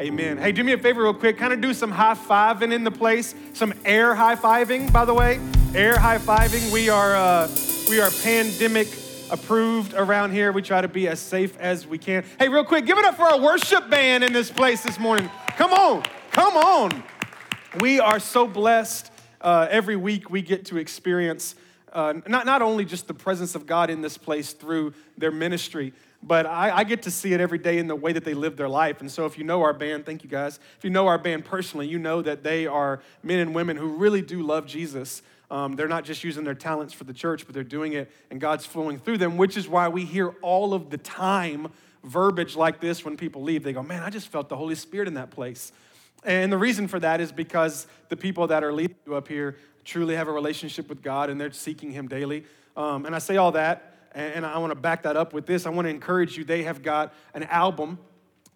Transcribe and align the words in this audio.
Amen. 0.00 0.38
Hey, 0.38 0.52
do 0.52 0.62
me 0.62 0.72
a 0.74 0.78
favor, 0.78 1.02
real 1.02 1.12
quick. 1.12 1.38
Kind 1.38 1.52
of 1.52 1.60
do 1.60 1.74
some 1.74 1.90
high 1.90 2.14
fiving 2.14 2.72
in 2.72 2.84
the 2.84 2.90
place. 2.90 3.34
Some 3.52 3.74
air 3.84 4.14
high 4.14 4.36
fiving, 4.36 4.92
by 4.92 5.04
the 5.04 5.12
way. 5.12 5.40
Air 5.74 5.98
high 5.98 6.18
fiving. 6.18 6.72
We 6.72 6.88
are 6.88 7.16
uh, 7.16 7.50
we 7.90 8.00
are 8.00 8.08
pandemic 8.22 8.86
approved 9.28 9.94
around 9.94 10.30
here. 10.30 10.52
We 10.52 10.62
try 10.62 10.80
to 10.82 10.86
be 10.86 11.08
as 11.08 11.18
safe 11.18 11.58
as 11.58 11.84
we 11.84 11.98
can. 11.98 12.24
Hey, 12.38 12.48
real 12.48 12.64
quick, 12.64 12.86
give 12.86 12.96
it 12.96 13.04
up 13.04 13.16
for 13.16 13.24
our 13.24 13.40
worship 13.40 13.90
band 13.90 14.22
in 14.22 14.32
this 14.32 14.52
place 14.52 14.84
this 14.84 15.00
morning. 15.00 15.28
Come 15.56 15.72
on, 15.72 16.04
come 16.30 16.56
on. 16.56 17.02
We 17.80 17.98
are 17.98 18.20
so 18.20 18.46
blessed. 18.46 19.10
Uh, 19.40 19.66
every 19.68 19.96
week 19.96 20.30
we 20.30 20.42
get 20.42 20.66
to 20.66 20.76
experience 20.76 21.56
uh, 21.92 22.14
not, 22.26 22.46
not 22.46 22.62
only 22.62 22.84
just 22.84 23.06
the 23.08 23.14
presence 23.14 23.54
of 23.54 23.66
God 23.66 23.90
in 23.90 24.02
this 24.02 24.18
place 24.18 24.52
through 24.52 24.94
their 25.16 25.30
ministry, 25.30 25.92
but 26.22 26.46
I, 26.46 26.78
I, 26.78 26.84
get 26.84 27.02
to 27.02 27.10
see 27.10 27.32
it 27.32 27.40
every 27.40 27.58
day 27.58 27.78
in 27.78 27.86
the 27.86 27.94
way 27.94 28.12
that 28.12 28.24
they 28.24 28.34
live 28.34 28.56
their 28.56 28.68
life. 28.68 29.00
And 29.00 29.10
so, 29.10 29.24
if 29.24 29.38
you 29.38 29.44
know 29.44 29.62
our 29.62 29.72
band, 29.72 30.04
thank 30.04 30.24
you 30.24 30.30
guys. 30.30 30.58
If 30.76 30.84
you 30.84 30.90
know 30.90 31.06
our 31.06 31.18
band 31.18 31.44
personally, 31.44 31.86
you 31.86 31.98
know 31.98 32.22
that 32.22 32.42
they 32.42 32.66
are 32.66 33.00
men 33.22 33.38
and 33.38 33.54
women 33.54 33.76
who 33.76 33.86
really 33.86 34.22
do 34.22 34.42
love 34.42 34.66
Jesus. 34.66 35.22
Um, 35.50 35.76
they're 35.76 35.88
not 35.88 36.04
just 36.04 36.24
using 36.24 36.44
their 36.44 36.54
talents 36.54 36.92
for 36.92 37.04
the 37.04 37.14
church, 37.14 37.46
but 37.46 37.54
they're 37.54 37.64
doing 37.64 37.92
it, 37.92 38.10
and 38.30 38.40
God's 38.40 38.66
flowing 38.66 38.98
through 38.98 39.18
them, 39.18 39.36
which 39.36 39.56
is 39.56 39.68
why 39.68 39.88
we 39.88 40.04
hear 40.04 40.30
all 40.42 40.74
of 40.74 40.90
the 40.90 40.98
time 40.98 41.68
verbiage 42.04 42.56
like 42.56 42.80
this 42.80 43.04
when 43.04 43.16
people 43.16 43.42
leave. 43.42 43.62
They 43.62 43.72
go, 43.72 43.82
Man, 43.82 44.02
I 44.02 44.10
just 44.10 44.28
felt 44.28 44.48
the 44.48 44.56
Holy 44.56 44.74
Spirit 44.74 45.08
in 45.08 45.14
that 45.14 45.30
place. 45.30 45.72
And 46.24 46.52
the 46.52 46.58
reason 46.58 46.88
for 46.88 46.98
that 46.98 47.20
is 47.20 47.30
because 47.30 47.86
the 48.08 48.16
people 48.16 48.48
that 48.48 48.64
are 48.64 48.72
leading 48.72 48.96
you 49.06 49.14
up 49.14 49.28
here 49.28 49.56
truly 49.84 50.16
have 50.16 50.26
a 50.26 50.32
relationship 50.32 50.88
with 50.88 51.00
God 51.00 51.30
and 51.30 51.40
they're 51.40 51.52
seeking 51.52 51.92
Him 51.92 52.08
daily. 52.08 52.44
Um, 52.76 53.06
and 53.06 53.14
I 53.14 53.18
say 53.18 53.36
all 53.36 53.52
that 53.52 53.97
and 54.14 54.46
I 54.46 54.58
want 54.58 54.70
to 54.70 54.78
back 54.78 55.02
that 55.02 55.16
up 55.16 55.32
with 55.32 55.46
this. 55.46 55.66
I 55.66 55.70
want 55.70 55.86
to 55.86 55.90
encourage 55.90 56.36
you. 56.36 56.44
They 56.44 56.62
have 56.64 56.82
got 56.82 57.12
an 57.34 57.44
album 57.44 57.98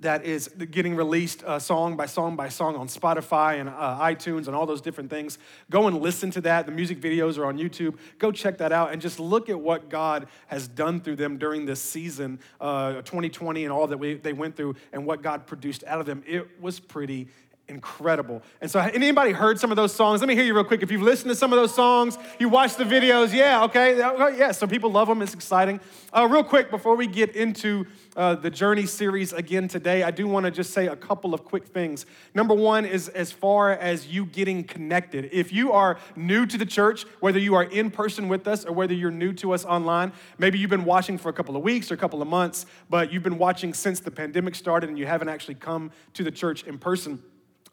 that 0.03 0.25
is 0.25 0.49
getting 0.49 0.97
released 0.97 1.45
uh, 1.45 1.59
song 1.59 1.97
by 1.97 2.07
song 2.07 2.35
by 2.35 2.49
song 2.49 2.75
on 2.75 2.89
Spotify 2.89 3.61
and 3.61 3.69
uh, 3.69 3.99
iTunes 4.01 4.49
and 4.49 4.57
all 4.57 4.67
those 4.67 4.81
different 4.81 5.11
things. 5.11 5.39
Go 5.71 5.87
and 5.87 6.01
listen 6.01 6.31
to 6.33 6.41
that. 6.43 6.67
The 6.67 6.73
music 6.73 7.01
videos 7.01 7.39
are 7.39 7.47
on 7.47 7.57
YouTube. 7.57 7.97
Go 8.19 8.33
check 8.33 8.59
that 8.59 8.73
out 8.73 8.93
and 8.93 9.01
just 9.01 9.21
look 9.21 9.49
at 9.49 9.59
what 9.59 9.89
God 9.89 10.27
has 10.49 10.67
done 10.67 11.01
through 11.01 11.17
them 11.17 11.39
during 11.39 11.67
this 11.67 11.81
season, 11.81 12.41
uh, 12.61 12.95
2020, 13.03 13.65
and 13.65 13.73
all 13.73 13.87
that 13.87 13.99
we, 13.99 14.15
they 14.15 14.33
went 14.33 14.57
through 14.57 14.75
and 14.93 15.07
what 15.07 15.23
God 15.23 15.47
produced 15.47 15.85
out 15.87 16.01
of 16.01 16.07
them. 16.07 16.25
It 16.27 16.61
was 16.61 16.81
pretty 16.81 17.29
incredible. 17.69 18.43
And 18.61 18.71
so, 18.71 18.81
anybody 18.81 19.33
heard 19.33 19.59
some 19.59 19.71
of 19.71 19.77
those 19.77 19.95
songs? 19.95 20.21
Let 20.21 20.29
me 20.29 20.35
hear 20.35 20.45
you 20.45 20.55
real 20.55 20.65
quick. 20.65 20.83
If 20.83 20.91
you've 20.91 21.03
listened 21.03 21.31
to 21.31 21.37
some 21.37 21.53
of 21.53 21.59
those 21.59 21.75
songs, 21.75 22.19
you 22.39 22.49
watched 22.49 22.79
the 22.79 22.85
videos, 22.85 23.33
yeah, 23.33 23.65
okay, 23.65 23.97
yeah. 23.97 24.53
So 24.53 24.67
people 24.67 24.91
love 24.91 25.09
them. 25.09 25.23
It's 25.23 25.35
exciting. 25.35 25.81
Uh, 26.13 26.29
real 26.31 26.45
quick, 26.45 26.71
before 26.71 26.97
we 26.97 27.07
get 27.07 27.35
into 27.35 27.87
uh, 28.17 28.35
the 28.35 28.51
journey 28.51 28.85
series 28.85 29.33
again 29.33 29.69
today, 29.69 30.03
I 30.03 30.11
do 30.11 30.29
want 30.29 30.45
to 30.45 30.51
just 30.51 30.73
say 30.73 30.87
a 30.87 30.97
couple 30.97 31.33
of 31.33 31.45
quick 31.45 31.67
things. 31.67 32.05
Number 32.35 32.55
one 32.55 32.85
is 32.85 33.09
as 33.09 33.33
far 33.33 33.73
as 33.73 34.07
you 34.07 34.27
getting 34.27 34.65
connected. 34.65 35.31
If 35.33 35.53
you 35.53 35.73
are 35.73 35.99
new 36.15 36.45
to 36.47 36.59
the 36.59 36.67
church, 36.67 37.05
whether 37.21 37.39
you 37.39 37.55
are 37.55 37.65
in 37.65 37.91
person 37.91 38.29
with 38.29 38.47
us 38.47 38.65
or 38.67 38.73
whether 38.73 38.93
you're 38.93 39.11
new 39.11 39.33
to 39.35 39.53
us 39.53 39.65
online, 39.65 40.13
maybe 40.37 40.59
you've 40.59 40.71
been 40.71 40.85
watching 40.85 41.17
for 41.17 41.31
a 41.31 41.33
couple 41.33 41.57
of 41.57 41.63
weeks 41.63 41.91
or 41.91 41.95
a 41.95 41.99
couple 41.99 42.21
of 42.21 42.29
months, 42.29 42.67
but 42.91 43.13
you've 43.13 43.23
been 43.23 43.39
watching 43.39 43.73
since 43.73 44.01
the 44.01 44.11
pandemic 44.11 44.55
started 44.55 44.91
and 44.91 44.99
you 44.99 45.07
haven't 45.07 45.31
actually 45.31 45.55
come 45.55 45.91
to 46.13 46.23
the 46.23 46.31
church 46.31 46.65
in 46.65 46.79
person. 46.79 47.23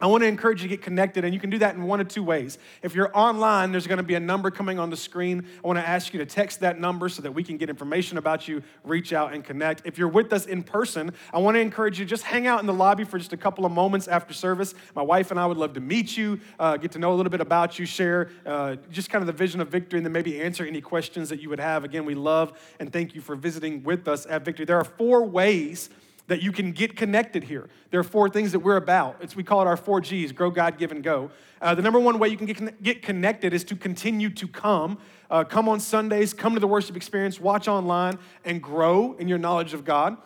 I 0.01 0.07
want 0.07 0.23
to 0.23 0.27
encourage 0.27 0.61
you 0.61 0.69
to 0.69 0.75
get 0.75 0.81
connected, 0.81 1.25
and 1.25 1.33
you 1.33 1.41
can 1.41 1.49
do 1.49 1.57
that 1.57 1.75
in 1.75 1.83
one 1.83 1.99
of 1.99 2.07
two 2.07 2.23
ways. 2.23 2.57
If 2.81 2.95
you're 2.95 3.15
online, 3.17 3.73
there's 3.73 3.85
going 3.85 3.97
to 3.97 4.03
be 4.03 4.15
a 4.15 4.19
number 4.19 4.49
coming 4.49 4.79
on 4.79 4.89
the 4.89 4.95
screen. 4.95 5.45
I 5.61 5.67
want 5.67 5.77
to 5.77 5.85
ask 5.85 6.13
you 6.13 6.19
to 6.19 6.25
text 6.25 6.61
that 6.61 6.79
number 6.79 7.09
so 7.09 7.21
that 7.21 7.33
we 7.33 7.43
can 7.43 7.57
get 7.57 7.69
information 7.69 8.17
about 8.17 8.47
you, 8.47 8.63
reach 8.85 9.11
out, 9.11 9.33
and 9.33 9.43
connect. 9.43 9.81
If 9.85 9.97
you're 9.97 10.07
with 10.07 10.31
us 10.31 10.45
in 10.45 10.63
person, 10.63 11.11
I 11.33 11.39
want 11.39 11.55
to 11.55 11.59
encourage 11.59 11.99
you 11.99 12.05
to 12.05 12.09
just 12.09 12.23
hang 12.23 12.47
out 12.47 12.61
in 12.61 12.65
the 12.65 12.73
lobby 12.73 13.03
for 13.03 13.17
just 13.17 13.33
a 13.33 13.37
couple 13.37 13.65
of 13.65 13.73
moments 13.73 14.07
after 14.07 14.33
service. 14.33 14.73
My 14.95 15.01
wife 15.01 15.31
and 15.31 15.39
I 15.39 15.45
would 15.45 15.57
love 15.57 15.73
to 15.73 15.81
meet 15.81 16.15
you, 16.15 16.39
uh, 16.59 16.77
get 16.77 16.93
to 16.93 16.99
know 16.99 17.11
a 17.11 17.15
little 17.15 17.29
bit 17.29 17.41
about 17.41 17.77
you, 17.77 17.85
share 17.85 18.29
uh, 18.45 18.77
just 18.89 19.09
kind 19.09 19.21
of 19.21 19.27
the 19.27 19.33
vision 19.33 19.59
of 19.59 19.67
Victory, 19.67 19.99
and 19.99 20.05
then 20.05 20.13
maybe 20.13 20.41
answer 20.41 20.65
any 20.65 20.79
questions 20.79 21.27
that 21.27 21.41
you 21.41 21.49
would 21.49 21.59
have. 21.59 21.83
Again, 21.83 22.05
we 22.05 22.15
love 22.15 22.57
and 22.79 22.93
thank 22.93 23.15
you 23.15 23.19
for 23.19 23.35
visiting 23.35 23.83
with 23.83 24.07
us 24.07 24.25
at 24.29 24.45
Victory. 24.45 24.65
There 24.65 24.77
are 24.77 24.85
four 24.85 25.25
ways 25.25 25.89
that 26.29 26.41
you 26.41 26.51
can 26.51 26.71
get 26.71 26.95
connected 26.95 27.43
here. 27.43 27.67
There 27.91 27.99
are 27.99 28.03
four 28.03 28.29
things 28.29 28.51
that 28.53 28.59
we're 28.59 28.77
about. 28.77 29.17
It's, 29.19 29.35
we 29.35 29.43
call 29.43 29.61
it 29.61 29.67
our 29.67 29.75
four 29.75 29.99
G's 29.99 30.31
grow, 30.31 30.49
God, 30.49 30.77
give, 30.77 30.91
and 30.91 31.03
go. 31.03 31.31
Uh, 31.61 31.75
the 31.75 31.81
number 31.81 31.99
one 31.99 32.19
way 32.19 32.29
you 32.29 32.37
can 32.37 32.45
get, 32.45 32.81
get 32.81 33.01
connected 33.01 33.53
is 33.53 33.63
to 33.65 33.75
continue 33.75 34.29
to 34.29 34.47
come. 34.47 34.99
Uh, 35.29 35.43
come 35.43 35.67
on 35.67 35.79
Sundays, 35.79 36.33
come 36.33 36.53
to 36.53 36.59
the 36.59 36.67
worship 36.67 36.95
experience, 36.95 37.39
watch 37.39 37.67
online, 37.67 38.17
and 38.45 38.61
grow 38.63 39.13
in 39.13 39.27
your 39.27 39.37
knowledge 39.37 39.73
of 39.73 39.83
God. 39.83 40.17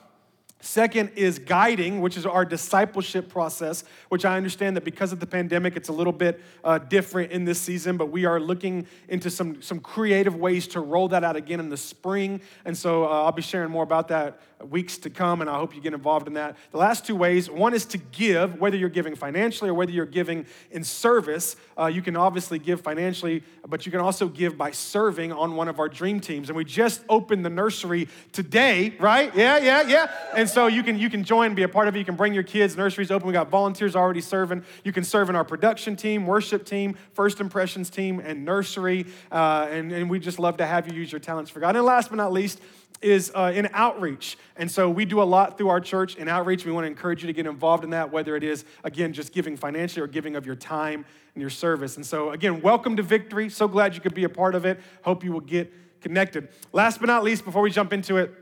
Second 0.63 1.11
is 1.17 1.39
guiding, 1.39 1.99
which 1.99 2.15
is 2.15 2.25
our 2.25 2.45
discipleship 2.45 3.27
process, 3.27 3.83
which 4.07 4.23
I 4.23 4.37
understand 4.37 4.77
that 4.77 4.85
because 4.85 5.11
of 5.11 5.19
the 5.19 5.27
pandemic, 5.27 5.75
it's 5.75 5.89
a 5.89 5.91
little 5.91 6.13
bit 6.13 6.39
uh, 6.63 6.77
different 6.77 7.33
in 7.33 7.43
this 7.43 7.59
season, 7.59 7.97
but 7.97 8.11
we 8.11 8.23
are 8.23 8.39
looking 8.39 8.87
into 9.09 9.29
some, 9.29 9.61
some 9.61 9.81
creative 9.81 10.37
ways 10.37 10.65
to 10.67 10.79
roll 10.79 11.09
that 11.09 11.21
out 11.21 11.35
again 11.35 11.59
in 11.59 11.67
the 11.67 11.75
spring. 11.75 12.39
And 12.63 12.77
so 12.77 13.03
uh, 13.03 13.23
I'll 13.23 13.33
be 13.33 13.41
sharing 13.41 13.71
more 13.71 13.83
about 13.83 14.07
that 14.07 14.39
weeks 14.69 14.97
to 14.99 15.09
come, 15.09 15.41
and 15.41 15.49
I 15.49 15.55
hope 15.55 15.75
you 15.75 15.81
get 15.81 15.93
involved 15.93 16.27
in 16.27 16.33
that. 16.33 16.57
The 16.71 16.77
last 16.77 17.05
two 17.05 17.15
ways 17.15 17.49
one 17.49 17.73
is 17.73 17.85
to 17.87 17.97
give, 17.97 18.59
whether 18.59 18.77
you're 18.77 18.89
giving 18.89 19.15
financially 19.15 19.69
or 19.69 19.73
whether 19.73 19.91
you're 19.91 20.05
giving 20.05 20.45
in 20.71 20.83
service. 20.83 21.55
Uh, 21.77 21.87
you 21.87 22.01
can 22.01 22.15
obviously 22.15 22.59
give 22.59 22.81
financially, 22.81 23.43
but 23.67 23.85
you 23.85 23.91
can 23.91 24.01
also 24.01 24.27
give 24.27 24.57
by 24.57 24.71
serving 24.71 25.31
on 25.31 25.55
one 25.55 25.67
of 25.67 25.79
our 25.79 25.89
dream 25.89 26.19
teams. 26.19 26.49
And 26.49 26.57
we 26.57 26.63
just 26.63 27.01
opened 27.09 27.45
the 27.45 27.49
nursery 27.49 28.07
today, 28.31 28.95
right? 28.99 29.33
Yeah, 29.35 29.57
yeah, 29.57 29.81
yeah. 29.83 30.11
And 30.35 30.49
so 30.49 30.67
you 30.67 30.83
can 30.83 30.97
you 30.97 31.09
can 31.09 31.23
join, 31.23 31.55
be 31.55 31.63
a 31.63 31.69
part 31.69 31.87
of 31.87 31.95
it. 31.95 31.99
You 31.99 32.05
can 32.05 32.15
bring 32.15 32.33
your 32.33 32.43
kids. 32.43 32.77
Nursery's 32.77 33.11
open. 33.11 33.27
We 33.27 33.33
got 33.33 33.49
volunteers 33.49 33.95
already 33.95 34.21
serving. 34.21 34.63
You 34.83 34.91
can 34.91 35.03
serve 35.03 35.29
in 35.29 35.35
our 35.35 35.45
production 35.45 35.95
team, 35.95 36.25
worship 36.25 36.65
team, 36.65 36.97
first 37.13 37.39
impressions 37.39 37.89
team, 37.89 38.19
and 38.19 38.45
nursery. 38.45 39.05
Uh, 39.31 39.67
and, 39.69 39.91
and 39.91 40.09
we 40.09 40.19
just 40.19 40.39
love 40.39 40.57
to 40.57 40.65
have 40.65 40.87
you 40.87 40.93
use 40.93 41.11
your 41.11 41.19
talents 41.19 41.51
for 41.51 41.59
God. 41.59 41.75
And 41.75 41.85
last 41.85 42.09
but 42.09 42.15
not 42.15 42.31
least, 42.31 42.61
is 43.01 43.31
uh, 43.35 43.51
in 43.53 43.69
outreach. 43.73 44.37
And 44.55 44.69
so 44.69 44.89
we 44.89 45.05
do 45.05 45.21
a 45.21 45.23
lot 45.23 45.57
through 45.57 45.69
our 45.69 45.81
church 45.81 46.15
in 46.15 46.27
outreach. 46.27 46.65
We 46.65 46.71
want 46.71 46.85
to 46.85 46.87
encourage 46.87 47.21
you 47.21 47.27
to 47.27 47.33
get 47.33 47.45
involved 47.45 47.83
in 47.83 47.89
that, 47.89 48.11
whether 48.11 48.35
it 48.35 48.43
is, 48.43 48.65
again, 48.83 49.13
just 49.13 49.33
giving 49.33 49.57
financially 49.57 50.03
or 50.03 50.07
giving 50.07 50.35
of 50.35 50.45
your 50.45 50.55
time 50.55 51.05
and 51.33 51.41
your 51.41 51.49
service. 51.49 51.97
And 51.97 52.05
so, 52.05 52.31
again, 52.31 52.61
welcome 52.61 52.95
to 52.95 53.03
Victory. 53.03 53.49
So 53.49 53.67
glad 53.67 53.95
you 53.95 54.01
could 54.01 54.13
be 54.13 54.23
a 54.23 54.29
part 54.29 54.55
of 54.55 54.65
it. 54.65 54.79
Hope 55.03 55.23
you 55.23 55.31
will 55.31 55.41
get 55.41 55.71
connected. 56.01 56.49
Last 56.71 56.99
but 56.99 57.07
not 57.07 57.23
least, 57.23 57.45
before 57.45 57.61
we 57.61 57.71
jump 57.71 57.93
into 57.93 58.17
it, 58.17 58.33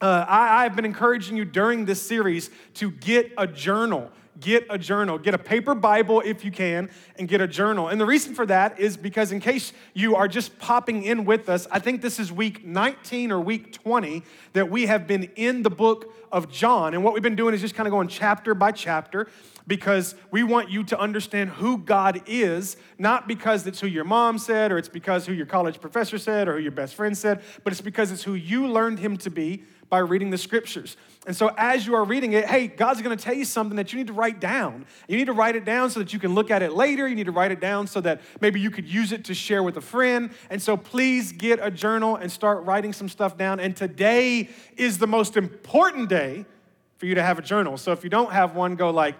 uh, 0.00 0.24
I, 0.28 0.64
I've 0.64 0.76
been 0.76 0.84
encouraging 0.84 1.36
you 1.36 1.44
during 1.44 1.84
this 1.84 2.02
series 2.02 2.50
to 2.74 2.90
get 2.90 3.32
a 3.38 3.46
journal 3.46 4.10
get 4.40 4.66
a 4.70 4.78
journal. 4.78 5.18
Get 5.18 5.34
a 5.34 5.38
paper 5.38 5.74
Bible 5.74 6.22
if 6.24 6.44
you 6.44 6.50
can, 6.50 6.90
and 7.18 7.28
get 7.28 7.40
a 7.40 7.46
journal. 7.46 7.88
And 7.88 8.00
the 8.00 8.06
reason 8.06 8.34
for 8.34 8.46
that 8.46 8.78
is 8.78 8.96
because, 8.96 9.32
in 9.32 9.40
case 9.40 9.72
you 9.92 10.16
are 10.16 10.28
just 10.28 10.58
popping 10.58 11.02
in 11.04 11.24
with 11.24 11.48
us, 11.48 11.66
I 11.70 11.78
think 11.78 12.02
this 12.02 12.18
is 12.18 12.32
week 12.32 12.64
19 12.64 13.32
or 13.32 13.40
week 13.40 13.72
20 13.72 14.22
that 14.52 14.70
we 14.70 14.86
have 14.86 15.06
been 15.06 15.24
in 15.36 15.62
the 15.62 15.70
book 15.70 16.12
of 16.32 16.50
John. 16.50 16.94
And 16.94 17.04
what 17.04 17.14
we've 17.14 17.22
been 17.22 17.36
doing 17.36 17.54
is 17.54 17.60
just 17.60 17.74
kind 17.74 17.86
of 17.86 17.92
going 17.92 18.08
chapter 18.08 18.54
by 18.54 18.72
chapter 18.72 19.28
because 19.66 20.14
we 20.30 20.42
want 20.42 20.70
you 20.70 20.84
to 20.84 20.98
understand 20.98 21.50
who 21.50 21.78
God 21.78 22.22
is, 22.26 22.76
not 22.98 23.26
because 23.26 23.66
it's 23.66 23.80
who 23.80 23.86
your 23.86 24.04
mom 24.04 24.38
said 24.38 24.72
or 24.72 24.78
it's 24.78 24.88
because 24.88 25.26
who 25.26 25.32
your 25.32 25.46
college 25.46 25.80
professor 25.80 26.18
said 26.18 26.48
or 26.48 26.56
who 26.56 26.62
your 26.62 26.72
best 26.72 26.94
friend 26.94 27.16
said, 27.16 27.42
but 27.62 27.72
it's 27.72 27.80
because 27.80 28.12
it's 28.12 28.24
who 28.24 28.34
you 28.34 28.66
learned 28.66 28.98
him 28.98 29.16
to 29.18 29.30
be 29.30 29.62
by 29.94 30.00
reading 30.00 30.30
the 30.30 30.38
scriptures. 30.38 30.96
And 31.24 31.36
so, 31.36 31.52
as 31.56 31.86
you 31.86 31.94
are 31.94 32.04
reading 32.04 32.32
it, 32.32 32.46
hey, 32.46 32.66
God's 32.66 33.00
gonna 33.00 33.14
tell 33.14 33.32
you 33.32 33.44
something 33.44 33.76
that 33.76 33.92
you 33.92 33.98
need 34.00 34.08
to 34.08 34.12
write 34.12 34.40
down. 34.40 34.86
You 35.06 35.16
need 35.16 35.26
to 35.26 35.32
write 35.32 35.54
it 35.54 35.64
down 35.64 35.88
so 35.88 36.00
that 36.00 36.12
you 36.12 36.18
can 36.18 36.34
look 36.34 36.50
at 36.50 36.62
it 36.62 36.72
later. 36.72 37.06
You 37.06 37.14
need 37.14 37.26
to 37.26 37.32
write 37.32 37.52
it 37.52 37.60
down 37.60 37.86
so 37.86 38.00
that 38.00 38.20
maybe 38.40 38.58
you 38.58 38.72
could 38.72 38.88
use 38.88 39.12
it 39.12 39.24
to 39.26 39.34
share 39.34 39.62
with 39.62 39.76
a 39.76 39.80
friend. 39.80 40.30
And 40.50 40.60
so, 40.60 40.76
please 40.76 41.30
get 41.30 41.60
a 41.62 41.70
journal 41.70 42.16
and 42.16 42.32
start 42.32 42.64
writing 42.64 42.92
some 42.92 43.08
stuff 43.08 43.38
down. 43.38 43.60
And 43.60 43.76
today 43.76 44.48
is 44.76 44.98
the 44.98 45.06
most 45.06 45.36
important 45.36 46.08
day 46.08 46.44
for 46.96 47.06
you 47.06 47.14
to 47.14 47.22
have 47.22 47.38
a 47.38 47.42
journal. 47.42 47.76
So, 47.76 47.92
if 47.92 48.02
you 48.02 48.10
don't 48.10 48.32
have 48.32 48.56
one, 48.56 48.74
go 48.74 48.90
like, 48.90 49.14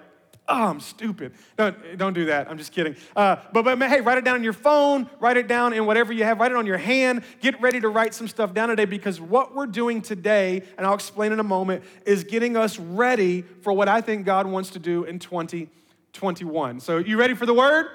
oh, 0.48 0.64
I'm 0.64 0.80
stupid. 0.80 1.32
Don't, 1.56 1.98
don't 1.98 2.12
do 2.12 2.26
that. 2.26 2.50
I'm 2.50 2.58
just 2.58 2.72
kidding. 2.72 2.96
Uh, 3.16 3.36
but, 3.52 3.62
but 3.64 3.80
hey, 3.88 4.00
write 4.00 4.18
it 4.18 4.24
down 4.24 4.34
on 4.34 4.44
your 4.44 4.52
phone, 4.52 5.08
write 5.20 5.36
it 5.36 5.48
down 5.48 5.72
in 5.72 5.86
whatever 5.86 6.12
you 6.12 6.24
have, 6.24 6.38
write 6.38 6.52
it 6.52 6.56
on 6.56 6.66
your 6.66 6.78
hand. 6.78 7.22
Get 7.40 7.60
ready 7.60 7.80
to 7.80 7.88
write 7.88 8.14
some 8.14 8.28
stuff 8.28 8.52
down 8.52 8.68
today 8.68 8.84
because 8.84 9.20
what 9.20 9.54
we're 9.54 9.66
doing 9.66 10.02
today, 10.02 10.62
and 10.76 10.86
I'll 10.86 10.94
explain 10.94 11.32
in 11.32 11.40
a 11.40 11.44
moment, 11.44 11.84
is 12.04 12.24
getting 12.24 12.56
us 12.56 12.78
ready 12.78 13.42
for 13.62 13.72
what 13.72 13.88
I 13.88 14.00
think 14.00 14.26
God 14.26 14.46
wants 14.46 14.70
to 14.70 14.78
do 14.78 15.04
in 15.04 15.18
2021. 15.18 16.80
So, 16.80 16.98
you 16.98 17.18
ready 17.18 17.34
for 17.34 17.46
the 17.46 17.54
word? 17.54 17.86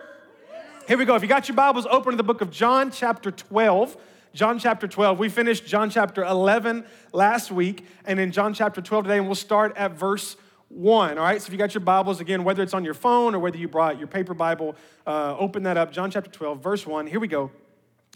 Here 0.87 0.97
we 0.97 1.05
go. 1.05 1.13
If 1.13 1.21
you 1.21 1.27
got 1.27 1.47
your 1.47 1.55
Bibles, 1.55 1.85
open 1.85 2.11
to 2.13 2.17
the 2.17 2.23
book 2.23 2.41
of 2.41 2.49
John, 2.49 2.89
chapter 2.89 3.29
12. 3.29 3.95
John 4.33 4.59
chapter 4.59 4.87
12. 4.87 5.19
We 5.19 5.29
finished 5.29 5.65
John 5.65 5.89
chapter 5.89 6.23
11 6.23 6.85
last 7.13 7.51
week, 7.51 7.85
and 8.05 8.19
in 8.19 8.31
John 8.31 8.53
chapter 8.53 8.81
12 8.81 9.05
today, 9.05 9.17
and 9.17 9.27
we'll 9.27 9.35
start 9.35 9.75
at 9.75 9.91
verse 9.91 10.35
1. 10.69 11.17
All 11.17 11.23
right, 11.23 11.41
so 11.41 11.47
if 11.47 11.51
you 11.51 11.57
got 11.57 11.73
your 11.73 11.81
Bibles, 11.81 12.19
again, 12.19 12.43
whether 12.43 12.61
it's 12.61 12.73
on 12.73 12.85
your 12.85 12.93
phone 12.93 13.33
or 13.33 13.39
whether 13.39 13.57
you 13.57 13.67
brought 13.67 13.97
your 13.97 14.07
paper 14.07 14.33
Bible, 14.33 14.75
uh, 15.05 15.35
open 15.37 15.63
that 15.63 15.77
up. 15.77 15.91
John 15.91 16.11
chapter 16.11 16.29
12, 16.29 16.61
verse 16.61 16.85
1. 16.85 17.07
Here 17.07 17.19
we 17.19 17.27
go. 17.27 17.51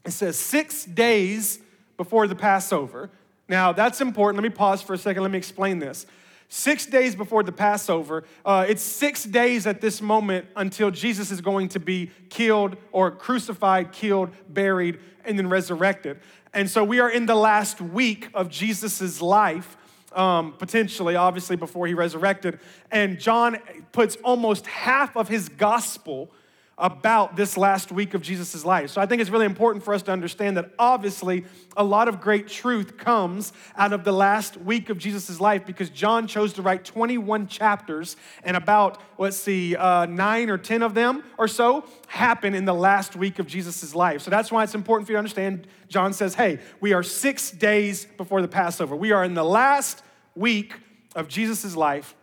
It 0.06 0.12
says, 0.12 0.38
Six 0.38 0.86
days 0.86 1.60
before 1.98 2.28
the 2.28 2.36
Passover. 2.36 3.10
Now, 3.50 3.72
that's 3.72 4.02
important. 4.02 4.42
Let 4.42 4.50
me 4.50 4.56
pause 4.56 4.82
for 4.82 4.94
a 4.94 4.98
second. 4.98 5.24
Let 5.24 5.32
me 5.32 5.38
explain 5.38 5.80
this. 5.80 6.06
Six 6.48 6.86
days 6.86 7.16
before 7.16 7.42
the 7.42 7.52
Passover. 7.52 8.24
Uh, 8.46 8.66
it's 8.68 8.84
six 8.84 9.24
days 9.24 9.66
at 9.66 9.82
this 9.82 10.02
moment 10.02 10.46
until 10.56 10.92
Jesus 10.92 11.32
is 11.32 11.42
going 11.42 11.70
to 11.70 11.80
be 11.80 12.12
killed 12.30 12.78
or 12.92 13.10
crucified, 13.10 13.92
killed, 13.92 14.30
buried, 14.48 15.00
and 15.26 15.38
then 15.38 15.50
resurrected. 15.50 16.20
And 16.54 16.70
so 16.70 16.84
we 16.84 17.00
are 17.00 17.10
in 17.10 17.26
the 17.26 17.36
last 17.36 17.82
week 17.82 18.30
of 18.36 18.50
Jesus' 18.50 19.22
life. 19.22 19.78
Um, 20.16 20.54
potentially, 20.54 21.16
obviously, 21.16 21.56
before 21.56 21.88
he 21.88 21.94
resurrected. 21.94 22.60
And 22.92 23.20
John 23.20 23.58
puts 23.92 24.16
almost 24.18 24.68
half 24.68 25.16
of 25.18 25.28
his 25.28 25.50
gospel 25.50 26.32
about 26.78 27.36
this 27.36 27.56
last 27.56 27.92
week 27.92 28.16
of 28.16 28.22
Jesus' 28.22 28.66
life. 28.66 28.90
So 28.90 29.00
I 29.00 29.06
think 29.06 29.22
it's 29.22 29.30
really 29.30 29.46
important 29.46 29.86
for 29.86 29.94
us 29.94 30.02
to 30.04 30.12
understand 30.12 30.58
that 30.58 30.72
obviously 30.80 31.46
a 31.78 31.84
lot 31.84 32.08
of 32.08 32.20
great 32.20 32.48
truth 32.48 32.98
comes 32.98 33.54
out 33.76 33.94
of 33.94 34.04
the 34.04 34.12
last 34.12 34.58
week 34.58 34.90
of 34.90 34.98
Jesus' 34.98 35.40
life 35.40 35.66
because 35.68 35.92
John 35.92 36.26
chose 36.26 36.54
to 36.54 36.64
write 36.64 36.84
21 36.84 37.48
chapters 37.48 38.16
and 38.44 38.58
about, 38.58 39.00
let's 39.20 39.38
see, 39.38 39.76
uh, 39.76 40.08
nine 40.08 40.50
or 40.50 40.58
10 40.58 40.82
of 40.82 40.96
them 40.96 41.24
or 41.38 41.48
so 41.48 41.86
happen 42.08 42.56
in 42.56 42.66
the 42.66 42.74
last 42.74 43.16
week 43.16 43.38
of 43.38 43.46
Jesus' 43.46 43.94
life. 43.94 44.22
So 44.22 44.32
that's 44.32 44.52
why 44.52 44.64
it's 44.64 44.76
important 44.76 45.06
for 45.06 45.12
you 45.12 45.16
to 45.16 45.20
understand. 45.20 45.68
John 45.90 46.12
says, 46.12 46.34
hey, 46.34 46.60
we 46.82 46.94
are 46.94 47.04
six 47.04 47.52
days 47.52 48.06
before 48.18 48.42
the 48.42 48.48
Passover. 48.48 48.96
We 48.96 49.12
are 49.12 49.24
in 49.24 49.36
the 49.36 49.46
last 49.46 50.02
week 50.36 50.74
of 51.16 51.28
Jesus' 51.28 51.76
life. 51.76 52.16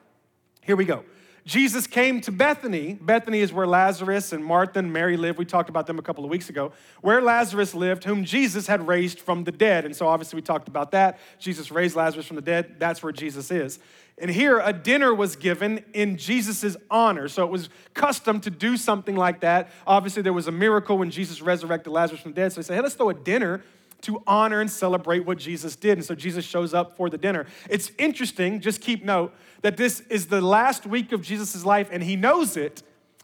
Here 0.63 0.75
we 0.75 0.85
go. 0.85 1.05
Jesus 1.45 1.87
came 1.87 2.21
to 2.23 2.33
Bethany. 2.33 2.95
Bethany 3.01 3.41
is 3.41 3.53
where 3.53 3.67
Lazarus 3.67 4.33
and 4.33 4.45
Martha 4.45 4.79
and 4.79 4.93
Mary 4.93 5.17
lived. 5.17 5.39
We 5.39 5.45
talked 5.45 5.69
about 5.69 5.87
them 5.87 5.99
a 5.99 6.03
couple 6.03 6.25
of 6.25 6.31
weeks 6.31 6.51
ago. 6.51 6.73
Where 7.01 7.23
Lazarus 7.23 7.75
lived, 7.75 8.05
whom 8.05 8.25
Jesus 8.25 8.67
had 8.67 8.87
raised 8.87 9.21
from 9.21 9.45
the 9.45 9.53
dead. 9.53 9.85
And 9.85 9.97
so 9.97 10.07
obviously 10.07 10.37
we 10.37 10.43
talked 10.43 10.69
about 10.69 10.91
that. 10.93 11.19
Jesus 11.39 11.71
raised 11.71 11.97
Lazarus 11.97 12.27
from 12.27 12.37
the 12.37 12.43
dead. 12.43 12.77
That's 12.79 13.03
where 13.03 13.13
Jesus 13.13 13.51
is. 13.51 13.79
And 14.19 14.31
here 14.31 14.61
a 14.63 14.73
dinner 14.73 15.15
was 15.15 15.35
given 15.35 15.83
in 15.95 16.19
Jesus' 16.19 16.77
honor. 16.91 17.27
So 17.27 17.45
it 17.45 17.51
was 17.51 17.71
custom 17.95 18.41
to 18.43 18.51
do 18.51 18.77
something 18.77 19.17
like 19.17 19.41
that. 19.41 19.71
Obviously 19.87 20.23
there 20.23 20.35
was 20.35 20.47
a 20.47 20.53
miracle 20.53 20.99
when 20.99 21.11
Jesus 21.11 21.41
resurrected 21.41 21.93
Lazarus 21.93 22.21
from 22.21 22.33
the 22.33 22.37
dead. 22.37 22.53
So 22.53 22.61
they 22.61 22.67
said, 22.67 22.75
hey, 22.75 22.83
let's 22.83 22.95
throw 22.95 23.09
a 23.09 23.15
dinner 23.15 23.63
to 24.03 24.23
honor 24.27 24.61
and 24.61 24.71
celebrate 24.71 25.21
what 25.21 25.39
Jesus 25.39 25.77
did. 25.77 25.99
And 25.99 26.05
so 26.05 26.15
Jesus 26.15 26.45
shows 26.45 26.75
up 26.75 26.97
for 26.97 27.11
the 27.11 27.19
dinner. 27.19 27.47
It's 27.69 27.93
interesting, 27.99 28.61
just 28.61 28.81
keep 28.81 29.05
note, 29.05 29.35
that 29.63 29.77
this 29.77 30.01
is 30.09 30.27
the 30.27 30.41
last 30.41 30.87
week 30.87 31.13
of 31.13 31.23
Jesus' 31.23 31.65
life 31.65 31.89
and 31.93 32.03
he 32.03 32.17
knows 32.17 32.57
it, 32.57 32.83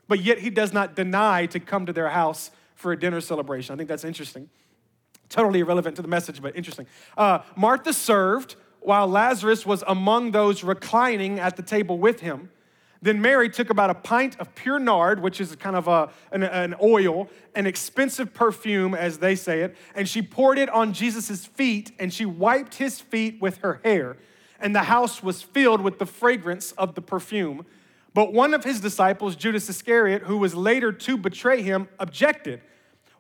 but 0.09 0.23
yet 0.23 0.39
he 0.39 0.51
does 0.51 0.73
not 0.73 0.95
deny 0.95 1.47
to 1.47 1.61
come 1.61 1.87
to 1.87 1.93
their 1.93 2.11
house 2.11 2.51
for 2.75 2.93
a 2.93 2.99
dinner 2.99 3.21
celebration. 3.21 3.75
I 3.75 3.77
think 3.77 3.89
that's 3.89 4.05
interesting. 4.05 4.49
Totally 5.29 5.61
irrelevant 5.61 5.97
to 5.97 6.03
the 6.03 6.09
message, 6.09 6.41
but 6.41 6.55
interesting. 6.55 6.87
Uh, 7.17 7.41
Martha 7.57 7.93
served 7.93 8.57
while 8.81 9.09
Lazarus 9.09 9.67
was 9.67 9.83
among 9.89 10.31
those 10.31 10.63
reclining 10.63 11.41
at 11.41 11.57
the 11.57 11.63
table 11.63 11.99
with 11.99 12.21
him. 12.21 12.51
Then 13.03 13.21
Mary 13.21 13.49
took 13.51 13.71
about 13.71 13.91
a 13.91 13.95
pint 13.95 14.39
of 14.41 14.55
pure 14.55 14.79
nard, 14.79 15.21
which 15.21 15.41
is 15.41 15.55
kind 15.57 15.77
of 15.77 15.89
a, 15.89 16.11
an, 16.33 16.43
an, 16.43 16.75
oil, 16.83 17.29
an 17.55 17.67
expensive 17.67 18.33
perfume, 18.33 18.95
as 18.95 19.19
they 19.19 19.35
say 19.35 19.61
it, 19.61 19.77
and 19.95 20.09
she 20.09 20.23
poured 20.23 20.59
it 20.59 20.69
on 20.71 20.93
Jesus' 20.93 21.47
feet 21.47 21.93
and 21.99 22.13
she 22.13 22.25
wiped 22.25 22.77
his 22.77 23.01
feet 23.01 23.41
with 23.41 23.59
her 23.59 23.81
hair. 23.85 24.17
And 24.59 24.75
the 24.75 24.85
house 24.85 25.23
was 25.23 25.43
filled 25.43 25.83
with 25.83 25.99
the 25.99 26.07
fragrance 26.07 26.73
of 26.73 26.95
the 26.95 27.03
perfume. 27.03 27.67
But 28.15 28.33
one 28.33 28.55
of 28.55 28.65
his 28.65 28.81
disciples, 28.81 29.37
Judas 29.37 29.69
Iscariot, 29.69 30.23
who 30.23 30.39
was 30.39 30.55
later 30.55 30.91
to 30.91 31.19
betray 31.19 31.63
him, 31.63 31.89
objected. 31.99 32.63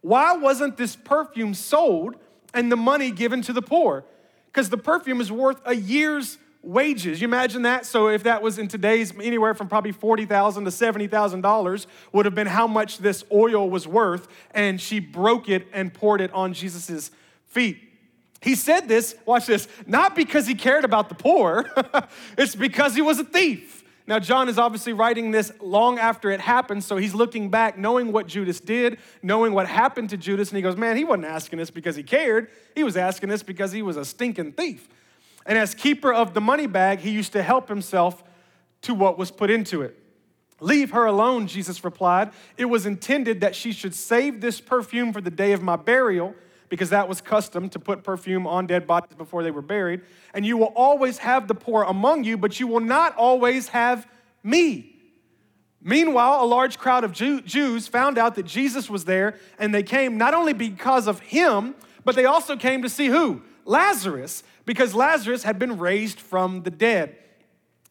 Why 0.00 0.34
wasn't 0.34 0.78
this 0.78 0.96
perfume 0.96 1.52
sold 1.52 2.16
and 2.54 2.72
the 2.72 2.76
money 2.76 3.10
given 3.10 3.42
to 3.42 3.52
the 3.52 3.60
poor? 3.60 4.04
Because 4.46 4.70
the 4.70 4.78
perfume 4.78 5.20
is 5.20 5.30
worth 5.30 5.60
a 5.66 5.74
year's 5.74 6.38
wages. 6.66 7.20
You 7.20 7.28
imagine 7.28 7.62
that? 7.62 7.86
So 7.86 8.08
if 8.08 8.24
that 8.24 8.42
was 8.42 8.58
in 8.58 8.68
today's 8.68 9.12
anywhere 9.20 9.54
from 9.54 9.68
probably 9.68 9.92
40,000 9.92 10.64
to 10.64 10.70
$70,000 10.70 11.86
would 12.12 12.24
have 12.24 12.34
been 12.34 12.48
how 12.48 12.66
much 12.66 12.98
this 12.98 13.24
oil 13.32 13.70
was 13.70 13.86
worth 13.86 14.28
and 14.50 14.80
she 14.80 14.98
broke 14.98 15.48
it 15.48 15.66
and 15.72 15.94
poured 15.94 16.20
it 16.20 16.32
on 16.32 16.52
Jesus' 16.52 17.10
feet. 17.46 17.78
He 18.40 18.54
said 18.54 18.88
this, 18.88 19.14
watch 19.24 19.46
this, 19.46 19.68
not 19.86 20.14
because 20.14 20.46
he 20.46 20.54
cared 20.54 20.84
about 20.84 21.08
the 21.08 21.14
poor, 21.14 21.70
it's 22.38 22.54
because 22.54 22.94
he 22.94 23.02
was 23.02 23.18
a 23.18 23.24
thief. 23.24 23.84
Now, 24.08 24.20
John 24.20 24.48
is 24.48 24.56
obviously 24.56 24.92
writing 24.92 25.32
this 25.32 25.50
long 25.60 25.98
after 25.98 26.30
it 26.30 26.40
happened, 26.40 26.84
so 26.84 26.96
he's 26.96 27.12
looking 27.12 27.50
back, 27.50 27.76
knowing 27.76 28.12
what 28.12 28.28
Judas 28.28 28.60
did, 28.60 28.98
knowing 29.20 29.52
what 29.52 29.66
happened 29.66 30.10
to 30.10 30.16
Judas, 30.16 30.50
and 30.50 30.56
he 30.56 30.62
goes, 30.62 30.76
Man, 30.76 30.96
he 30.96 31.02
wasn't 31.02 31.24
asking 31.24 31.58
this 31.58 31.70
because 31.70 31.96
he 31.96 32.04
cared. 32.04 32.48
He 32.76 32.84
was 32.84 32.96
asking 32.96 33.30
this 33.30 33.42
because 33.42 33.72
he 33.72 33.82
was 33.82 33.96
a 33.96 34.04
stinking 34.04 34.52
thief. 34.52 34.88
And 35.46 35.56
as 35.56 35.74
keeper 35.74 36.12
of 36.12 36.34
the 36.34 36.40
money 36.40 36.66
bag, 36.66 36.98
he 36.98 37.10
used 37.10 37.32
to 37.32 37.42
help 37.42 37.68
himself 37.68 38.22
to 38.82 38.94
what 38.94 39.16
was 39.16 39.30
put 39.30 39.50
into 39.50 39.82
it. 39.82 39.96
Leave 40.60 40.90
her 40.90 41.04
alone, 41.04 41.46
Jesus 41.46 41.84
replied. 41.84 42.30
It 42.56 42.64
was 42.64 42.86
intended 42.86 43.40
that 43.40 43.54
she 43.54 43.72
should 43.72 43.94
save 43.94 44.40
this 44.40 44.60
perfume 44.60 45.12
for 45.12 45.20
the 45.20 45.30
day 45.30 45.52
of 45.52 45.62
my 45.62 45.76
burial, 45.76 46.34
because 46.68 46.90
that 46.90 47.08
was 47.08 47.20
custom 47.20 47.68
to 47.68 47.78
put 47.78 48.02
perfume 48.02 48.46
on 48.46 48.66
dead 48.66 48.86
bodies 48.86 49.14
before 49.16 49.44
they 49.44 49.52
were 49.52 49.62
buried. 49.62 50.00
And 50.34 50.44
you 50.44 50.56
will 50.56 50.72
always 50.74 51.18
have 51.18 51.46
the 51.46 51.54
poor 51.54 51.84
among 51.84 52.24
you, 52.24 52.36
but 52.36 52.58
you 52.58 52.66
will 52.66 52.80
not 52.80 53.14
always 53.16 53.68
have 53.68 54.08
me. 54.42 54.96
Meanwhile, 55.80 56.42
a 56.42 56.46
large 56.46 56.78
crowd 56.78 57.04
of 57.04 57.12
Jew- 57.12 57.42
Jews 57.42 57.86
found 57.86 58.18
out 58.18 58.34
that 58.34 58.46
Jesus 58.46 58.90
was 58.90 59.04
there, 59.04 59.38
and 59.60 59.72
they 59.72 59.84
came 59.84 60.18
not 60.18 60.34
only 60.34 60.52
because 60.52 61.06
of 61.06 61.20
him, 61.20 61.76
but 62.04 62.16
they 62.16 62.24
also 62.24 62.56
came 62.56 62.82
to 62.82 62.88
see 62.88 63.06
who? 63.06 63.42
Lazarus, 63.64 64.42
because 64.66 64.94
Lazarus 64.94 65.44
had 65.44 65.58
been 65.58 65.78
raised 65.78 66.20
from 66.20 66.62
the 66.64 66.70
dead. 66.70 67.16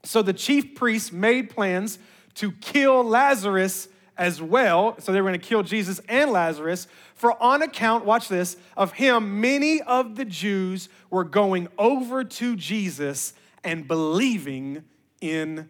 So 0.03 0.21
the 0.21 0.33
chief 0.33 0.75
priests 0.75 1.11
made 1.11 1.49
plans 1.49 1.97
to 2.35 2.51
kill 2.51 3.03
Lazarus 3.03 3.87
as 4.17 4.41
well. 4.41 4.95
So 4.99 5.11
they 5.11 5.21
were 5.21 5.29
going 5.29 5.39
to 5.39 5.47
kill 5.47 5.63
Jesus 5.63 5.99
and 6.07 6.31
Lazarus. 6.31 6.87
For 7.15 7.41
on 7.41 7.61
account, 7.61 8.05
watch 8.05 8.27
this, 8.27 8.57
of 8.77 8.93
him, 8.93 9.41
many 9.41 9.81
of 9.81 10.15
the 10.15 10.25
Jews 10.25 10.89
were 11.09 11.23
going 11.23 11.69
over 11.77 12.23
to 12.23 12.55
Jesus 12.55 13.33
and 13.63 13.87
believing 13.87 14.83
in 15.21 15.69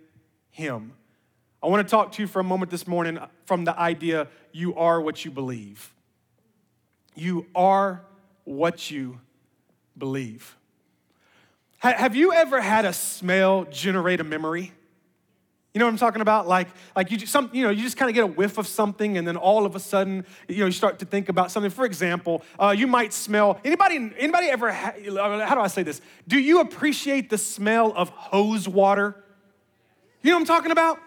him. 0.50 0.94
I 1.64 1.68
want 1.68 1.88
to 1.88 1.90
talk 1.90 2.12
to 2.14 2.22
you 2.22 2.28
for 2.28 2.40
a 2.40 2.44
moment 2.44 2.72
this 2.72 2.88
morning 2.88 3.20
from 3.46 3.64
the 3.64 3.78
idea 3.80 4.28
you 4.52 4.76
are 4.76 5.02
what 5.02 5.24
you 5.24 5.32
believe. 5.32 5.94
You 7.16 7.48
are 7.56 8.04
what 8.44 8.92
you 8.92 9.20
believe. 9.98 10.56
Have 11.94 12.16
you 12.16 12.34
ever 12.34 12.62
had 12.62 12.86
a 12.86 12.94
smell 12.94 13.66
generate 13.66 14.20
a 14.20 14.24
memory? 14.24 14.72
You 15.74 15.80
know 15.80 15.86
what 15.86 15.92
I'm 15.92 15.98
talking 15.98 16.22
about? 16.22 16.48
Like, 16.48 16.70
like 16.96 17.12
you 17.12 17.18
just, 17.18 17.34
some, 17.34 17.50
you 17.52 17.64
know, 17.64 17.70
you 17.70 17.84
just 17.84 17.98
kind 17.98 18.10
of 18.10 18.16
get 18.16 18.24
a 18.24 18.28
whiff 18.28 18.58
of 18.58 18.66
something, 18.66 19.18
and 19.18 19.28
then 19.28 19.36
all 19.36 19.66
of 19.66 19.76
a 19.76 19.80
sudden, 19.80 20.26
you 20.48 20.60
know, 20.60 20.68
you 20.68 20.72
start 20.72 21.00
to 21.00 21.06
think 21.06 21.28
about 21.28 21.52
something. 21.52 21.70
For 21.70 21.86
example, 21.86 22.44
uh, 22.58 22.74
you 22.76 22.88
might 22.88 23.12
smell. 23.12 23.60
Anybody, 23.66 23.98
anybody 24.18 24.48
ever? 24.48 24.72
Ha- 24.72 24.94
how 25.46 25.54
do 25.54 25.62
I 25.62 25.68
say 25.68 25.84
this? 25.84 26.00
Do 26.28 26.40
you 26.40 26.62
appreciate 26.62 27.30
the 27.30 27.38
smell 27.38 27.92
of 27.94 28.10
hose 28.10 28.70
water? 28.70 29.22
You 30.22 30.32
know 30.32 30.38
what 30.38 30.42
I'm 30.42 30.48
talking 30.48 30.72
about? 30.72 30.98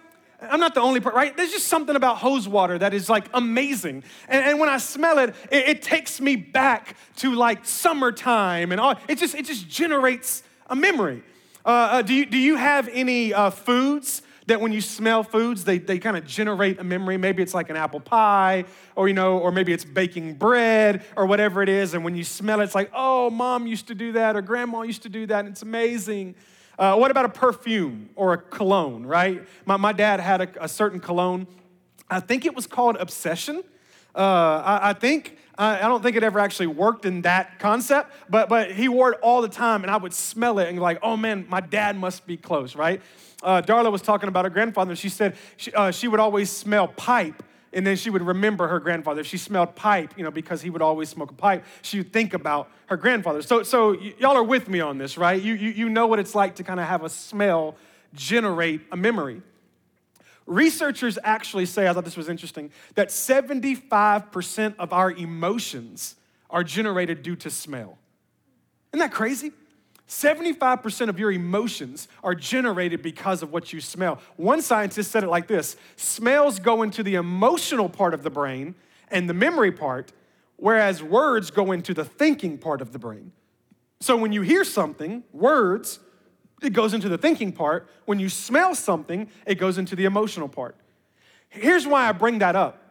I'm 0.41 0.61
not 0.61 0.75
the 0.75 0.81
only 0.81 1.01
person, 1.01 1.17
right? 1.17 1.37
There's 1.37 1.51
just 1.51 1.67
something 1.67 1.97
about 1.97 2.19
hose 2.19 2.47
water 2.47 2.79
that 2.79 2.95
is 2.95 3.09
like 3.09 3.25
amazing. 3.35 4.05
And, 4.29 4.45
and 4.45 4.61
when 4.61 4.69
I 4.69 4.79
smell 4.79 5.19
it, 5.19 5.35
it, 5.51 5.69
it, 5.69 5.83
takes 5.83 6.21
me 6.21 6.37
back 6.37 6.97
to 7.17 7.35
like 7.35 7.65
summertime 7.65 8.71
and 8.71 8.81
all. 8.81 8.95
It 9.09 9.19
just, 9.19 9.35
it 9.35 9.47
just 9.47 9.69
generates 9.69 10.45
a 10.69 10.77
memory. 10.77 11.23
Uh, 11.65 11.69
uh, 11.69 12.03
do, 12.03 12.15
you, 12.15 12.27
do 12.27 12.39
you 12.39 12.57
have 12.57 12.89
any 12.93 13.35
uh, 13.35 13.51
foods 13.51 14.23
that 14.47 14.61
when 14.61 14.73
you 14.73 14.81
smell 14.81 15.23
foods, 15.23 15.65
they, 15.65 15.79
they 15.79 15.99
kind 15.99 16.17
of 16.17 16.27
generate 16.27 16.79
a 16.79 16.85
memory? 16.85 17.17
Maybe 17.17 17.43
it's 17.43 17.53
like 17.53 17.69
an 17.69 17.77
apple 17.77 18.01
pie, 18.01 18.65
or 18.97 19.09
you 19.09 19.15
know, 19.15 19.39
or 19.39 19.53
maybe 19.53 19.73
it's 19.73 19.85
baking 19.85 20.35
bread 20.35 21.05
or 21.17 21.27
whatever 21.27 21.63
it 21.63 21.69
is. 21.69 21.95
And 21.95 22.05
when 22.05 22.17
you 22.17 22.25
smell 22.25 22.61
it, 22.61 22.65
it's 22.65 22.75
like, 22.75 22.91
oh, 22.95 23.29
mom 23.31 23.67
used 23.67 23.89
to 23.89 23.95
do 23.95 24.13
that, 24.13 24.37
or 24.37 24.43
grandma 24.43 24.83
used 24.83 25.03
to 25.03 25.09
do 25.09 25.27
that, 25.27 25.41
and 25.41 25.49
it's 25.49 25.63
amazing. 25.63 26.35
Uh, 26.79 26.97
what 26.97 27.11
about 27.11 27.25
a 27.25 27.29
perfume 27.29 28.09
or 28.15 28.33
a 28.33 28.39
cologne, 28.39 29.05
right? 29.05 29.47
My, 29.67 29.77
my 29.77 29.93
dad 29.93 30.21
had 30.21 30.41
a, 30.41 30.65
a 30.65 30.69
certain 30.69 31.01
cologne. 31.01 31.47
I 32.09 32.21
think 32.21 32.47
it 32.47 32.55
was 32.55 32.67
called 32.67 32.97
Obsession. 32.97 33.65
Uh, 34.15 34.63
I, 34.65 34.91
I, 34.91 34.93
think, 34.93 35.37
I 35.65 35.89
don't 35.89 36.03
think 36.03 36.17
it 36.17 36.23
ever 36.23 36.39
actually 36.39 36.69
worked 36.69 37.05
in 37.05 37.23
that 37.23 37.59
concept, 37.59 38.13
but, 38.31 38.49
but 38.49 38.71
he 38.71 38.89
wore 38.89 39.13
it 39.13 39.19
all 39.23 39.43
the 39.43 39.49
time, 39.49 39.83
and 39.83 39.91
I 39.91 39.97
would 39.97 40.15
smell 40.15 40.59
it 40.61 40.69
and 40.69 40.79
like, 40.79 40.99
oh 41.03 41.17
man, 41.17 41.47
my 41.49 41.61
dad 41.61 41.99
must 41.99 42.27
be 42.27 42.37
close, 42.37 42.77
right? 42.77 43.03
Uh, 43.43 43.63
Darla 43.63 43.91
was 43.91 44.03
talking 44.03 44.29
about 44.29 44.45
her 44.45 44.51
grandfather. 44.51 44.95
She 44.97 45.09
said 45.09 45.37
she, 45.57 45.73
uh, 45.73 45.91
she 45.91 46.09
would 46.09 46.21
always 46.21 46.51
smell 46.51 46.89
pipe 46.89 47.43
and 47.73 47.87
then 47.87 47.97
she 47.97 48.11
would 48.11 48.23
remember 48.23 48.69
her 48.69 48.81
grandfather. 48.81 49.21
If 49.21 49.27
she 49.27 49.37
smelled 49.37 49.75
pipe, 49.75 50.15
you 50.17 50.25
know, 50.25 50.31
because 50.31 50.63
he 50.63 50.71
would 50.71 50.83
always 50.83 51.09
smoke 51.09 51.31
a 51.31 51.35
pipe, 51.35 51.65
she 51.83 51.99
would 51.99 52.13
think 52.13 52.35
about 52.35 52.71
her 52.87 52.97
grandfather. 52.97 53.43
So, 53.43 53.63
so 53.63 53.91
y- 53.91 54.15
y'all 54.19 54.37
are 54.37 54.43
with 54.43 54.69
me 54.69 54.81
on 54.81 54.99
this, 54.99 55.19
right? 55.19 55.41
You, 55.41 55.55
you, 55.55 55.71
you 55.71 55.89
know 55.89 56.07
what 56.07 56.19
it's 56.19 56.35
like 56.35 56.57
to 56.57 56.65
kind 56.65 56.81
of 56.81 56.87
have 56.87 57.05
a 57.05 57.09
smell 57.09 57.77
generate 58.15 58.81
a 58.91 58.97
memory. 58.97 59.43
Researchers 60.49 61.19
actually 61.23 61.67
say, 61.67 61.87
I 61.89 61.93
thought 61.93 62.07
this 62.07 62.17
was 62.17 62.31
interesting, 62.31 62.71
that 62.95 63.09
75% 63.09 64.75
of 64.79 64.95
our 64.95 65.13
emotions 65.13 66.17
are 66.49 66.65
generated 66.65 67.23
due 67.23 67.37
to 67.37 67.51
smell. 67.51 67.99
Isn't 68.93 69.01
that 69.01 69.13
crazy? 69.13 69.53
75% 70.09 71.11
of 71.11 71.19
your 71.19 71.31
emotions 71.31 72.09
are 72.25 72.35
generated 72.35 73.03
because 73.03 73.43
of 73.43 73.53
what 73.53 73.75
you 73.75 73.83
smell. 73.83 74.21
One 74.37 74.63
scientist 74.63 75.11
said 75.11 75.23
it 75.23 75.29
like 75.29 75.49
this 75.49 75.77
smells 75.97 76.59
go 76.59 76.83
into 76.83 77.03
the 77.03 77.17
emotional 77.17 77.91
part 77.91 78.15
of 78.15 78.23
the 78.23 78.31
brain 78.31 78.75
and 79.11 79.29
the 79.29 79.35
memory 79.35 79.71
part, 79.71 80.13
whereas 80.57 81.03
words 81.03 81.51
go 81.51 81.73
into 81.73 81.93
the 81.93 82.07
thinking 82.07 82.57
part 82.57 82.81
of 82.81 82.93
the 82.93 82.99
brain. 82.99 83.33
So 84.01 84.17
when 84.17 84.33
you 84.33 84.41
hear 84.41 84.65
something, 84.65 85.25
words, 85.31 85.99
it 86.63 86.73
goes 86.73 86.95
into 86.95 87.09
the 87.09 87.19
thinking 87.19 87.53
part. 87.53 87.89
When 88.05 88.19
you 88.19 88.29
smell 88.29 88.75
something, 88.75 89.29
it 89.47 89.57
goes 89.57 89.79
into 89.79 89.95
the 89.97 90.05
emotional 90.05 90.49
part. 90.49 90.77
Here's 91.49 91.87
why 91.87 92.09
I 92.09 92.13
bring 92.13 92.39
that 92.41 92.57
up. 92.57 92.83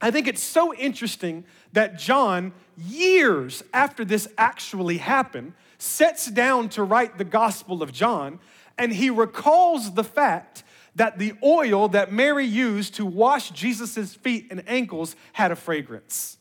I 0.00 0.10
think 0.10 0.28
it's 0.28 0.42
so 0.42 0.74
interesting 0.74 1.44
that 1.72 1.98
John, 1.98 2.52
years 2.76 3.62
after 3.72 4.04
this 4.04 4.28
actually 4.36 4.98
happened, 4.98 5.54
sets 5.78 6.26
down 6.26 6.68
to 6.70 6.82
write 6.82 7.18
the 7.18 7.24
Gospel 7.24 7.82
of 7.82 7.92
John, 7.92 8.40
and 8.76 8.92
he 8.92 9.10
recalls 9.10 9.94
the 9.94 10.04
fact 10.04 10.64
that 10.96 11.18
the 11.18 11.32
oil 11.42 11.88
that 11.88 12.12
Mary 12.12 12.44
used 12.44 12.94
to 12.94 13.06
wash 13.06 13.50
Jesus' 13.50 14.14
feet 14.14 14.48
and 14.50 14.62
ankles 14.68 15.16
had 15.32 15.50
a 15.50 15.56
fragrance. 15.56 16.38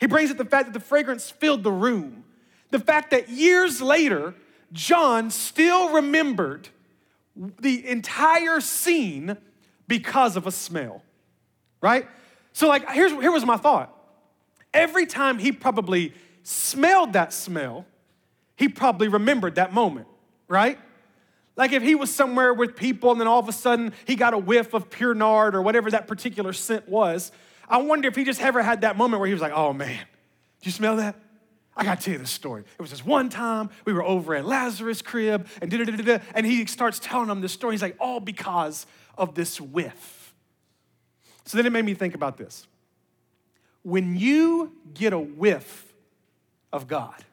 He 0.00 0.06
brings 0.06 0.30
up 0.30 0.38
the 0.38 0.44
fact 0.44 0.66
that 0.66 0.72
the 0.72 0.84
fragrance 0.84 1.30
filled 1.30 1.62
the 1.62 1.72
room. 1.72 2.24
The 2.70 2.78
fact 2.78 3.10
that 3.10 3.28
years 3.28 3.80
later, 3.82 4.34
John 4.72 5.30
still 5.30 5.90
remembered 5.90 6.68
the 7.36 7.86
entire 7.86 8.60
scene 8.60 9.36
because 9.88 10.36
of 10.36 10.46
a 10.46 10.52
smell, 10.52 11.02
right? 11.80 12.06
So, 12.52 12.68
like, 12.68 12.88
here's, 12.90 13.12
here 13.12 13.32
was 13.32 13.44
my 13.44 13.56
thought. 13.56 13.96
Every 14.72 15.06
time 15.06 15.38
he 15.38 15.52
probably 15.52 16.14
smelled 16.42 17.14
that 17.14 17.32
smell, 17.32 17.86
he 18.56 18.68
probably 18.68 19.08
remembered 19.08 19.56
that 19.56 19.72
moment, 19.72 20.06
right? 20.46 20.78
Like 21.56 21.72
if 21.72 21.82
he 21.82 21.94
was 21.94 22.14
somewhere 22.14 22.54
with 22.54 22.76
people 22.76 23.10
and 23.10 23.20
then 23.20 23.26
all 23.26 23.38
of 23.38 23.48
a 23.48 23.52
sudden 23.52 23.92
he 24.06 24.16
got 24.16 24.34
a 24.34 24.38
whiff 24.38 24.72
of 24.72 24.90
pure 24.90 25.14
nard 25.14 25.54
or 25.54 25.62
whatever 25.62 25.90
that 25.90 26.06
particular 26.06 26.52
scent 26.52 26.88
was, 26.88 27.32
I 27.68 27.78
wonder 27.78 28.08
if 28.08 28.16
he 28.16 28.24
just 28.24 28.40
ever 28.40 28.62
had 28.62 28.80
that 28.80 28.96
moment 28.96 29.20
where 29.20 29.26
he 29.26 29.32
was 29.32 29.42
like, 29.42 29.52
oh 29.54 29.72
man, 29.72 29.98
do 29.98 30.66
you 30.66 30.72
smell 30.72 30.96
that? 30.96 31.16
I 31.80 31.84
gotta 31.84 32.02
tell 32.02 32.12
you 32.12 32.18
this 32.18 32.30
story. 32.30 32.62
It 32.78 32.82
was 32.82 32.90
this 32.90 33.02
one 33.02 33.30
time 33.30 33.70
we 33.86 33.94
were 33.94 34.02
over 34.02 34.34
at 34.34 34.44
Lazarus' 34.44 35.00
crib 35.00 35.48
and 35.62 35.70
da 35.70 35.78
da 35.78 35.84
da 35.84 35.96
da, 35.96 36.18
and 36.34 36.44
he 36.44 36.66
starts 36.66 36.98
telling 36.98 37.28
them 37.28 37.40
this 37.40 37.52
story. 37.52 37.72
He's 37.72 37.80
like, 37.80 37.96
all 37.98 38.20
because 38.20 38.84
of 39.16 39.34
this 39.34 39.58
whiff. 39.58 40.34
So 41.46 41.56
then 41.56 41.64
it 41.64 41.70
made 41.70 41.86
me 41.86 41.94
think 41.94 42.14
about 42.14 42.36
this. 42.36 42.66
When 43.82 44.14
you 44.14 44.72
get 44.92 45.14
a 45.14 45.18
whiff 45.18 45.94
of 46.70 46.86
God, 46.86 47.24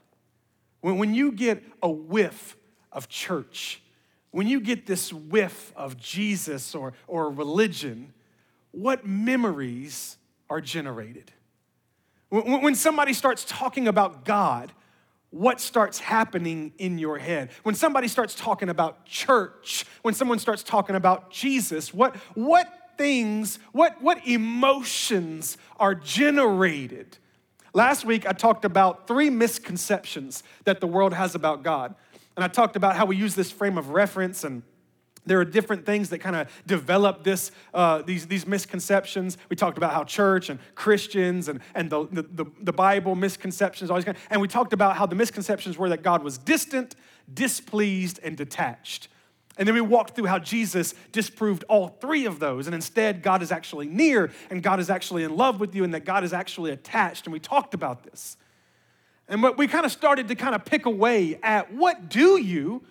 when, 0.80 0.98
when 0.98 1.14
you 1.14 1.34
get 1.34 1.62
a 1.84 1.90
whiff 1.90 2.56
of 2.94 3.10
church, 3.10 3.82
when 4.32 4.48
you 4.48 4.62
get 4.62 4.86
this 4.86 5.12
whiff 5.12 5.74
of 5.76 5.98
Jesus 5.98 6.74
or, 6.74 6.94
or 7.06 7.30
religion, 7.30 8.14
what 8.72 9.06
memories 9.06 10.18
are 10.50 10.62
generated? 10.62 11.34
When, 12.30 12.76
somebody 12.76 13.14
starts 13.14 13.46
talking 13.46 13.88
about 13.88 14.26
God, 14.26 14.74
what 15.30 15.62
starts 15.62 16.00
happening 16.00 16.74
in 16.78 16.98
your 16.98 17.18
head? 17.18 17.52
When 17.64 17.76
somebody 17.76 18.08
starts 18.08 18.36
talking 18.36 18.70
about 18.70 19.06
church, 19.06 19.86
when 20.02 20.14
someone 20.14 20.40
starts 20.40 20.64
talking 20.64 20.96
about 20.96 21.32
Jesus, 21.32 21.94
what, 21.94 22.16
what 22.34 22.68
things, 22.98 23.60
what, 23.72 24.02
what 24.02 24.26
emotions 24.28 25.58
are 25.80 25.96
generated? 25.96 27.18
Last 27.74 28.04
week, 28.04 28.28
I 28.28 28.34
talked 28.34 28.66
about 28.66 29.08
three 29.08 29.30
misconceptions 29.30 30.44
that 30.66 30.82
the 30.82 30.88
world 30.88 31.14
has 31.14 31.36
about 31.36 31.64
God. 31.64 31.96
And 32.36 32.44
I 32.44 32.48
talked 32.48 32.76
about 32.76 32.96
how 32.96 33.06
we 33.06 33.16
use 33.16 33.36
this 33.36 33.52
frame 33.52 33.78
of 33.78 33.90
reference 33.90 34.44
and 34.44 34.64
there 35.28 35.40
are 35.40 35.46
different 35.46 35.86
things 35.86 36.10
that 36.10 36.20
kind 36.20 36.36
of 36.36 36.50
develop 36.66 37.24
this, 37.24 37.52
uh, 37.74 38.02
these, 38.02 38.28
these 38.28 38.48
misconceptions. 38.48 39.38
We 39.50 39.56
talked 39.56 39.78
about 39.78 39.94
how 39.94 40.04
church 40.04 40.50
and 40.50 40.60
Christians 40.76 41.48
and, 41.48 41.60
and 41.76 41.90
the, 41.90 42.08
the, 42.12 42.46
the 42.62 42.74
Bible 42.74 43.16
misconceptions, 43.16 43.90
always 43.90 44.06
kind 44.06 44.18
of, 44.18 44.24
and 44.30 44.42
we 44.42 44.48
talked 44.48 44.74
about 44.74 44.98
how 44.98 45.06
the 45.06 45.16
misconceptions 45.16 45.78
were 45.78 45.90
that 45.90 46.04
God 46.04 46.24
was 46.24 46.38
distant, 46.38 46.96
displeased, 47.34 48.20
and 48.24 48.36
detached. 48.36 49.10
And 49.58 49.68
then 49.68 49.74
we 49.74 49.82
walked 49.82 50.16
through 50.16 50.26
how 50.26 50.40
Jesus 50.40 50.94
disproved 51.12 51.64
all 51.68 51.88
three 51.88 52.26
of 52.26 52.40
those. 52.40 52.68
And 52.68 52.76
instead, 52.76 53.24
God 53.24 53.42
is 53.42 53.52
actually 53.52 53.88
near 53.88 54.32
and 54.50 54.62
God 54.62 54.80
is 54.80 54.90
actually 54.90 55.24
in 55.24 55.36
love 55.36 55.60
with 55.60 55.76
you 55.76 55.84
and 55.84 55.94
that 55.94 56.06
God 56.06 56.24
is 56.24 56.32
actually 56.32 56.72
attached. 56.72 57.26
And 57.26 57.34
we 57.34 57.40
talked 57.40 57.74
about 57.74 58.04
this. 58.04 58.38
And 59.28 59.44
what 59.44 59.58
we 59.58 59.68
kind 59.68 59.86
of 59.86 59.92
started 59.92 60.28
to 60.30 60.36
kind 60.36 60.56
of 60.56 60.64
pick 60.64 60.86
away 60.86 61.40
at 61.44 61.74
what 61.74 62.08
do 62.08 62.40
you, 62.40 62.84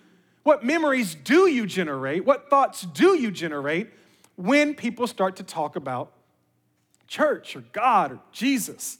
what 0.47 0.63
memories 0.63 1.13
do 1.13 1.47
you 1.47 1.65
generate, 1.65 2.23
what 2.23 2.49
thoughts 2.49 2.83
do 2.83 3.19
you 3.19 3.31
generate 3.31 3.89
when 4.37 4.73
people 4.73 5.05
start 5.05 5.35
to 5.35 5.43
talk 5.43 5.75
about 5.75 6.13
church 7.05 7.57
or 7.57 7.65
God 7.73 8.13
or 8.13 8.19
Jesus? 8.31 8.97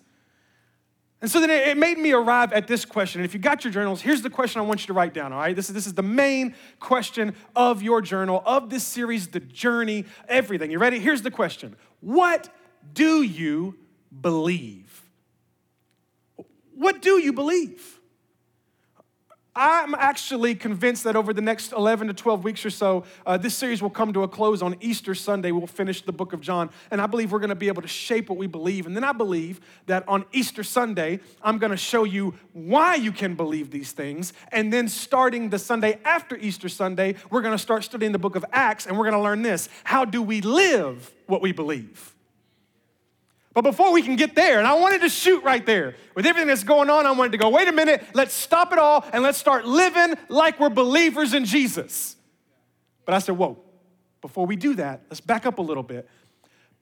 And 1.22 1.32
so 1.32 1.39
then 1.39 1.50
it 1.50 1.77
made 1.77 2.00
me 2.00 2.12
arrive 2.12 2.51
at 2.51 2.68
this 2.68 2.84
question. 2.84 3.22
And 3.22 3.25
if 3.25 3.34
you 3.34 3.39
got 3.39 3.63
your 3.63 3.72
journals, 3.72 4.01
here's 4.01 4.22
the 4.22 4.30
question 4.30 4.60
I 4.60 4.66
want 4.66 4.82
you 4.82 4.88
to 4.88 4.94
write 4.94 5.13
down, 5.13 5.32
all 5.32 5.39
right? 5.39 5.56
This 5.56 5.70
is, 5.70 5.74
this 5.74 5.88
is 5.88 5.94
the 5.94 6.04
main 6.04 6.54
question 6.82 7.34
of 7.56 7.82
your 7.82 8.01
journal, 8.01 8.44
of 8.46 8.70
this 8.70 8.84
series, 8.84 9.30
the 9.30 9.39
journey, 9.39 10.04
everything. 10.27 10.70
You 10.70 10.80
ready? 10.80 11.00
Here's 11.00 11.22
the 11.22 11.32
question 11.32 11.77
What 12.01 12.50
do 12.94 13.22
you 13.22 13.77
believe? 14.20 15.01
What 16.75 17.01
do 17.01 17.22
you 17.22 17.32
believe? 17.32 17.97
I'm 19.59 19.95
actually 19.95 20.53
convinced 20.53 21.03
that 21.05 21.15
over 21.15 21.33
the 21.33 21.41
next 21.41 21.71
11 21.71 22.09
to 22.09 22.13
12 22.13 22.43
weeks 22.43 22.63
or 22.63 22.69
so, 22.69 23.05
uh, 23.25 23.37
this 23.37 23.55
series 23.55 23.81
will 23.81 23.89
come 23.89 24.13
to 24.13 24.21
a 24.21 24.27
close 24.27 24.61
on 24.61 24.75
Easter 24.81 25.15
Sunday. 25.15 25.51
We'll 25.51 25.65
finish 25.65 26.03
the 26.03 26.11
book 26.11 26.31
of 26.31 26.41
John. 26.41 26.69
And 26.91 27.01
I 27.01 27.07
believe 27.07 27.31
we're 27.31 27.39
going 27.39 27.49
to 27.49 27.55
be 27.55 27.67
able 27.67 27.81
to 27.81 27.87
shape 27.87 28.29
what 28.29 28.37
we 28.37 28.45
believe. 28.45 28.85
And 28.85 28.95
then 28.95 29.03
I 29.03 29.13
believe 29.13 29.59
that 29.87 30.07
on 30.07 30.25
Easter 30.31 30.63
Sunday, 30.63 31.21
I'm 31.41 31.57
going 31.57 31.71
to 31.71 31.77
show 31.77 32.03
you 32.03 32.35
why 32.53 32.95
you 32.95 33.11
can 33.11 33.33
believe 33.33 33.71
these 33.71 33.93
things. 33.93 34.31
And 34.51 34.71
then 34.71 34.87
starting 34.87 35.49
the 35.49 35.57
Sunday 35.57 35.99
after 36.05 36.37
Easter 36.37 36.69
Sunday, 36.69 37.15
we're 37.31 37.41
going 37.41 37.55
to 37.55 37.57
start 37.57 37.83
studying 37.83 38.11
the 38.11 38.19
book 38.19 38.35
of 38.35 38.45
Acts 38.51 38.85
and 38.85 38.95
we're 38.95 39.05
going 39.05 39.17
to 39.17 39.23
learn 39.23 39.41
this 39.41 39.69
how 39.83 40.05
do 40.05 40.21
we 40.21 40.41
live 40.41 41.11
what 41.25 41.41
we 41.41 41.51
believe? 41.51 42.13
But 43.57 43.63
before 43.63 43.91
we 43.91 44.03
can 44.03 44.17
get 44.17 44.35
there, 44.35 44.59
and 44.59 44.67
I 44.67 44.75
wanted 44.75 45.01
to 45.01 45.09
shoot 45.09 45.43
right 45.43 45.65
there 45.65 45.95
with 46.13 46.27
everything 46.27 46.47
that's 46.47 46.63
going 46.63 46.91
on, 46.91 47.07
I 47.07 47.11
wanted 47.13 47.31
to 47.31 47.39
go, 47.39 47.49
wait 47.49 47.67
a 47.67 47.71
minute, 47.71 48.03
let's 48.13 48.35
stop 48.35 48.71
it 48.71 48.77
all 48.77 49.03
and 49.11 49.23
let's 49.23 49.39
start 49.39 49.65
living 49.65 50.13
like 50.29 50.59
we're 50.59 50.69
believers 50.69 51.33
in 51.33 51.43
Jesus. 51.43 52.17
But 53.03 53.15
I 53.15 53.17
said, 53.17 53.35
whoa, 53.35 53.57
before 54.21 54.45
we 54.45 54.57
do 54.57 54.75
that, 54.75 55.01
let's 55.09 55.21
back 55.21 55.47
up 55.47 55.57
a 55.57 55.63
little 55.63 55.81
bit 55.81 56.07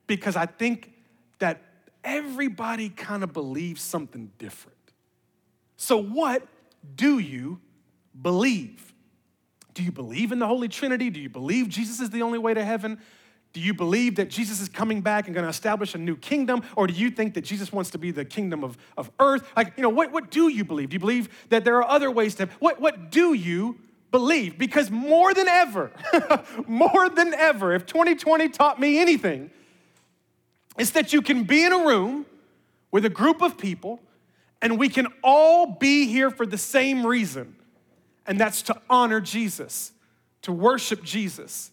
because 0.06 0.36
I 0.36 0.44
think 0.44 0.92
that 1.38 1.62
everybody 2.04 2.90
kind 2.90 3.24
of 3.24 3.32
believes 3.32 3.80
something 3.80 4.30
different. 4.36 4.76
So, 5.78 5.96
what 5.96 6.46
do 6.94 7.18
you 7.18 7.58
believe? 8.20 8.92
Do 9.72 9.82
you 9.82 9.92
believe 9.92 10.30
in 10.30 10.40
the 10.40 10.46
Holy 10.46 10.68
Trinity? 10.68 11.08
Do 11.08 11.20
you 11.20 11.30
believe 11.30 11.70
Jesus 11.70 12.00
is 12.00 12.10
the 12.10 12.20
only 12.20 12.38
way 12.38 12.52
to 12.52 12.62
heaven? 12.62 12.98
Do 13.56 13.62
you 13.62 13.72
believe 13.72 14.16
that 14.16 14.28
Jesus 14.28 14.60
is 14.60 14.68
coming 14.68 15.00
back 15.00 15.24
and 15.24 15.34
going 15.34 15.46
to 15.46 15.48
establish 15.48 15.94
a 15.94 15.98
new 15.98 16.14
kingdom? 16.14 16.62
Or 16.76 16.86
do 16.86 16.92
you 16.92 17.10
think 17.10 17.32
that 17.32 17.40
Jesus 17.40 17.72
wants 17.72 17.88
to 17.92 17.96
be 17.96 18.10
the 18.10 18.22
kingdom 18.22 18.62
of, 18.62 18.76
of 18.98 19.10
earth? 19.18 19.50
Like, 19.56 19.72
you 19.78 19.82
know, 19.82 19.88
what, 19.88 20.12
what 20.12 20.30
do 20.30 20.48
you 20.48 20.62
believe? 20.62 20.90
Do 20.90 20.94
you 20.96 21.00
believe 21.00 21.30
that 21.48 21.64
there 21.64 21.76
are 21.76 21.88
other 21.88 22.10
ways 22.10 22.34
to, 22.34 22.50
what, 22.58 22.82
what 22.82 23.10
do 23.10 23.32
you 23.32 23.78
believe? 24.10 24.58
Because 24.58 24.90
more 24.90 25.32
than 25.32 25.48
ever, 25.48 25.90
more 26.66 27.08
than 27.08 27.32
ever, 27.32 27.72
if 27.72 27.86
2020 27.86 28.50
taught 28.50 28.78
me 28.78 28.98
anything, 28.98 29.50
it's 30.76 30.90
that 30.90 31.14
you 31.14 31.22
can 31.22 31.44
be 31.44 31.64
in 31.64 31.72
a 31.72 31.78
room 31.78 32.26
with 32.90 33.06
a 33.06 33.10
group 33.10 33.40
of 33.40 33.56
people 33.56 34.02
and 34.60 34.78
we 34.78 34.90
can 34.90 35.06
all 35.24 35.64
be 35.64 36.08
here 36.08 36.30
for 36.30 36.44
the 36.44 36.58
same 36.58 37.06
reason, 37.06 37.56
and 38.26 38.38
that's 38.38 38.60
to 38.64 38.76
honor 38.90 39.22
Jesus, 39.22 39.92
to 40.42 40.52
worship 40.52 41.02
Jesus 41.02 41.70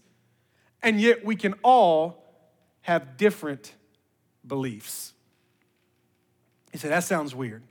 and 0.84 1.00
yet 1.00 1.26
we 1.26 1.36
can 1.36 1.56
all 1.64 2.24
have 2.82 3.18
different 3.18 3.74
beliefs. 4.46 5.14
He 6.72 6.78
said, 6.78 6.92
That 6.92 7.04
sounds 7.04 7.34
weird. 7.34 7.64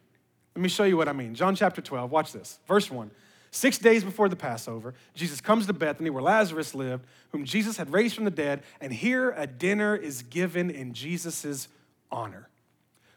Let 0.57 0.63
me 0.63 0.69
show 0.69 0.85
you 0.85 0.97
what 0.97 1.09
I 1.09 1.13
mean. 1.13 1.35
John 1.35 1.55
chapter 1.55 1.81
12, 1.81 2.11
watch 2.11 2.33
this. 2.33 2.59
Verse 2.67 2.91
1. 2.91 3.11
Six 3.51 3.77
days 3.77 4.03
before 4.03 4.31
the 4.31 4.37
Passover, 4.37 4.95
Jesus 5.15 5.41
comes 5.43 5.67
to 5.67 5.75
Bethany 5.75 6.09
where 6.09 6.23
Lazarus 6.23 6.75
lived, 6.75 7.05
whom 7.31 7.45
Jesus 7.45 7.77
had 7.77 7.93
raised 7.93 8.15
from 8.15 8.25
the 8.25 8.31
dead, 8.31 8.63
and 8.81 8.93
here 8.93 9.35
a 9.37 9.47
dinner 9.47 9.95
is 9.95 10.23
given 10.23 10.71
in 10.71 10.95
Jesus' 10.95 11.69
honor. 12.11 12.49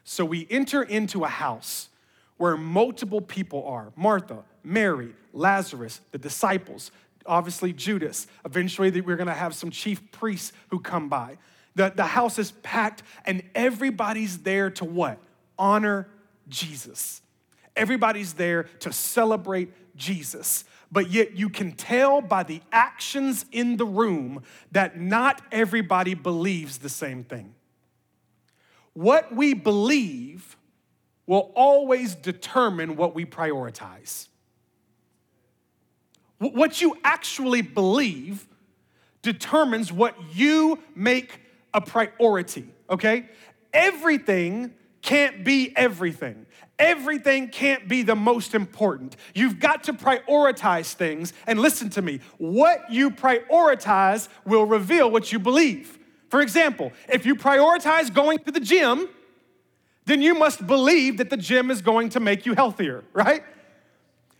So 0.04 0.24
we 0.26 0.46
enter 0.50 0.82
into 0.82 1.24
a 1.24 1.28
house 1.28 1.88
where 2.36 2.56
multiple 2.56 3.22
people 3.22 3.66
are 3.66 3.92
Martha, 3.96 4.44
Mary, 4.62 5.14
Lazarus, 5.32 6.00
the 6.10 6.18
disciples, 6.18 6.90
obviously 7.26 7.72
Judas. 7.72 8.26
Eventually, 8.44 9.00
we're 9.00 9.16
going 9.16 9.26
to 9.26 9.34
have 9.34 9.54
some 9.54 9.70
chief 9.70 10.10
priests 10.12 10.52
who 10.70 10.80
come 10.80 11.08
by. 11.08 11.38
The, 11.74 11.92
the 11.94 12.04
house 12.04 12.38
is 12.38 12.52
packed, 12.62 13.02
and 13.24 13.42
everybody's 13.54 14.38
there 14.38 14.70
to 14.70 14.84
what? 14.84 15.18
Honor 15.58 16.08
Jesus. 16.48 17.22
Everybody's 17.76 18.34
there 18.34 18.64
to 18.80 18.92
celebrate 18.92 19.70
Jesus. 19.96 20.64
But 20.90 21.10
yet 21.10 21.36
you 21.36 21.48
can 21.48 21.72
tell 21.72 22.20
by 22.20 22.42
the 22.42 22.62
actions 22.72 23.44
in 23.52 23.76
the 23.76 23.84
room 23.84 24.42
that 24.72 24.98
not 24.98 25.42
everybody 25.50 26.14
believes 26.14 26.78
the 26.78 26.88
same 26.88 27.24
thing. 27.24 27.54
What 28.92 29.34
we 29.34 29.52
believe 29.52 30.56
will 31.26 31.52
always 31.54 32.14
determine 32.14 32.96
what 32.96 33.14
we 33.14 33.26
prioritize. 33.26 34.28
What 36.38 36.80
you 36.80 36.96
actually 37.02 37.62
believe 37.62 38.46
determines 39.22 39.92
what 39.92 40.14
you 40.34 40.82
make 40.94 41.40
a 41.72 41.80
priority, 41.80 42.66
okay? 42.90 43.28
Everything 43.72 44.72
can't 45.02 45.44
be 45.44 45.72
everything. 45.76 46.46
Everything 46.78 47.48
can't 47.48 47.88
be 47.88 48.02
the 48.02 48.14
most 48.14 48.54
important. 48.54 49.16
You've 49.34 49.58
got 49.58 49.84
to 49.84 49.94
prioritize 49.94 50.92
things. 50.92 51.32
And 51.46 51.58
listen 51.58 51.88
to 51.90 52.02
me 52.02 52.20
what 52.38 52.90
you 52.90 53.10
prioritize 53.10 54.28
will 54.44 54.66
reveal 54.66 55.10
what 55.10 55.32
you 55.32 55.38
believe. 55.38 55.98
For 56.28 56.42
example, 56.42 56.92
if 57.08 57.24
you 57.24 57.34
prioritize 57.34 58.12
going 58.12 58.38
to 58.40 58.50
the 58.50 58.60
gym, 58.60 59.08
then 60.04 60.20
you 60.20 60.34
must 60.34 60.66
believe 60.66 61.18
that 61.18 61.30
the 61.30 61.36
gym 61.36 61.70
is 61.70 61.82
going 61.82 62.10
to 62.10 62.20
make 62.20 62.44
you 62.44 62.54
healthier, 62.54 63.04
right? 63.12 63.42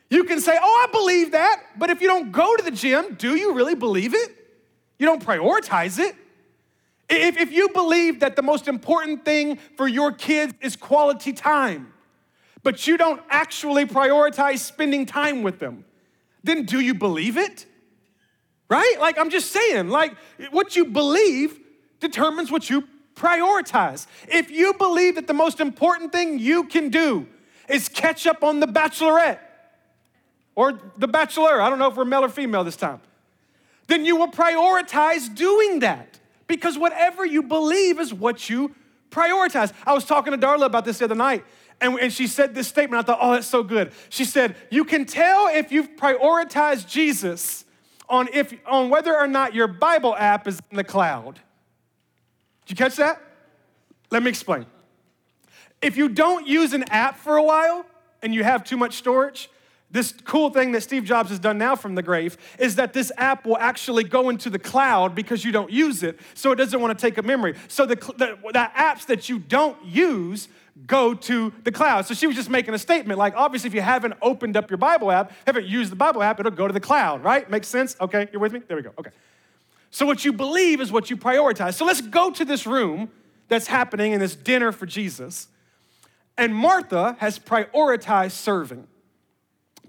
You 0.09 0.25
can 0.25 0.41
say, 0.41 0.57
Oh, 0.61 0.87
I 0.89 0.93
believe 0.93 1.33
that, 1.33 1.63
but 1.77 1.91
if 1.91 2.01
you 2.01 2.09
don't 2.09 2.33
go 2.33 2.57
to 2.57 2.63
the 2.63 2.71
gym, 2.71 3.15
do 3.15 3.37
you 3.37 3.55
really 3.55 3.75
believe 3.75 4.15
it? 4.15 4.35
You 4.99 5.07
don't 5.07 5.25
prioritize 5.25 5.99
it. 5.99 6.15
If, 7.09 7.37
if 7.37 7.53
you 7.53 7.69
believe 7.69 8.21
that 8.21 8.37
the 8.37 8.43
most 8.43 8.67
important 8.67 9.25
thing 9.25 9.59
for 9.77 9.87
your 9.87 10.13
kids 10.13 10.55
is 10.61 10.75
quality 10.75 11.33
time, 11.33 11.93
but 12.63 12.87
you 12.87 12.97
don't 12.97 13.23
actually 13.31 13.87
prioritize 13.87 14.59
spending 14.59 15.07
time 15.07 15.43
with 15.43 15.59
them, 15.61 15.85
then 16.43 16.65
do 16.65 16.81
you 16.81 16.95
believe 16.95 17.37
it? 17.37 17.67
Right? 18.69 18.97
Like, 18.99 19.19
I'm 19.19 19.31
just 19.31 19.53
saying, 19.53 19.89
like, 19.89 20.17
what 20.51 20.75
you 20.75 20.87
believe 20.87 21.61
determines 22.01 22.51
what 22.51 22.69
you 22.69 22.89
prioritize. 23.15 24.07
If 24.29 24.51
you 24.51 24.75
believe 24.75 25.15
that 25.15 25.29
the 25.29 25.35
most 25.35 25.61
important 25.61 26.13
thing 26.13 26.41
you 26.41 26.65
can 26.65 26.91
do 26.91 27.29
is 27.69 27.89
catch 27.89 28.27
up 28.27 28.43
on 28.43 28.59
The 28.59 28.67
Bachelorette 28.67 29.39
or 30.57 30.81
The 30.99 31.07
Bachelor, 31.07 31.61
I 31.61 31.71
don't 31.71 31.79
know 31.79 31.89
if 31.89 31.97
we're 31.97 32.05
male 32.05 32.25
or 32.25 32.29
female 32.29 32.65
this 32.65 32.77
time, 32.77 33.01
then 33.87 34.05
you 34.05 34.17
will 34.17 34.31
prioritize 34.33 35.33
doing 35.33 35.81
that 35.81 36.19
because 36.49 36.77
whatever 36.77 37.25
you 37.25 37.43
believe 37.43 38.01
is 38.01 38.13
what 38.13 38.51
you 38.51 38.75
prioritize. 39.11 39.73
I 39.87 39.95
was 39.95 40.05
talking 40.05 40.33
to 40.33 40.39
Darla 40.39 40.67
about 40.67 40.85
this 40.85 40.99
the 40.99 41.05
other 41.05 41.15
night, 41.15 41.45
and, 41.81 41.99
and 42.01 42.13
she 42.13 42.27
said 42.27 42.55
this 42.55 42.67
statement. 42.67 43.05
I 43.05 43.07
thought, 43.07 43.19
oh, 43.21 43.33
that's 43.33 43.47
so 43.47 43.63
good. 43.63 43.93
She 44.09 44.25
said, 44.25 44.57
You 44.71 44.85
can 44.85 45.05
tell 45.05 45.49
if 45.49 45.71
you've 45.71 45.95
prioritized 45.97 46.89
Jesus 46.89 47.65
on, 48.09 48.29
if, 48.33 48.55
on 48.67 48.89
whether 48.89 49.15
or 49.15 49.27
not 49.27 49.55
your 49.55 49.69
Bible 49.69 50.17
app 50.17 50.49
is 50.49 50.59
in 50.71 50.77
the 50.77 50.85
cloud. 50.85 51.41
Did 52.67 52.71
you 52.71 52.77
catch 52.77 52.97
that? 52.97 53.21
Let 54.11 54.23
me 54.23 54.31
explain. 54.31 54.67
If 55.83 55.97
you 55.97 56.09
don't 56.09 56.47
use 56.47 56.73
an 56.73 56.85
app 56.85 57.19
for 57.19 57.37
a 57.37 57.43
while 57.43 57.85
and 58.23 58.35
you 58.35 58.43
have 58.43 58.65
too 58.65 58.77
much 58.77 58.95
storage, 58.95 59.51
this 59.97 60.12
cool 60.25 60.50
thing 60.50 60.73
that 60.73 60.83
Steve 60.83 61.05
Jobs 61.05 61.31
has 61.31 61.38
done 61.38 61.59
now 61.59 61.75
from 61.75 61.95
the 61.95 62.03
grave 62.03 62.37
is 62.59 62.76
that 62.76 62.93
this 62.93 63.11
app 63.17 63.47
will 63.47 63.57
actually 63.59 64.05
go 64.05 64.29
into 64.29 64.50
the 64.50 64.59
cloud 64.59 65.15
because 65.15 65.45
you 65.45 65.53
don't 65.53 65.71
use 65.71 66.03
it, 66.03 66.21
so 66.35 66.53
it 66.53 66.57
doesn't 66.57 66.81
want 66.81 66.97
to 66.97 67.00
take 67.00 67.17
a 67.19 67.23
memory. 67.23 67.55
So 67.69 67.87
the, 67.87 67.97
the, 67.97 68.38
the 68.53 68.71
apps 68.76 69.07
that 69.07 69.29
you 69.29 69.38
don't 69.38 69.83
use 69.85 70.49
go 70.87 71.15
to 71.15 71.53
the 71.65 71.73
cloud. 71.73 72.05
So 72.05 72.12
she 72.12 72.26
was 72.26 72.37
just 72.37 72.50
making 72.50 72.75
a 72.75 72.79
statement 72.79 73.19
like, 73.19 73.35
obviously, 73.35 73.69
if 73.69 73.75
you 73.75 73.81
haven't 73.81 74.15
opened 74.21 74.57
up 74.57 74.71
your 74.71 74.76
Bible 74.76 75.11
app, 75.11 75.33
haven't 75.47 75.67
used 75.67 75.91
the 75.91 75.97
Bible 75.97 76.23
app, 76.23 76.38
it'll 76.38 76.53
go 76.53 76.67
to 76.67 76.75
the 76.75 76.81
cloud, 76.81 77.25
right? 77.25 77.49
Makes 77.49 77.69
sense? 77.69 77.97
Okay, 77.99 78.29
you're 78.31 78.41
with 78.41 78.53
me? 78.53 78.61
There 78.69 78.76
we 78.76 78.83
go. 78.83 78.93
Okay. 78.99 79.11
So 79.91 80.05
what 80.05 80.26
you 80.26 80.33
believe 80.35 80.83
is 80.83 80.93
what 80.93 81.09
you 81.09 81.17
prioritize. 81.17 81.75
So 81.75 81.87
let's 81.87 82.03
go 82.03 82.31
to 82.31 82.45
this 82.45 82.67
room 82.67 83.11
that's 83.49 83.69
happening 83.69 84.12
in 84.12 84.21
this 84.21 84.37
dinner 84.37 84.73
for 84.73 84.85
Jesus. 84.85 85.49
And 86.37 86.54
Martha 86.54 87.17
has 87.21 87.39
prioritized 87.39 88.32
serving 88.32 88.87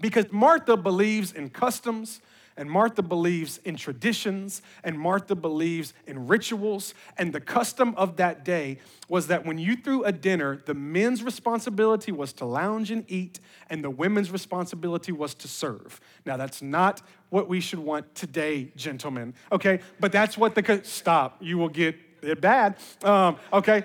because 0.00 0.26
Martha 0.30 0.76
believes 0.76 1.32
in 1.32 1.50
customs 1.50 2.20
and 2.58 2.68
Martha 2.68 3.02
believes 3.02 3.60
in 3.64 3.76
traditions, 3.76 4.62
and 4.82 4.98
Martha 4.98 5.36
believes 5.36 5.94
in 6.08 6.26
rituals. 6.26 6.92
And 7.16 7.32
the 7.32 7.40
custom 7.40 7.94
of 7.96 8.16
that 8.16 8.44
day 8.44 8.78
was 9.08 9.28
that 9.28 9.46
when 9.46 9.58
you 9.58 9.76
threw 9.76 10.02
a 10.02 10.10
dinner, 10.10 10.60
the 10.66 10.74
men's 10.74 11.22
responsibility 11.22 12.10
was 12.10 12.32
to 12.34 12.44
lounge 12.44 12.90
and 12.90 13.04
eat, 13.06 13.38
and 13.70 13.82
the 13.82 13.90
women's 13.90 14.32
responsibility 14.32 15.12
was 15.12 15.34
to 15.36 15.48
serve. 15.48 16.00
Now, 16.26 16.36
that's 16.36 16.60
not 16.60 17.00
what 17.30 17.48
we 17.48 17.60
should 17.60 17.78
want 17.78 18.12
today, 18.16 18.72
gentlemen, 18.74 19.34
okay? 19.52 19.78
But 20.00 20.10
that's 20.10 20.36
what 20.36 20.56
the, 20.56 20.80
stop, 20.82 21.36
you 21.40 21.58
will 21.58 21.68
get 21.68 21.94
it 22.22 22.40
bad, 22.40 22.76
um, 23.04 23.36
okay? 23.52 23.84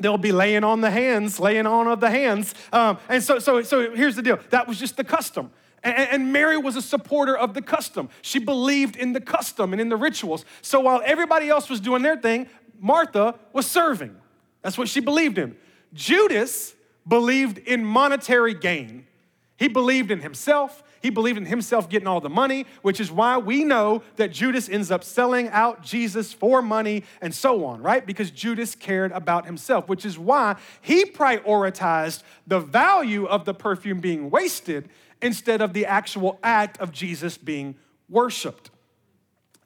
They'll 0.00 0.18
be 0.18 0.32
laying 0.32 0.64
on 0.64 0.80
the 0.80 0.90
hands, 0.90 1.38
laying 1.38 1.66
on 1.66 1.86
of 1.86 2.00
the 2.00 2.10
hands. 2.10 2.54
Um, 2.72 2.98
and 3.08 3.22
so, 3.22 3.38
so, 3.38 3.62
so 3.62 3.94
here's 3.94 4.16
the 4.16 4.22
deal 4.22 4.38
that 4.50 4.66
was 4.66 4.78
just 4.78 4.96
the 4.96 5.04
custom. 5.04 5.50
And, 5.82 6.08
and 6.10 6.32
Mary 6.32 6.56
was 6.58 6.76
a 6.76 6.82
supporter 6.82 7.36
of 7.36 7.54
the 7.54 7.62
custom. 7.62 8.08
She 8.22 8.38
believed 8.38 8.96
in 8.96 9.12
the 9.12 9.20
custom 9.20 9.72
and 9.72 9.80
in 9.80 9.88
the 9.88 9.96
rituals. 9.96 10.44
So 10.62 10.80
while 10.80 11.02
everybody 11.04 11.48
else 11.48 11.70
was 11.70 11.80
doing 11.80 12.02
their 12.02 12.16
thing, 12.16 12.48
Martha 12.78 13.38
was 13.52 13.66
serving. 13.66 14.16
That's 14.62 14.76
what 14.76 14.88
she 14.88 15.00
believed 15.00 15.38
in. 15.38 15.56
Judas 15.92 16.74
believed 17.06 17.58
in 17.58 17.84
monetary 17.84 18.54
gain. 18.54 19.06
He 19.56 19.68
believed 19.68 20.10
in 20.10 20.20
himself. 20.20 20.82
He 21.00 21.10
believed 21.10 21.38
in 21.38 21.46
himself 21.46 21.88
getting 21.88 22.06
all 22.06 22.20
the 22.20 22.28
money, 22.28 22.66
which 22.82 23.00
is 23.00 23.10
why 23.10 23.38
we 23.38 23.64
know 23.64 24.02
that 24.16 24.32
Judas 24.32 24.68
ends 24.68 24.90
up 24.90 25.02
selling 25.02 25.48
out 25.48 25.82
Jesus 25.82 26.32
for 26.32 26.60
money 26.60 27.04
and 27.22 27.34
so 27.34 27.64
on, 27.64 27.82
right? 27.82 28.04
Because 28.04 28.30
Judas 28.30 28.74
cared 28.74 29.10
about 29.12 29.46
himself, 29.46 29.88
which 29.88 30.04
is 30.04 30.18
why 30.18 30.56
he 30.80 31.06
prioritized 31.06 32.22
the 32.46 32.60
value 32.60 33.24
of 33.24 33.46
the 33.46 33.54
perfume 33.54 34.00
being 34.00 34.30
wasted 34.30 34.90
instead 35.22 35.60
of 35.62 35.72
the 35.72 35.86
actual 35.86 36.38
act 36.42 36.78
of 36.78 36.92
Jesus 36.92 37.38
being 37.38 37.76
worshiped. 38.08 38.70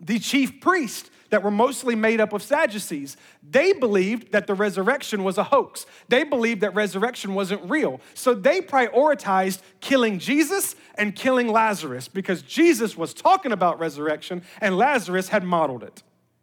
The 0.04 0.18
chief 0.18 0.60
priests 0.60 1.10
that 1.30 1.42
were 1.42 1.50
mostly 1.50 1.96
made 1.96 2.20
up 2.20 2.32
of 2.32 2.42
Sadducees, 2.42 3.16
they 3.42 3.72
believed 3.72 4.32
that 4.32 4.46
the 4.46 4.54
resurrection 4.54 5.24
was 5.24 5.38
a 5.38 5.44
hoax. 5.44 5.86
They 6.08 6.22
believed 6.22 6.60
that 6.60 6.74
resurrection 6.74 7.34
wasn't 7.34 7.68
real. 7.68 8.00
So 8.12 8.34
they 8.34 8.60
prioritized 8.60 9.60
killing 9.80 10.18
Jesus 10.18 10.76
and 10.96 11.16
killing 11.16 11.48
Lazarus 11.48 12.06
because 12.06 12.42
Jesus 12.42 12.96
was 12.96 13.14
talking 13.14 13.50
about 13.50 13.80
resurrection 13.80 14.42
and 14.60 14.76
Lazarus 14.76 15.28
had 15.28 15.42
modeled 15.42 15.82
it. 15.82 16.02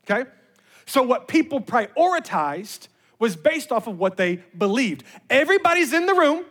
Okay? 0.10 0.30
So 0.86 1.04
what 1.04 1.28
people 1.28 1.62
prioritized 1.62 2.88
was 3.19 3.36
based 3.36 3.71
off 3.71 3.86
of 3.86 4.00
what 4.00 4.17
they 4.17 4.38
believed. 4.58 5.04
Everybody's 5.30 5.93
in 5.93 6.08
the 6.08 6.15
room 6.15 6.43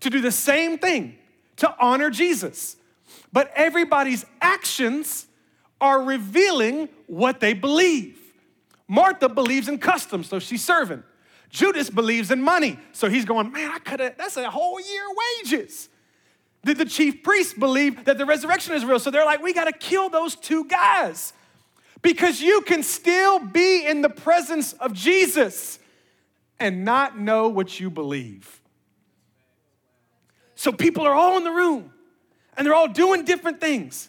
to 0.00 0.08
do 0.08 0.20
the 0.20 0.32
same 0.32 0.78
thing 0.78 1.18
to 1.56 1.74
honor 1.78 2.08
Jesus. 2.08 2.76
But 3.32 3.52
everybody's 3.56 4.24
actions 4.40 5.26
are 5.80 6.02
revealing 6.02 6.88
what 7.06 7.40
they 7.40 7.52
believe. 7.52 8.18
Martha 8.88 9.28
believes 9.28 9.68
in 9.68 9.78
customs, 9.78 10.28
so 10.28 10.38
she's 10.38 10.64
serving. 10.64 11.02
Judas 11.50 11.88
believes 11.88 12.30
in 12.30 12.42
money, 12.42 12.78
so 12.92 13.08
he's 13.08 13.24
going, 13.24 13.52
man, 13.52 13.70
I 13.70 13.78
could 13.78 14.00
have, 14.00 14.16
that's 14.16 14.36
a 14.36 14.50
whole 14.50 14.80
year 14.80 15.04
wages. 15.42 15.88
Did 16.64 16.78
the 16.78 16.84
chief 16.84 17.22
priests 17.22 17.54
believe 17.54 18.04
that 18.06 18.18
the 18.18 18.26
resurrection 18.26 18.74
is 18.74 18.84
real? 18.84 18.98
So 18.98 19.10
they're 19.10 19.24
like, 19.24 19.42
we 19.42 19.52
got 19.52 19.64
to 19.64 19.72
kill 19.72 20.08
those 20.08 20.34
two 20.34 20.64
guys 20.64 21.32
because 22.02 22.40
you 22.40 22.62
can 22.62 22.82
still 22.82 23.38
be 23.38 23.86
in 23.86 24.02
the 24.02 24.08
presence 24.08 24.72
of 24.74 24.92
Jesus 24.94 25.78
and 26.58 26.84
not 26.84 27.18
know 27.18 27.48
what 27.48 27.78
you 27.78 27.90
believe. 27.90 28.60
So 30.54 30.72
people 30.72 31.06
are 31.06 31.14
all 31.14 31.36
in 31.36 31.44
the 31.44 31.50
room 31.50 31.92
and 32.56 32.66
they're 32.66 32.74
all 32.74 32.88
doing 32.88 33.24
different 33.24 33.60
things 33.60 34.08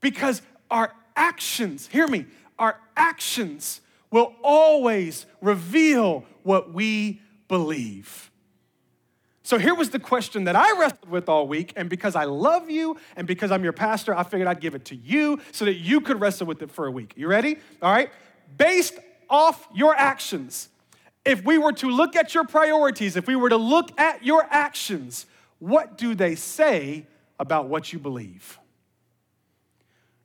because 0.00 0.42
our 0.70 0.92
actions, 1.16 1.88
hear 1.88 2.06
me, 2.06 2.26
our 2.58 2.78
actions 2.96 3.80
will 4.10 4.34
always 4.42 5.26
reveal 5.40 6.24
what 6.42 6.72
we 6.72 7.20
believe. 7.48 8.30
So 9.42 9.58
here 9.58 9.74
was 9.74 9.90
the 9.90 10.00
question 10.00 10.44
that 10.44 10.56
I 10.56 10.76
wrestled 10.76 11.08
with 11.08 11.28
all 11.28 11.46
week, 11.46 11.72
and 11.76 11.88
because 11.88 12.16
I 12.16 12.24
love 12.24 12.68
you 12.68 12.96
and 13.14 13.28
because 13.28 13.52
I'm 13.52 13.62
your 13.62 13.72
pastor, 13.72 14.12
I 14.12 14.24
figured 14.24 14.48
I'd 14.48 14.60
give 14.60 14.74
it 14.74 14.84
to 14.86 14.96
you 14.96 15.40
so 15.52 15.64
that 15.66 15.74
you 15.74 16.00
could 16.00 16.20
wrestle 16.20 16.48
with 16.48 16.62
it 16.62 16.70
for 16.72 16.86
a 16.86 16.90
week. 16.90 17.12
You 17.16 17.28
ready? 17.28 17.58
All 17.80 17.92
right? 17.92 18.10
Based 18.58 18.98
off 19.30 19.68
your 19.72 19.94
actions, 19.94 20.68
if 21.24 21.44
we 21.44 21.58
were 21.58 21.72
to 21.74 21.88
look 21.88 22.16
at 22.16 22.34
your 22.34 22.44
priorities, 22.44 23.14
if 23.16 23.28
we 23.28 23.36
were 23.36 23.48
to 23.48 23.56
look 23.56 23.96
at 24.00 24.24
your 24.24 24.46
actions, 24.50 25.26
what 25.60 25.96
do 25.96 26.14
they 26.16 26.34
say 26.34 27.06
about 27.38 27.68
what 27.68 27.92
you 27.92 28.00
believe? 28.00 28.58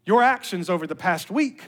Your 0.05 0.23
actions 0.23 0.69
over 0.69 0.87
the 0.87 0.95
past 0.95 1.29
week, 1.29 1.63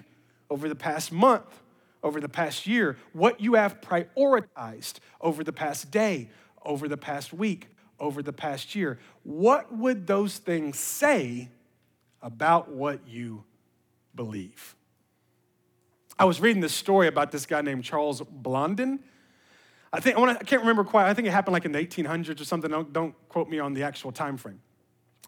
over 0.50 0.68
the 0.68 0.76
past 0.76 1.12
month, 1.12 1.62
over 2.02 2.20
the 2.20 2.30
past 2.30 2.68
year, 2.68 2.98
what 3.14 3.40
you 3.40 3.54
have 3.54 3.80
prioritized 3.82 4.96
over 5.22 5.44
the 5.44 5.54
past 5.54 5.90
day, 5.92 6.30
over 6.66 6.88
the 6.88 6.98
past 6.98 7.32
week, 7.32 7.68
over 8.00 8.22
the 8.22 8.34
past 8.34 8.76
year, 8.76 9.00
what 9.24 9.74
would 9.76 10.06
those 10.08 10.38
things 10.38 10.78
say 10.78 11.50
about 12.22 12.70
what 12.70 13.08
you 13.08 13.44
believe? 14.16 14.76
I 16.20 16.26
was 16.26 16.42
reading 16.42 16.62
this 16.62 16.74
story 16.74 17.08
about 17.08 17.32
this 17.32 17.46
guy 17.46 17.62
named 17.62 17.84
Charles 17.84 18.22
Blondin. 18.22 19.00
I 19.92 20.00
think 20.00 20.18
I, 20.18 20.20
wanna, 20.20 20.38
I 20.40 20.44
can't 20.44 20.62
remember 20.62 20.84
quite. 20.84 21.08
I 21.08 21.14
think 21.14 21.28
it 21.28 21.32
happened 21.32 21.54
like 21.54 21.66
in 21.66 21.72
the 21.72 21.80
1800s 21.80 22.40
or 22.40 22.46
something. 22.46 22.70
Don't, 22.70 22.92
don't 22.92 23.16
quote 23.30 23.50
me 23.50 23.60
on 23.60 23.74
the 23.74 23.84
actual 23.84 24.12
time 24.12 24.38
frame. 24.38 24.60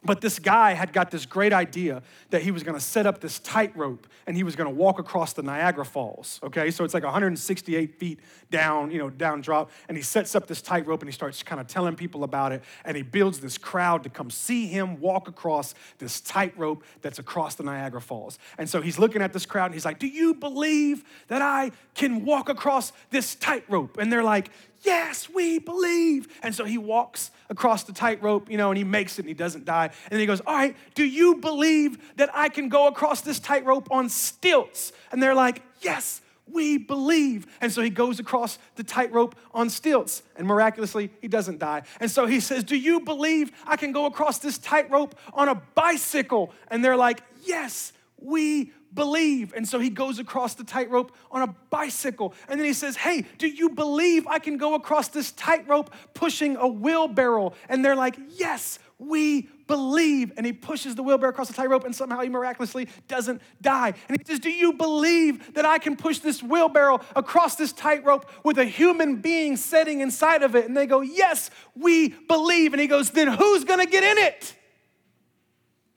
But 0.05 0.21
this 0.21 0.37
guy 0.39 0.73
had 0.73 0.93
got 0.93 1.09
this 1.09 1.25
great 1.25 1.51
idea 1.51 2.03
that 2.29 2.43
he 2.43 2.51
was 2.51 2.63
gonna 2.63 2.79
set 2.79 3.05
up 3.05 3.19
this 3.19 3.39
tightrope 3.39 4.07
and 4.27 4.37
he 4.37 4.43
was 4.43 4.55
gonna 4.55 4.69
walk 4.69 4.99
across 4.99 5.33
the 5.33 5.41
Niagara 5.41 5.85
Falls, 5.85 6.39
okay? 6.43 6.69
So 6.69 6.83
it's 6.83 6.93
like 6.93 7.03
168 7.03 7.99
feet 7.99 8.19
down, 8.51 8.91
you 8.91 8.99
know, 8.99 9.09
down 9.09 9.41
drop. 9.41 9.71
And 9.87 9.97
he 9.97 10.03
sets 10.03 10.35
up 10.35 10.47
this 10.47 10.61
tightrope 10.61 11.01
and 11.01 11.09
he 11.09 11.13
starts 11.13 11.41
kind 11.41 11.59
of 11.59 11.67
telling 11.67 11.95
people 11.95 12.23
about 12.23 12.51
it. 12.51 12.63
And 12.83 12.95
he 12.95 13.03
builds 13.03 13.39
this 13.39 13.57
crowd 13.57 14.03
to 14.03 14.09
come 14.09 14.29
see 14.29 14.67
him 14.67 14.99
walk 14.99 15.27
across 15.27 15.73
this 15.97 16.21
tightrope 16.21 16.83
that's 17.01 17.19
across 17.19 17.55
the 17.55 17.63
Niagara 17.63 18.01
Falls. 18.01 18.37
And 18.57 18.69
so 18.69 18.81
he's 18.81 18.99
looking 18.99 19.21
at 19.21 19.33
this 19.33 19.45
crowd 19.45 19.65
and 19.65 19.73
he's 19.73 19.85
like, 19.85 19.99
Do 19.99 20.07
you 20.07 20.35
believe 20.35 21.03
that 21.27 21.41
I 21.41 21.71
can 21.95 22.25
walk 22.25 22.49
across 22.49 22.93
this 23.09 23.35
tightrope? 23.35 23.97
And 23.97 24.11
they're 24.11 24.23
like, 24.23 24.51
Yes, 24.85 25.29
we 25.29 25.59
believe. 25.59 26.27
And 26.43 26.53
so 26.53 26.63
he 26.63 26.77
walks 26.77 27.31
across 27.49 27.83
the 27.83 27.93
tightrope, 27.93 28.49
you 28.49 28.57
know, 28.57 28.69
and 28.69 28.77
he 28.77 28.83
makes 28.83 29.17
it 29.17 29.23
and 29.23 29.27
he 29.27 29.33
doesn't 29.33 29.65
die. 29.65 29.85
And 29.85 30.11
then 30.11 30.19
he 30.19 30.25
goes, 30.25 30.41
All 30.41 30.55
right, 30.55 30.75
do 30.93 31.03
you 31.03 31.35
believe 31.35 31.97
that 32.17 32.29
I 32.33 32.49
can 32.49 32.69
go 32.69 32.87
across 32.87 33.21
this 33.21 33.39
tightrope 33.39 33.87
on 33.91 34.09
stilts? 34.09 34.93
And 35.11 35.21
they're 35.21 35.35
like, 35.35 35.63
Yes, 35.81 36.21
we 36.47 36.77
believe. 36.77 37.47
And 37.61 37.71
so 37.71 37.81
he 37.81 37.89
goes 37.89 38.19
across 38.19 38.59
the 38.75 38.83
tightrope 38.83 39.35
on 39.53 39.69
stilts, 39.69 40.21
and 40.35 40.47
miraculously, 40.47 41.11
he 41.21 41.27
doesn't 41.27 41.57
die. 41.57 41.83
And 41.99 42.09
so 42.09 42.27
he 42.27 42.39
says, 42.39 42.63
Do 42.63 42.77
you 42.77 42.99
believe 42.99 43.51
I 43.65 43.77
can 43.77 43.91
go 43.91 44.05
across 44.05 44.37
this 44.39 44.57
tightrope 44.57 45.15
on 45.33 45.49
a 45.49 45.55
bicycle? 45.55 46.53
And 46.67 46.83
they're 46.85 46.97
like, 46.97 47.21
Yes, 47.43 47.93
we 48.19 48.71
believe. 48.95 49.53
And 49.53 49.67
so 49.67 49.79
he 49.79 49.89
goes 49.89 50.17
across 50.17 50.55
the 50.55 50.63
tightrope 50.63 51.11
on 51.29 51.41
a 51.41 51.55
bicycle. 51.69 52.33
And 52.47 52.59
then 52.59 52.65
he 52.65 52.73
says, 52.73 52.95
Hey, 52.95 53.25
do 53.37 53.47
you 53.47 53.69
believe 53.69 54.25
I 54.27 54.39
can 54.39 54.57
go 54.57 54.73
across 54.73 55.09
this 55.09 55.31
tightrope 55.33 55.93
pushing 56.13 56.55
a 56.55 56.67
wheelbarrow? 56.67 57.53
And 57.69 57.83
they're 57.83 57.95
like, 57.95 58.17
Yes, 58.29 58.79
we 58.97 59.49
believe. 59.67 60.31
And 60.37 60.45
he 60.45 60.53
pushes 60.53 60.95
the 60.95 61.03
wheelbarrow 61.03 61.31
across 61.31 61.49
the 61.49 61.53
tightrope 61.53 61.83
and 61.83 61.93
somehow 61.93 62.21
he 62.21 62.29
miraculously 62.29 62.87
doesn't 63.07 63.41
die. 63.61 63.93
And 64.07 64.17
he 64.17 64.25
says, 64.25 64.39
Do 64.39 64.49
you 64.49 64.73
believe 64.73 65.53
that 65.53 65.65
I 65.65 65.77
can 65.77 65.97
push 65.97 66.19
this 66.19 66.41
wheelbarrow 66.41 67.01
across 67.15 67.55
this 67.55 67.73
tightrope 67.73 68.29
with 68.43 68.57
a 68.57 68.65
human 68.65 69.17
being 69.17 69.57
sitting 69.57 69.99
inside 69.99 70.43
of 70.43 70.55
it? 70.55 70.65
And 70.65 70.75
they 70.75 70.85
go, 70.85 71.01
Yes, 71.01 71.51
we 71.75 72.09
believe. 72.09 72.73
And 72.73 72.81
he 72.81 72.87
goes, 72.87 73.11
Then 73.11 73.27
who's 73.27 73.65
gonna 73.65 73.85
get 73.85 74.03
in 74.03 74.17
it? 74.23 74.55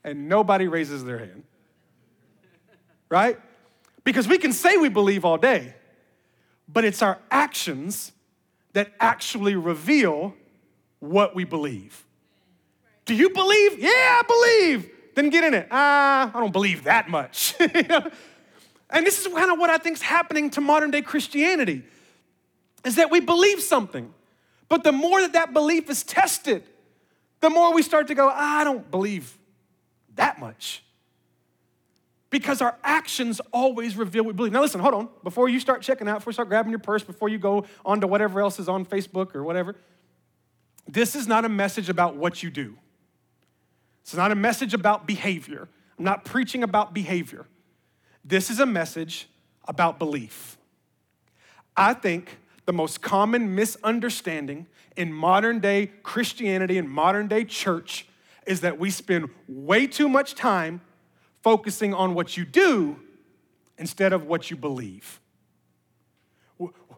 And 0.03 0.29
nobody 0.29 0.67
raises 0.67 1.03
their 1.03 1.19
hand 1.19 1.43
right? 3.09 3.39
Because 4.03 4.27
we 4.27 4.37
can 4.37 4.53
say 4.53 4.77
we 4.77 4.89
believe 4.89 5.25
all 5.25 5.37
day, 5.37 5.73
but 6.67 6.85
it's 6.85 7.01
our 7.01 7.19
actions 7.29 8.11
that 8.73 8.91
actually 8.99 9.55
reveal 9.55 10.35
what 10.99 11.35
we 11.35 11.43
believe. 11.43 12.05
Do 13.05 13.15
you 13.15 13.29
believe? 13.29 13.79
Yeah, 13.79 13.89
I 13.89 14.21
believe. 14.27 14.91
Then 15.15 15.29
get 15.29 15.43
in 15.43 15.53
it. 15.53 15.67
Ah, 15.71 16.31
I 16.33 16.39
don't 16.39 16.53
believe 16.53 16.83
that 16.83 17.09
much. 17.09 17.55
And 18.89 19.05
this 19.05 19.19
is 19.23 19.31
kind 19.31 19.51
of 19.51 19.59
what 19.59 19.69
I 19.69 19.77
think 19.77 19.97
is 19.97 20.01
happening 20.01 20.49
to 20.51 20.61
modern 20.61 20.91
day 20.91 21.01
Christianity 21.01 21.83
is 22.83 22.95
that 22.95 23.11
we 23.11 23.19
believe 23.19 23.61
something. 23.61 24.13
But 24.67 24.83
the 24.83 24.91
more 24.91 25.21
that 25.21 25.33
that 25.33 25.53
belief 25.53 25.89
is 25.89 26.03
tested, 26.03 26.63
the 27.39 27.49
more 27.49 27.73
we 27.73 27.83
start 27.83 28.07
to 28.07 28.15
go, 28.15 28.29
ah, 28.31 28.59
I 28.59 28.63
don't 28.63 28.89
believe 28.89 29.37
that 30.15 30.39
much 30.39 30.83
because 32.29 32.61
our 32.61 32.77
actions 32.83 33.41
always 33.51 33.95
reveal 33.95 34.23
what 34.23 34.33
we 34.33 34.37
believe. 34.37 34.51
Now, 34.51 34.61
listen, 34.61 34.81
hold 34.81 34.93
on. 34.93 35.09
Before 35.23 35.49
you 35.49 35.59
start 35.59 35.81
checking 35.81 36.07
out, 36.07 36.19
before 36.19 36.31
you 36.31 36.35
start 36.35 36.49
grabbing 36.49 36.69
your 36.69 36.79
purse, 36.79 37.03
before 37.03 37.29
you 37.29 37.39
go 37.39 37.65
on 37.85 38.01
to 38.01 38.07
whatever 38.07 38.41
else 38.41 38.59
is 38.59 38.69
on 38.69 38.85
Facebook 38.85 39.35
or 39.35 39.43
whatever, 39.43 39.75
this 40.87 41.15
is 41.15 41.27
not 41.27 41.45
a 41.45 41.49
message 41.49 41.89
about 41.89 42.15
what 42.15 42.43
you 42.43 42.49
do. 42.49 42.77
It's 44.01 44.15
not 44.15 44.31
a 44.31 44.35
message 44.35 44.73
about 44.73 45.07
behavior. 45.07 45.67
I'm 45.97 46.05
not 46.05 46.25
preaching 46.25 46.63
about 46.63 46.93
behavior. 46.93 47.45
This 48.23 48.49
is 48.49 48.59
a 48.59 48.65
message 48.65 49.27
about 49.67 49.99
belief. 49.99 50.57
I 51.75 51.93
think 51.93 52.37
the 52.65 52.73
most 52.73 53.01
common 53.01 53.55
misunderstanding 53.55 54.67
in 54.95 55.13
modern 55.13 55.59
day 55.59 55.91
Christianity 56.03 56.77
and 56.77 56.89
modern 56.89 57.27
day 57.27 57.43
church 57.43 58.07
is 58.45 58.61
that 58.61 58.79
we 58.79 58.89
spend 58.89 59.29
way 59.47 59.87
too 59.87 60.09
much 60.09 60.35
time 60.35 60.81
focusing 61.41 61.93
on 61.93 62.13
what 62.13 62.37
you 62.37 62.45
do 62.45 62.99
instead 63.77 64.13
of 64.13 64.25
what 64.25 64.51
you 64.51 64.57
believe. 64.57 65.19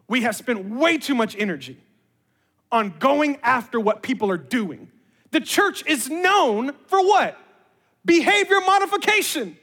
We 0.08 0.22
have 0.22 0.36
spent 0.36 0.68
way 0.68 0.98
too 0.98 1.14
much 1.14 1.36
energy 1.38 1.78
on 2.70 2.94
going 2.98 3.38
after 3.42 3.78
what 3.78 4.02
people 4.02 4.30
are 4.30 4.36
doing. 4.36 4.90
The 5.30 5.40
church 5.40 5.86
is 5.86 6.10
known 6.10 6.72
for 6.86 7.00
what? 7.00 7.38
Behavior 8.04 8.60
modification. 8.60 9.56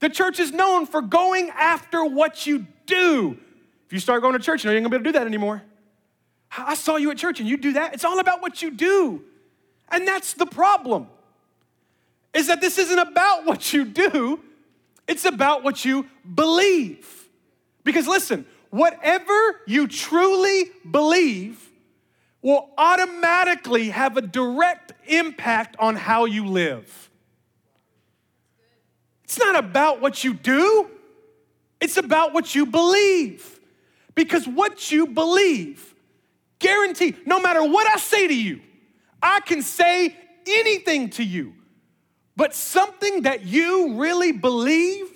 The 0.00 0.10
church 0.10 0.40
is 0.40 0.52
known 0.52 0.86
for 0.86 1.00
going 1.00 1.50
after 1.50 2.04
what 2.04 2.46
you 2.46 2.66
do. 2.86 3.38
If 3.86 3.92
you 3.92 4.00
start 4.00 4.22
going 4.22 4.34
to 4.34 4.38
church, 4.38 4.64
you 4.64 4.68
know 4.68 4.72
you're 4.72 4.80
gonna 4.80 4.90
be 4.90 4.96
able 4.96 5.04
to 5.04 5.12
do 5.12 5.18
that 5.18 5.26
anymore. 5.26 5.62
I 6.50 6.74
saw 6.74 6.96
you 6.96 7.10
at 7.10 7.16
church 7.16 7.40
and 7.40 7.48
you 7.48 7.56
do 7.56 7.74
that. 7.74 7.94
It's 7.94 8.04
all 8.04 8.18
about 8.18 8.42
what 8.42 8.62
you 8.62 8.70
do. 8.70 9.22
And 9.88 10.06
that's 10.06 10.34
the 10.34 10.46
problem 10.46 11.08
is 12.36 12.48
that 12.48 12.60
this 12.60 12.76
isn't 12.76 12.98
about 12.98 13.46
what 13.46 13.72
you 13.72 13.84
do, 13.86 14.40
it's 15.08 15.24
about 15.24 15.64
what 15.64 15.86
you 15.86 16.06
believe. 16.34 17.28
Because 17.82 18.06
listen, 18.06 18.44
whatever 18.68 19.32
you 19.66 19.88
truly 19.88 20.70
believe 20.88 21.70
will 22.42 22.68
automatically 22.76 23.88
have 23.88 24.18
a 24.18 24.20
direct 24.20 24.92
impact 25.06 25.76
on 25.78 25.96
how 25.96 26.26
you 26.26 26.46
live. 26.46 27.10
It's 29.24 29.38
not 29.38 29.56
about 29.56 30.02
what 30.02 30.22
you 30.22 30.34
do, 30.34 30.90
it's 31.80 31.96
about 31.96 32.34
what 32.34 32.54
you 32.54 32.66
believe. 32.66 33.54
Because 34.14 34.48
what 34.48 34.90
you 34.90 35.06
believe, 35.08 35.94
guarantee, 36.58 37.14
no 37.26 37.38
matter 37.38 37.62
what 37.62 37.86
I 37.86 37.98
say 37.98 38.26
to 38.26 38.34
you, 38.34 38.60
I 39.22 39.40
can 39.40 39.60
say 39.60 40.16
anything 40.46 41.10
to 41.10 41.24
you 41.24 41.55
but 42.36 42.54
something 42.54 43.22
that 43.22 43.44
you 43.44 43.94
really 43.94 44.32
believe 44.32 45.10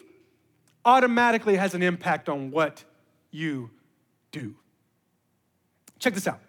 automatically 0.84 1.56
has 1.56 1.74
an 1.74 1.82
impact 1.82 2.28
on 2.28 2.50
what 2.50 2.84
you 3.30 3.70
do. 4.32 4.54
Check 5.98 6.14
this 6.14 6.26
out. 6.26 6.40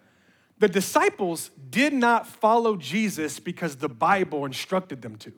The 0.59 0.69
disciples 0.69 1.49
did 1.69 1.91
not 1.91 2.27
follow 2.27 2.75
Jesus 2.75 3.39
because 3.39 3.77
the 3.77 3.89
Bible 3.89 4.45
instructed 4.45 5.01
them 5.01 5.17
to. 5.17 5.33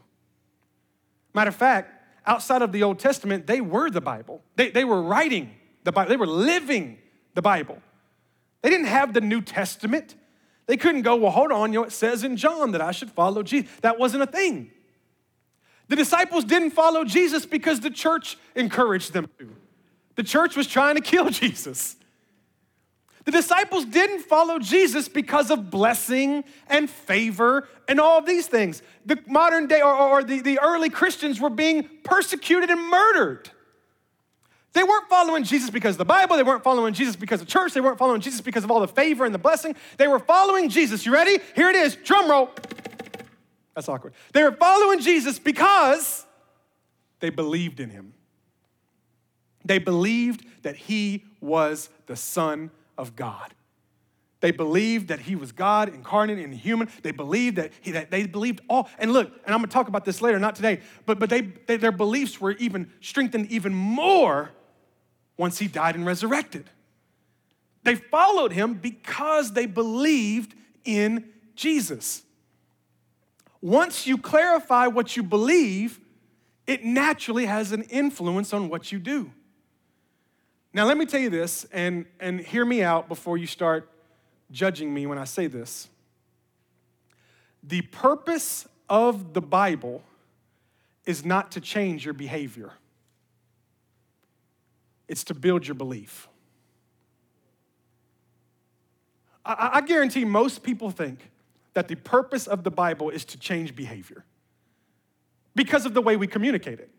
Matter 1.33 1.49
of 1.49 1.55
fact, 1.55 2.03
outside 2.25 2.61
of 2.61 2.71
the 2.71 2.83
Old 2.83 2.99
Testament, 2.99 3.47
they 3.47 3.61
were 3.61 3.89
the 3.89 4.01
Bible. 4.01 4.43
They, 4.55 4.69
they 4.69 4.83
were 4.83 5.01
writing 5.01 5.55
the 5.83 5.91
Bible, 5.91 6.09
they 6.09 6.17
were 6.17 6.27
living 6.27 6.99
the 7.33 7.41
Bible. 7.41 7.81
They 8.61 8.69
didn't 8.69 8.87
have 8.87 9.13
the 9.13 9.21
New 9.21 9.41
Testament. 9.41 10.15
They 10.67 10.77
couldn't 10.77 11.01
go, 11.01 11.15
well, 11.17 11.31
hold 11.31 11.51
on, 11.51 11.73
you 11.73 11.79
know, 11.79 11.85
it 11.85 11.91
says 11.91 12.23
in 12.23 12.37
John 12.37 12.71
that 12.71 12.81
I 12.81 12.91
should 12.91 13.11
follow 13.11 13.43
Jesus. 13.43 13.69
That 13.81 13.99
wasn't 13.99 14.23
a 14.23 14.27
thing. 14.27 14.71
The 15.87 15.95
disciples 15.95 16.45
didn't 16.45 16.71
follow 16.71 17.03
Jesus 17.03 17.45
because 17.45 17.79
the 17.81 17.89
church 17.89 18.37
encouraged 18.55 19.13
them 19.13 19.29
to. 19.39 19.55
The 20.15 20.23
church 20.23 20.55
was 20.55 20.67
trying 20.67 20.95
to 20.95 21.01
kill 21.01 21.29
Jesus. 21.29 21.97
The 23.25 23.31
disciples 23.31 23.85
didn't 23.85 24.23
follow 24.23 24.59
Jesus 24.59 25.07
because 25.07 25.49
of 25.49 25.69
blessing 25.69 26.43
and 26.67 26.89
favor 26.89 27.69
and 27.87 27.99
all 27.99 28.19
of 28.19 28.25
these 28.25 28.47
things. 28.47 28.81
The 29.05 29.17
modern 29.27 29.67
day 29.67 29.81
or, 29.81 29.93
or 29.93 30.23
the, 30.23 30.41
the 30.41 30.59
early 30.59 30.89
Christians 30.89 31.39
were 31.39 31.49
being 31.49 31.87
persecuted 32.03 32.69
and 32.69 32.81
murdered. 32.89 33.49
They 34.73 34.83
weren't 34.83 35.07
following 35.07 35.43
Jesus 35.43 35.69
because 35.69 35.93
of 35.93 35.99
the 35.99 36.05
Bible. 36.05 36.35
They 36.35 36.43
weren't 36.43 36.63
following 36.63 36.93
Jesus 36.93 37.15
because 37.15 37.41
of 37.41 37.47
church. 37.47 37.73
They 37.73 37.81
weren't 37.81 37.99
following 37.99 38.21
Jesus 38.21 38.41
because 38.41 38.63
of 38.63 38.71
all 38.71 38.79
the 38.79 38.87
favor 38.87 39.23
and 39.23 39.33
the 39.33 39.39
blessing. 39.39 39.75
They 39.97 40.07
were 40.07 40.19
following 40.19 40.67
Jesus. 40.67 41.05
You 41.05 41.13
ready? 41.13 41.37
Here 41.55 41.69
it 41.69 41.75
is. 41.75 41.95
Drum 41.95 42.29
roll. 42.29 42.49
That's 43.75 43.89
awkward. 43.89 44.13
They 44.33 44.43
were 44.43 44.51
following 44.51 44.99
Jesus 44.99 45.39
because 45.39 46.25
they 47.19 47.29
believed 47.29 47.79
in 47.79 47.89
him. 47.89 48.13
They 49.65 49.79
believed 49.79 50.45
that 50.63 50.75
he 50.75 51.23
was 51.41 51.89
the 52.05 52.15
Son 52.15 52.69
of 52.97 53.15
God. 53.15 53.53
They 54.41 54.51
believed 54.51 55.07
that 55.07 55.21
he 55.21 55.37
was 55.37 55.53
God 55.53 55.87
incarnate 55.87 56.37
and 56.37 56.53
human. 56.53 56.89
They 57.01 57.11
believed 57.11 57.55
that, 57.55 57.71
he, 57.79 57.91
that 57.91 58.11
they 58.11 58.27
believed 58.27 58.59
all. 58.69 58.89
And 58.99 59.13
look, 59.13 59.27
and 59.45 59.55
I'm 59.55 59.61
gonna 59.61 59.67
talk 59.67 59.87
about 59.87 60.03
this 60.03 60.21
later, 60.21 60.37
not 60.37 60.55
today, 60.55 60.81
but, 61.05 61.17
but 61.17 61.29
they, 61.29 61.41
they, 61.41 61.77
their 61.77 61.93
beliefs 61.93 62.41
were 62.41 62.51
even 62.51 62.91
strengthened 62.99 63.49
even 63.51 63.73
more 63.73 64.51
once 65.37 65.59
he 65.59 65.67
died 65.69 65.95
and 65.95 66.05
resurrected. 66.05 66.69
They 67.83 67.95
followed 67.95 68.51
him 68.51 68.73
because 68.73 69.53
they 69.53 69.65
believed 69.65 70.55
in 70.83 71.29
Jesus. 71.55 72.23
Once 73.63 74.05
you 74.05 74.17
clarify 74.17 74.87
what 74.87 75.15
you 75.15 75.23
believe, 75.23 76.01
it 76.67 76.83
naturally 76.83 77.45
has 77.45 77.71
an 77.71 77.81
influence 77.83 78.51
on 78.51 78.67
what 78.67 78.91
you 78.91 78.99
do. 78.99 79.31
Now, 80.73 80.83
let 80.83 80.97
me 80.97 81.05
tell 81.05 81.21
you 81.21 81.29
this, 81.29 81.65
and, 81.71 82.05
and 82.19 82.41
hear 82.41 82.65
me 82.65 82.83
out 82.83 83.07
before 83.07 83.37
you 83.37 83.47
start 83.47 83.89
judging 84.51 84.93
me 84.93 85.05
when 85.05 85.17
I 85.17 85.23
say 85.23 85.47
this. 85.47 85.87
The 87.63 87.83
purpose 87.83 88.67
of 88.89 89.33
the 89.33 89.41
Bible 89.41 90.03
is 91.05 91.23
not 91.23 91.53
to 91.53 91.61
change 91.61 92.03
your 92.03 92.13
behavior, 92.13 92.73
it's 95.07 95.23
to 95.23 95.33
build 95.33 95.65
your 95.65 95.75
belief. 95.75 96.27
I, 99.45 99.69
I 99.75 99.81
guarantee 99.81 100.25
most 100.25 100.63
people 100.63 100.91
think 100.91 101.29
that 101.73 101.87
the 101.87 101.95
purpose 101.95 102.47
of 102.47 102.63
the 102.63 102.71
Bible 102.71 103.09
is 103.09 103.25
to 103.25 103.37
change 103.37 103.75
behavior 103.75 104.23
because 105.55 105.85
of 105.85 105.93
the 105.93 106.01
way 106.01 106.15
we 106.15 106.27
communicate 106.27 106.79
it. 106.79 106.89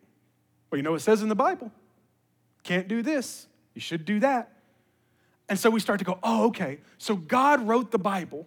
Well, 0.70 0.78
you 0.78 0.82
know, 0.82 0.94
it 0.94 1.00
says 1.00 1.22
in 1.22 1.28
the 1.28 1.34
Bible, 1.34 1.70
can't 2.62 2.88
do 2.88 3.02
this, 3.02 3.46
you 3.74 3.80
should 3.80 4.04
do 4.04 4.20
that. 4.20 4.50
And 5.48 5.58
so 5.58 5.68
we 5.68 5.80
start 5.80 5.98
to 5.98 6.04
go, 6.04 6.18
oh, 6.22 6.46
okay. 6.46 6.78
So 6.98 7.16
God 7.16 7.66
wrote 7.66 7.90
the 7.90 7.98
Bible 7.98 8.46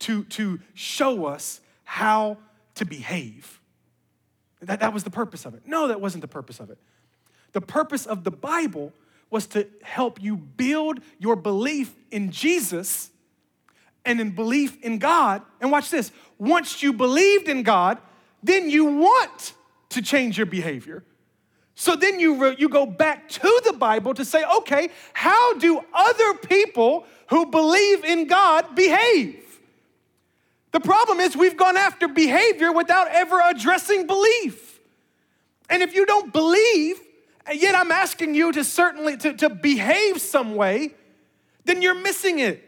to, 0.00 0.24
to 0.24 0.60
show 0.74 1.26
us 1.26 1.60
how 1.84 2.38
to 2.74 2.84
behave. 2.84 3.60
That, 4.60 4.80
that 4.80 4.92
was 4.92 5.04
the 5.04 5.10
purpose 5.10 5.44
of 5.46 5.54
it. 5.54 5.62
No, 5.66 5.88
that 5.88 6.00
wasn't 6.00 6.22
the 6.22 6.28
purpose 6.28 6.58
of 6.58 6.70
it. 6.70 6.78
The 7.52 7.60
purpose 7.60 8.06
of 8.06 8.24
the 8.24 8.30
Bible 8.30 8.92
was 9.30 9.46
to 9.48 9.66
help 9.82 10.22
you 10.22 10.36
build 10.36 11.00
your 11.18 11.36
belief 11.36 11.94
in 12.10 12.30
Jesus 12.30 13.10
and 14.06 14.20
in 14.20 14.30
belief 14.30 14.82
in 14.82 14.98
God. 14.98 15.42
And 15.60 15.70
watch 15.70 15.90
this 15.90 16.12
once 16.38 16.82
you 16.82 16.92
believed 16.92 17.48
in 17.48 17.62
God, 17.62 17.98
then 18.42 18.70
you 18.70 18.84
want 18.84 19.54
to 19.90 20.00
change 20.00 20.38
your 20.38 20.46
behavior. 20.46 21.04
So 21.74 21.94
then 21.94 22.18
you, 22.18 22.36
re- 22.36 22.56
you 22.58 22.70
go 22.70 22.86
back 22.86 23.28
to 23.28 23.60
the 23.64 23.74
Bible 23.74 24.14
to 24.14 24.24
say, 24.24 24.42
okay, 24.58 24.88
how 25.12 25.58
do 25.58 25.84
other 25.92 26.34
people 26.34 27.04
who 27.28 27.46
believe 27.46 28.04
in 28.04 28.26
God 28.26 28.74
behave? 28.74 29.42
The 30.72 30.80
problem 30.80 31.20
is 31.20 31.36
we've 31.36 31.56
gone 31.56 31.76
after 31.76 32.08
behavior 32.08 32.72
without 32.72 33.08
ever 33.08 33.40
addressing 33.44 34.06
belief. 34.06 34.80
And 35.68 35.82
if 35.82 35.94
you 35.94 36.06
don't 36.06 36.32
believe, 36.32 37.00
and 37.46 37.60
yet 37.60 37.74
I'm 37.74 37.90
asking 37.90 38.34
you 38.34 38.52
to 38.52 38.64
certainly 38.64 39.16
to, 39.18 39.34
to 39.34 39.50
behave 39.50 40.20
some 40.20 40.54
way, 40.54 40.94
then 41.64 41.82
you're 41.82 41.94
missing 41.94 42.38
it. 42.38 42.62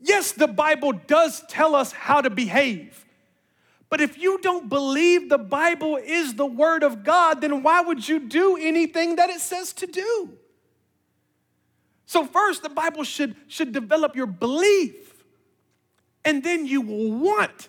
Yes, 0.00 0.32
the 0.32 0.46
Bible 0.46 0.92
does 0.92 1.42
tell 1.48 1.74
us 1.74 1.92
how 1.92 2.20
to 2.20 2.30
behave. 2.30 3.04
But 3.90 4.00
if 4.00 4.18
you 4.18 4.38
don't 4.42 4.68
believe 4.68 5.28
the 5.28 5.38
Bible 5.38 5.96
is 5.96 6.34
the 6.34 6.46
Word 6.46 6.82
of 6.82 7.04
God, 7.04 7.40
then 7.40 7.62
why 7.62 7.80
would 7.80 8.06
you 8.06 8.20
do 8.20 8.56
anything 8.56 9.16
that 9.16 9.30
it 9.30 9.40
says 9.40 9.72
to 9.74 9.86
do? 9.86 10.30
So, 12.04 12.24
first, 12.24 12.62
the 12.62 12.68
Bible 12.68 13.04
should, 13.04 13.34
should 13.48 13.72
develop 13.72 14.16
your 14.16 14.26
belief, 14.26 15.24
and 16.24 16.42
then 16.42 16.66
you 16.66 16.80
will 16.80 17.12
want 17.12 17.68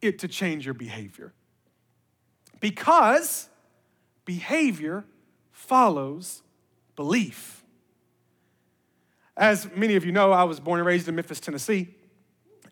it 0.00 0.18
to 0.20 0.28
change 0.28 0.64
your 0.64 0.74
behavior. 0.74 1.32
Because 2.60 3.48
behavior 4.24 5.04
follows 5.52 6.42
belief. 6.96 7.62
As 9.36 9.68
many 9.74 9.96
of 9.96 10.04
you 10.04 10.12
know, 10.12 10.32
I 10.32 10.44
was 10.44 10.60
born 10.60 10.80
and 10.80 10.86
raised 10.86 11.08
in 11.08 11.14
Memphis, 11.14 11.40
Tennessee. 11.40 11.88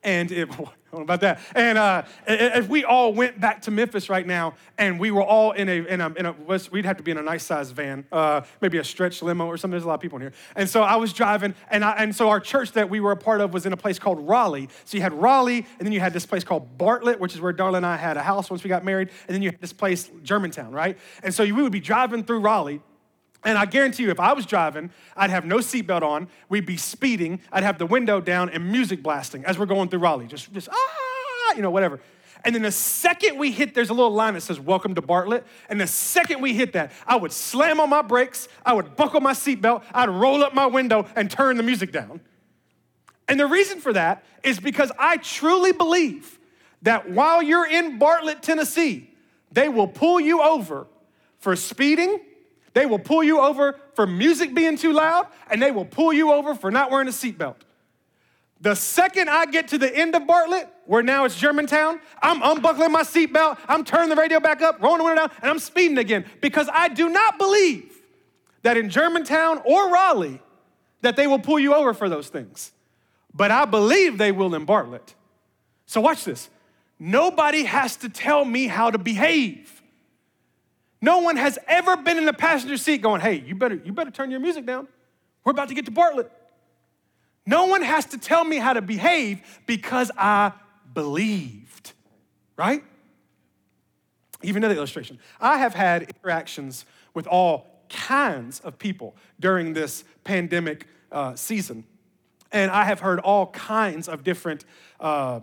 And 0.02 0.30
if, 0.30 0.48
about 1.02 1.20
that. 1.22 1.40
And 1.54 1.78
uh, 1.78 2.02
if 2.26 2.68
we 2.68 2.84
all 2.84 3.12
went 3.12 3.40
back 3.40 3.62
to 3.62 3.70
Memphis 3.70 4.08
right 4.08 4.26
now 4.26 4.54
and 4.78 5.00
we 5.00 5.10
were 5.10 5.22
all 5.22 5.52
in 5.52 5.68
a, 5.68 5.84
in 5.86 6.00
a, 6.00 6.12
in 6.14 6.26
a 6.26 6.34
we'd 6.70 6.84
have 6.84 6.96
to 6.98 7.02
be 7.02 7.10
in 7.10 7.18
a 7.18 7.22
nice 7.22 7.44
sized 7.44 7.74
van, 7.74 8.06
uh, 8.12 8.42
maybe 8.60 8.78
a 8.78 8.84
stretch 8.84 9.22
limo 9.22 9.46
or 9.46 9.56
something. 9.56 9.72
There's 9.72 9.84
a 9.84 9.88
lot 9.88 9.94
of 9.94 10.00
people 10.00 10.16
in 10.16 10.22
here. 10.22 10.32
And 10.54 10.68
so 10.68 10.82
I 10.82 10.96
was 10.96 11.12
driving, 11.12 11.54
and, 11.70 11.84
I, 11.84 11.92
and 11.92 12.14
so 12.14 12.28
our 12.28 12.40
church 12.40 12.72
that 12.72 12.90
we 12.90 13.00
were 13.00 13.12
a 13.12 13.16
part 13.16 13.40
of 13.40 13.52
was 13.52 13.66
in 13.66 13.72
a 13.72 13.76
place 13.76 13.98
called 13.98 14.26
Raleigh. 14.26 14.68
So 14.84 14.96
you 14.96 15.02
had 15.02 15.14
Raleigh, 15.14 15.66
and 15.78 15.86
then 15.86 15.92
you 15.92 16.00
had 16.00 16.12
this 16.12 16.26
place 16.26 16.44
called 16.44 16.78
Bartlett, 16.78 17.18
which 17.18 17.34
is 17.34 17.40
where 17.40 17.52
Darla 17.52 17.78
and 17.78 17.86
I 17.86 17.96
had 17.96 18.16
a 18.16 18.22
house 18.22 18.50
once 18.50 18.62
we 18.62 18.68
got 18.68 18.84
married. 18.84 19.10
And 19.26 19.34
then 19.34 19.42
you 19.42 19.50
had 19.50 19.60
this 19.60 19.72
place, 19.72 20.10
Germantown, 20.22 20.72
right? 20.72 20.98
And 21.22 21.34
so 21.34 21.44
we 21.44 21.52
would 21.52 21.72
be 21.72 21.80
driving 21.80 22.24
through 22.24 22.40
Raleigh. 22.40 22.82
And 23.44 23.58
I 23.58 23.66
guarantee 23.66 24.04
you, 24.04 24.10
if 24.10 24.20
I 24.20 24.32
was 24.32 24.46
driving, 24.46 24.90
I'd 25.16 25.30
have 25.30 25.44
no 25.44 25.58
seatbelt 25.58 26.02
on, 26.02 26.28
we'd 26.48 26.64
be 26.64 26.78
speeding, 26.78 27.40
I'd 27.52 27.62
have 27.62 27.78
the 27.78 27.86
window 27.86 28.20
down 28.20 28.48
and 28.48 28.72
music 28.72 29.02
blasting 29.02 29.44
as 29.44 29.58
we're 29.58 29.66
going 29.66 29.90
through 29.90 29.98
Raleigh, 30.00 30.26
just, 30.26 30.52
just 30.52 30.68
ah, 30.70 31.54
you 31.54 31.62
know, 31.62 31.70
whatever. 31.70 32.00
And 32.44 32.54
then 32.54 32.62
the 32.62 32.72
second 32.72 33.38
we 33.38 33.50
hit, 33.50 33.74
there's 33.74 33.90
a 33.90 33.94
little 33.94 34.12
line 34.12 34.34
that 34.34 34.42
says, 34.42 34.60
Welcome 34.60 34.94
to 34.96 35.02
Bartlett. 35.02 35.46
And 35.68 35.80
the 35.80 35.86
second 35.86 36.42
we 36.42 36.52
hit 36.52 36.74
that, 36.74 36.92
I 37.06 37.16
would 37.16 37.32
slam 37.32 37.80
on 37.80 37.88
my 37.88 38.02
brakes, 38.02 38.48
I 38.64 38.74
would 38.74 38.96
buckle 38.96 39.20
my 39.20 39.32
seatbelt, 39.32 39.82
I'd 39.92 40.10
roll 40.10 40.42
up 40.42 40.54
my 40.54 40.66
window 40.66 41.06
and 41.16 41.30
turn 41.30 41.56
the 41.56 41.62
music 41.62 41.92
down. 41.92 42.20
And 43.28 43.40
the 43.40 43.46
reason 43.46 43.80
for 43.80 43.92
that 43.94 44.24
is 44.42 44.60
because 44.60 44.92
I 44.98 45.16
truly 45.16 45.72
believe 45.72 46.38
that 46.82 47.10
while 47.10 47.42
you're 47.42 47.66
in 47.66 47.98
Bartlett, 47.98 48.42
Tennessee, 48.42 49.10
they 49.50 49.70
will 49.70 49.88
pull 49.88 50.20
you 50.20 50.42
over 50.42 50.86
for 51.38 51.56
speeding 51.56 52.20
they 52.74 52.86
will 52.86 52.98
pull 52.98 53.24
you 53.24 53.40
over 53.40 53.78
for 53.94 54.06
music 54.06 54.54
being 54.54 54.76
too 54.76 54.92
loud, 54.92 55.28
and 55.50 55.62
they 55.62 55.70
will 55.70 55.84
pull 55.84 56.12
you 56.12 56.32
over 56.32 56.54
for 56.54 56.70
not 56.70 56.90
wearing 56.90 57.08
a 57.08 57.12
seatbelt. 57.12 57.56
The 58.60 58.74
second 58.74 59.28
I 59.30 59.46
get 59.46 59.68
to 59.68 59.78
the 59.78 59.94
end 59.94 60.14
of 60.14 60.26
Bartlett, 60.26 60.68
where 60.86 61.02
now 61.02 61.24
it's 61.24 61.38
Germantown, 61.38 62.00
I'm 62.22 62.40
unbuckling 62.42 62.92
my 62.92 63.02
seatbelt, 63.02 63.58
I'm 63.68 63.84
turning 63.84 64.08
the 64.08 64.16
radio 64.16 64.40
back 64.40 64.62
up, 64.62 64.82
rolling 64.82 64.98
the 64.98 65.04
window 65.04 65.26
down, 65.26 65.36
and 65.42 65.50
I'm 65.50 65.58
speeding 65.58 65.98
again 65.98 66.24
because 66.40 66.68
I 66.72 66.88
do 66.88 67.08
not 67.08 67.38
believe 67.38 67.92
that 68.62 68.76
in 68.76 68.90
Germantown 68.90 69.60
or 69.64 69.90
Raleigh 69.90 70.40
that 71.02 71.16
they 71.16 71.26
will 71.26 71.38
pull 71.38 71.58
you 71.58 71.74
over 71.74 71.94
for 71.94 72.08
those 72.08 72.28
things. 72.28 72.72
But 73.34 73.50
I 73.50 73.66
believe 73.66 74.18
they 74.18 74.32
will 74.32 74.54
in 74.54 74.64
Bartlett. 74.64 75.14
So 75.86 76.00
watch 76.00 76.24
this. 76.24 76.48
Nobody 76.98 77.64
has 77.64 77.96
to 77.96 78.08
tell 78.08 78.44
me 78.44 78.66
how 78.66 78.90
to 78.90 78.98
behave. 78.98 79.73
No 81.04 81.18
one 81.18 81.36
has 81.36 81.58
ever 81.68 81.98
been 81.98 82.16
in 82.16 82.24
the 82.24 82.32
passenger 82.32 82.78
seat 82.78 83.02
going, 83.02 83.20
hey, 83.20 83.34
you 83.46 83.54
better, 83.54 83.74
you 83.74 83.92
better 83.92 84.10
turn 84.10 84.30
your 84.30 84.40
music 84.40 84.64
down. 84.64 84.88
We're 85.44 85.50
about 85.50 85.68
to 85.68 85.74
get 85.74 85.84
to 85.84 85.90
Bartlett. 85.90 86.32
No 87.44 87.66
one 87.66 87.82
has 87.82 88.06
to 88.06 88.16
tell 88.16 88.42
me 88.42 88.56
how 88.56 88.72
to 88.72 88.80
behave 88.80 89.42
because 89.66 90.10
I 90.16 90.52
believed, 90.94 91.92
right? 92.56 92.82
Even 94.42 94.64
another 94.64 94.78
illustration. 94.78 95.18
I 95.38 95.58
have 95.58 95.74
had 95.74 96.04
interactions 96.04 96.86
with 97.12 97.26
all 97.26 97.66
kinds 97.90 98.60
of 98.60 98.78
people 98.78 99.14
during 99.38 99.74
this 99.74 100.04
pandemic 100.24 100.86
uh, 101.12 101.34
season. 101.34 101.84
And 102.50 102.70
I 102.70 102.84
have 102.84 103.00
heard 103.00 103.18
all 103.18 103.48
kinds 103.48 104.08
of 104.08 104.24
different 104.24 104.64
uh, 104.98 105.40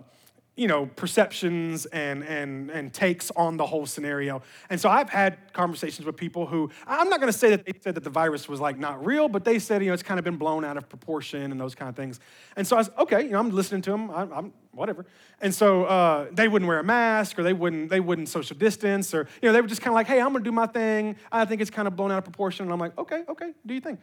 you 0.54 0.68
know, 0.68 0.84
perceptions 0.84 1.86
and, 1.86 2.22
and, 2.24 2.70
and 2.70 2.92
takes 2.92 3.30
on 3.36 3.56
the 3.56 3.64
whole 3.64 3.86
scenario. 3.86 4.42
And 4.68 4.78
so 4.78 4.90
I've 4.90 5.08
had 5.08 5.38
conversations 5.54 6.04
with 6.04 6.16
people 6.16 6.44
who, 6.44 6.70
I'm 6.86 7.08
not 7.08 7.20
gonna 7.20 7.32
say 7.32 7.50
that 7.50 7.64
they 7.64 7.72
said 7.80 7.94
that 7.94 8.04
the 8.04 8.10
virus 8.10 8.48
was 8.48 8.60
like 8.60 8.78
not 8.78 9.04
real, 9.04 9.28
but 9.28 9.44
they 9.44 9.58
said, 9.58 9.82
you 9.82 9.88
know, 9.88 9.94
it's 9.94 10.02
kind 10.02 10.18
of 10.18 10.24
been 10.24 10.36
blown 10.36 10.62
out 10.62 10.76
of 10.76 10.90
proportion 10.90 11.52
and 11.52 11.60
those 11.60 11.74
kind 11.74 11.88
of 11.88 11.96
things. 11.96 12.20
And 12.54 12.66
so 12.66 12.76
I 12.76 12.80
was, 12.80 12.90
okay, 12.98 13.22
you 13.22 13.30
know, 13.30 13.38
I'm 13.38 13.48
listening 13.48 13.80
to 13.82 13.92
them, 13.92 14.10
I'm, 14.10 14.32
I'm 14.32 14.52
whatever. 14.72 15.06
And 15.40 15.54
so 15.54 15.84
uh, 15.84 16.26
they 16.30 16.48
wouldn't 16.48 16.68
wear 16.68 16.80
a 16.80 16.84
mask 16.84 17.38
or 17.38 17.42
they 17.42 17.54
wouldn't, 17.54 17.88
they 17.88 18.00
wouldn't 18.00 18.28
social 18.28 18.56
distance 18.56 19.14
or, 19.14 19.26
you 19.40 19.48
know, 19.48 19.54
they 19.54 19.60
were 19.62 19.68
just 19.68 19.80
kind 19.80 19.92
of 19.92 19.94
like, 19.94 20.06
hey, 20.06 20.20
I'm 20.20 20.32
gonna 20.32 20.44
do 20.44 20.52
my 20.52 20.66
thing. 20.66 21.16
I 21.30 21.46
think 21.46 21.62
it's 21.62 21.70
kind 21.70 21.88
of 21.88 21.96
blown 21.96 22.12
out 22.12 22.18
of 22.18 22.24
proportion. 22.24 22.66
And 22.66 22.72
I'm 22.74 22.78
like, 22.78 22.96
okay, 22.98 23.24
okay, 23.26 23.52
do 23.64 23.72
your 23.72 23.82
thing. 23.82 23.96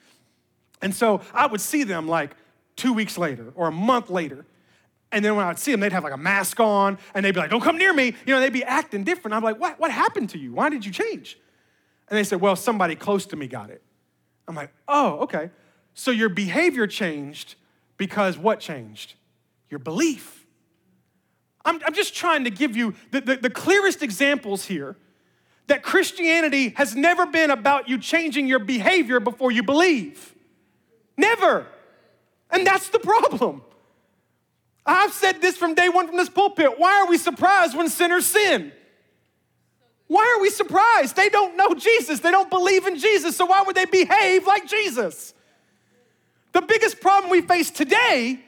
And 0.81 0.95
so 0.95 1.21
I 1.31 1.45
would 1.45 1.61
see 1.61 1.83
them 1.83 2.07
like 2.07 2.35
two 2.75 2.93
weeks 2.93 3.19
later 3.19 3.51
or 3.53 3.67
a 3.67 3.71
month 3.71 4.09
later 4.09 4.45
and 5.11 5.25
then 5.25 5.35
when 5.35 5.45
I'd 5.45 5.57
see 5.57 5.71
them, 5.71 5.79
they'd 5.79 5.91
have 5.91 6.03
like 6.03 6.13
a 6.13 6.17
mask 6.17 6.59
on 6.59 6.97
and 7.13 7.25
they'd 7.25 7.31
be 7.31 7.39
like, 7.39 7.49
don't 7.49 7.63
come 7.63 7.77
near 7.77 7.93
me. 7.93 8.13
You 8.25 8.33
know, 8.33 8.39
they'd 8.39 8.53
be 8.53 8.63
acting 8.63 9.03
different. 9.03 9.33
I'm 9.33 9.43
like, 9.43 9.59
what, 9.59 9.79
what 9.79 9.91
happened 9.91 10.29
to 10.31 10.37
you? 10.37 10.53
Why 10.53 10.69
did 10.69 10.85
you 10.85 10.91
change? 10.91 11.37
And 12.09 12.17
they 12.17 12.23
said, 12.23 12.41
well, 12.41 12.55
somebody 12.55 12.95
close 12.95 13.25
to 13.27 13.35
me 13.35 13.47
got 13.47 13.69
it. 13.69 13.81
I'm 14.47 14.55
like, 14.55 14.71
oh, 14.87 15.19
okay. 15.19 15.49
So 15.93 16.11
your 16.11 16.29
behavior 16.29 16.87
changed 16.87 17.55
because 17.97 18.37
what 18.37 18.59
changed? 18.59 19.15
Your 19.69 19.79
belief. 19.79 20.45
I'm, 21.65 21.79
I'm 21.85 21.93
just 21.93 22.15
trying 22.15 22.45
to 22.45 22.49
give 22.49 22.75
you 22.75 22.93
the, 23.11 23.21
the, 23.21 23.35
the 23.37 23.49
clearest 23.49 24.01
examples 24.01 24.65
here 24.65 24.95
that 25.67 25.83
Christianity 25.83 26.69
has 26.77 26.95
never 26.95 27.25
been 27.25 27.51
about 27.51 27.89
you 27.89 27.99
changing 27.99 28.47
your 28.47 28.59
behavior 28.59 29.19
before 29.19 29.51
you 29.51 29.61
believe. 29.63 30.33
Never. 31.17 31.67
And 32.49 32.65
that's 32.65 32.89
the 32.89 32.99
problem. 32.99 33.61
I've 34.89 35.13
said 35.13 35.39
this 35.39 35.55
from 35.55 35.75
day 35.75 35.87
one 35.87 36.07
from 36.07 36.17
this 36.17 36.29
pulpit. 36.29 36.79
Why 36.79 37.01
are 37.01 37.07
we 37.07 37.17
surprised 37.17 37.77
when 37.77 37.89
sinners 37.89 38.25
sin? 38.25 38.71
Why 40.07 40.35
are 40.35 40.41
we 40.41 40.49
surprised? 40.49 41.15
They 41.15 41.29
don't 41.29 41.55
know 41.55 41.75
Jesus, 41.75 42.19
they 42.19 42.31
don't 42.31 42.49
believe 42.49 42.87
in 42.87 42.97
Jesus, 42.97 43.37
so 43.37 43.45
why 43.45 43.61
would 43.61 43.75
they 43.75 43.85
behave 43.85 44.47
like 44.47 44.67
Jesus? 44.67 45.35
The 46.53 46.61
biggest 46.61 46.99
problem 46.99 47.29
we 47.29 47.41
face 47.41 47.69
today 47.69 48.39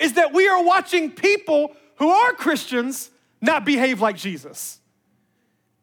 is 0.00 0.14
that 0.14 0.32
we 0.32 0.48
are 0.48 0.64
watching 0.64 1.12
people 1.12 1.76
who 1.96 2.10
are 2.10 2.32
Christians 2.32 3.10
not 3.40 3.64
behave 3.64 4.00
like 4.00 4.16
Jesus. 4.16 4.80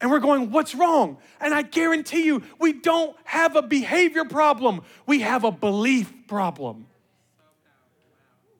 And 0.02 0.12
we're 0.12 0.20
going, 0.20 0.52
what's 0.52 0.76
wrong? 0.76 1.18
And 1.40 1.54
I 1.54 1.62
guarantee 1.62 2.26
you, 2.26 2.44
we 2.60 2.74
don't 2.74 3.16
have 3.24 3.56
a 3.56 3.62
behavior 3.62 4.26
problem, 4.26 4.82
we 5.06 5.22
have 5.22 5.46
a 5.46 5.52
belief 5.52 6.12
problem. 6.28 6.88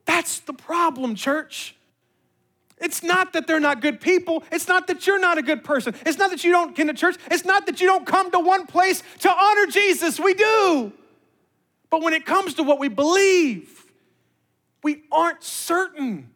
That's 0.06 0.40
the 0.40 0.54
problem, 0.54 1.16
church. 1.16 1.76
It's 2.78 3.02
not 3.04 3.34
that 3.34 3.48
they're 3.48 3.60
not 3.60 3.82
good 3.82 4.02
people. 4.02 4.44
It's 4.52 4.68
not 4.68 4.88
that 4.88 5.08
you're 5.08 5.20
not 5.20 5.38
a 5.38 5.42
good 5.42 5.64
person. 5.64 5.96
It's 6.06 6.18
not 6.18 6.30
that 6.32 6.44
you 6.44 6.52
don't 6.52 6.76
come 6.76 6.88
to 6.88 6.94
church. 6.94 7.16
It's 7.32 7.46
not 7.46 7.66
that 7.68 7.80
you 7.80 7.88
don't 7.88 8.06
come 8.06 8.32
to 8.32 8.40
one 8.40 8.68
place 8.68 9.02
to 9.20 9.32
honor 9.32 9.68
Jesus. 9.68 10.20
We 10.20 10.34
do. 10.34 10.92
But 11.90 12.02
when 12.02 12.14
it 12.14 12.26
comes 12.26 12.56
to 12.56 12.64
what 12.64 12.80
we 12.80 12.90
believe, 12.90 13.86
we 14.84 15.04
aren't 15.12 15.44
certain. 15.44 16.32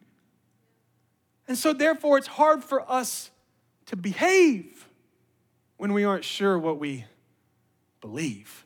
And 1.47 1.57
so, 1.57 1.73
therefore, 1.73 2.17
it's 2.17 2.27
hard 2.27 2.63
for 2.63 2.89
us 2.89 3.31
to 3.87 3.95
behave 3.95 4.87
when 5.77 5.93
we 5.93 6.03
aren't 6.03 6.23
sure 6.23 6.57
what 6.57 6.79
we 6.79 7.05
believe. 8.01 8.65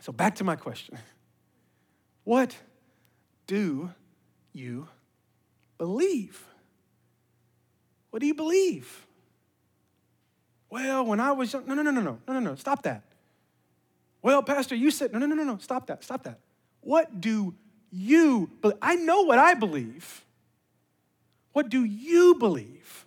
So, 0.00 0.12
back 0.12 0.36
to 0.36 0.44
my 0.44 0.56
question 0.56 0.98
What 2.24 2.56
do 3.50 3.90
you 4.52 4.86
believe? 5.76 6.40
What 8.10 8.20
do 8.20 8.26
you 8.28 8.34
believe? 8.34 9.06
Well, 10.70 11.04
when 11.04 11.18
I 11.18 11.32
was 11.32 11.52
young, 11.52 11.66
no, 11.66 11.74
no, 11.74 11.82
no, 11.82 11.90
no, 11.90 12.00
no, 12.00 12.18
no, 12.28 12.34
no, 12.34 12.38
no, 12.38 12.54
stop 12.54 12.84
that. 12.84 13.02
Well, 14.22 14.40
Pastor, 14.44 14.76
you 14.76 14.92
said, 14.92 15.12
no, 15.12 15.18
no, 15.18 15.26
no, 15.26 15.34
no, 15.34 15.42
no, 15.42 15.58
stop 15.58 15.88
that, 15.88 16.04
stop 16.04 16.22
that. 16.22 16.38
What 16.80 17.20
do 17.20 17.52
you 17.90 18.48
believe? 18.62 18.78
I 18.80 18.94
know 18.94 19.22
what 19.22 19.40
I 19.40 19.54
believe. 19.54 20.24
What 21.52 21.70
do 21.70 21.82
you 21.82 22.36
believe? 22.36 23.04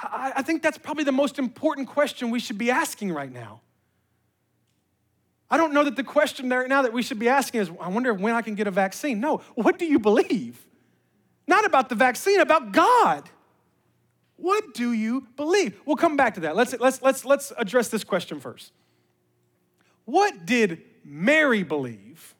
I, 0.00 0.34
I 0.36 0.42
think 0.42 0.62
that's 0.62 0.78
probably 0.78 1.02
the 1.02 1.10
most 1.10 1.40
important 1.40 1.88
question 1.88 2.30
we 2.30 2.38
should 2.38 2.58
be 2.58 2.70
asking 2.70 3.12
right 3.12 3.32
now. 3.32 3.60
I 5.50 5.56
don't 5.56 5.72
know 5.72 5.84
that 5.84 5.96
the 5.96 6.04
question 6.04 6.48
right 6.48 6.68
now 6.68 6.82
that 6.82 6.92
we 6.92 7.02
should 7.02 7.18
be 7.18 7.28
asking 7.28 7.60
is, 7.60 7.70
I 7.80 7.88
wonder 7.88 8.12
when 8.12 8.34
I 8.34 8.42
can 8.42 8.54
get 8.54 8.66
a 8.66 8.70
vaccine. 8.70 9.20
No, 9.20 9.42
what 9.54 9.78
do 9.78 9.86
you 9.86 9.98
believe? 9.98 10.60
Not 11.46 11.64
about 11.64 11.88
the 11.88 11.94
vaccine, 11.94 12.40
about 12.40 12.72
God. 12.72 13.28
What 14.36 14.74
do 14.74 14.92
you 14.92 15.26
believe? 15.36 15.80
We'll 15.86 15.96
come 15.96 16.16
back 16.16 16.34
to 16.34 16.40
that. 16.40 16.56
Let's, 16.56 16.74
let's, 16.78 17.00
let's, 17.00 17.24
let's 17.24 17.52
address 17.56 17.88
this 17.88 18.04
question 18.04 18.40
first. 18.40 18.72
What 20.04 20.44
did 20.44 20.82
Mary 21.04 21.62
believe 21.62 22.34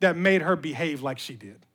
that 0.00 0.16
made 0.16 0.42
her 0.42 0.56
behave 0.56 1.02
like 1.02 1.18
she 1.18 1.34
did? 1.34 1.66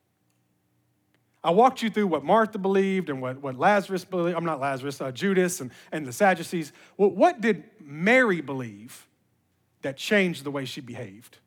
I 1.43 1.52
walked 1.52 1.84
you 1.84 1.91
through 1.91 2.08
what 2.08 2.24
Martha 2.24 2.58
believed 2.58 3.08
and 3.10 3.21
what, 3.21 3.39
what 3.39 3.56
Lazarus 3.56 4.04
believed. 4.04 4.36
I'm 4.36 4.45
not 4.45 4.60
Lazarus, 4.60 5.00
uh, 5.00 5.12
Judas 5.12 5.62
and, 5.62 5.69
and 5.91 6.06
the 6.06 6.12
Sadducees. 6.12 6.74
Well, 6.98 7.12
what 7.12 7.39
did 7.39 7.63
Mary 7.80 8.41
believe 8.41 9.08
that 9.81 9.97
changed 9.97 10.43
the 10.43 10.51
way 10.51 10.65
she 10.65 10.81
behaved? 10.81 11.38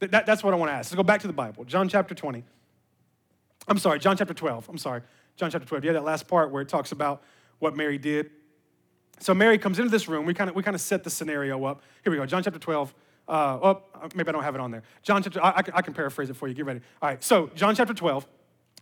That, 0.00 0.10
that, 0.10 0.26
that's 0.26 0.42
what 0.42 0.54
I 0.54 0.56
want 0.56 0.70
to 0.70 0.74
ask. 0.74 0.90
Let's 0.90 0.96
go 0.96 1.02
back 1.02 1.20
to 1.20 1.26
the 1.26 1.32
Bible. 1.32 1.64
John 1.64 1.88
chapter 1.88 2.14
20. 2.14 2.44
I'm 3.68 3.78
sorry, 3.78 3.98
John 3.98 4.16
chapter 4.16 4.34
12. 4.34 4.68
I'm 4.68 4.78
sorry, 4.78 5.02
John 5.36 5.50
chapter 5.50 5.66
12. 5.66 5.84
Yeah, 5.84 5.92
that 5.92 6.04
last 6.04 6.28
part 6.28 6.50
where 6.50 6.62
it 6.62 6.68
talks 6.68 6.92
about 6.92 7.22
what 7.58 7.76
Mary 7.76 7.98
did. 7.98 8.30
So 9.20 9.34
Mary 9.34 9.58
comes 9.58 9.78
into 9.78 9.90
this 9.90 10.08
room. 10.08 10.26
We 10.26 10.34
kind 10.34 10.50
of 10.50 10.56
we 10.56 10.62
kind 10.62 10.74
of 10.74 10.80
set 10.80 11.04
the 11.04 11.10
scenario 11.10 11.64
up. 11.64 11.82
Here 12.02 12.10
we 12.10 12.18
go. 12.18 12.26
John 12.26 12.42
chapter 12.42 12.58
12. 12.58 12.94
Uh, 13.26 13.58
oh, 13.62 13.82
maybe 14.14 14.28
I 14.28 14.32
don't 14.32 14.42
have 14.42 14.54
it 14.54 14.60
on 14.60 14.70
there. 14.70 14.82
John 15.02 15.22
chapter. 15.22 15.42
I, 15.42 15.62
I, 15.72 15.82
can 15.82 15.94
paraphrase 15.94 16.28
it 16.28 16.36
for 16.36 16.46
you. 16.46 16.52
Get 16.52 16.66
ready. 16.66 16.80
All 17.00 17.08
right. 17.08 17.24
So 17.24 17.50
John 17.54 17.74
chapter 17.74 17.94
12. 17.94 18.26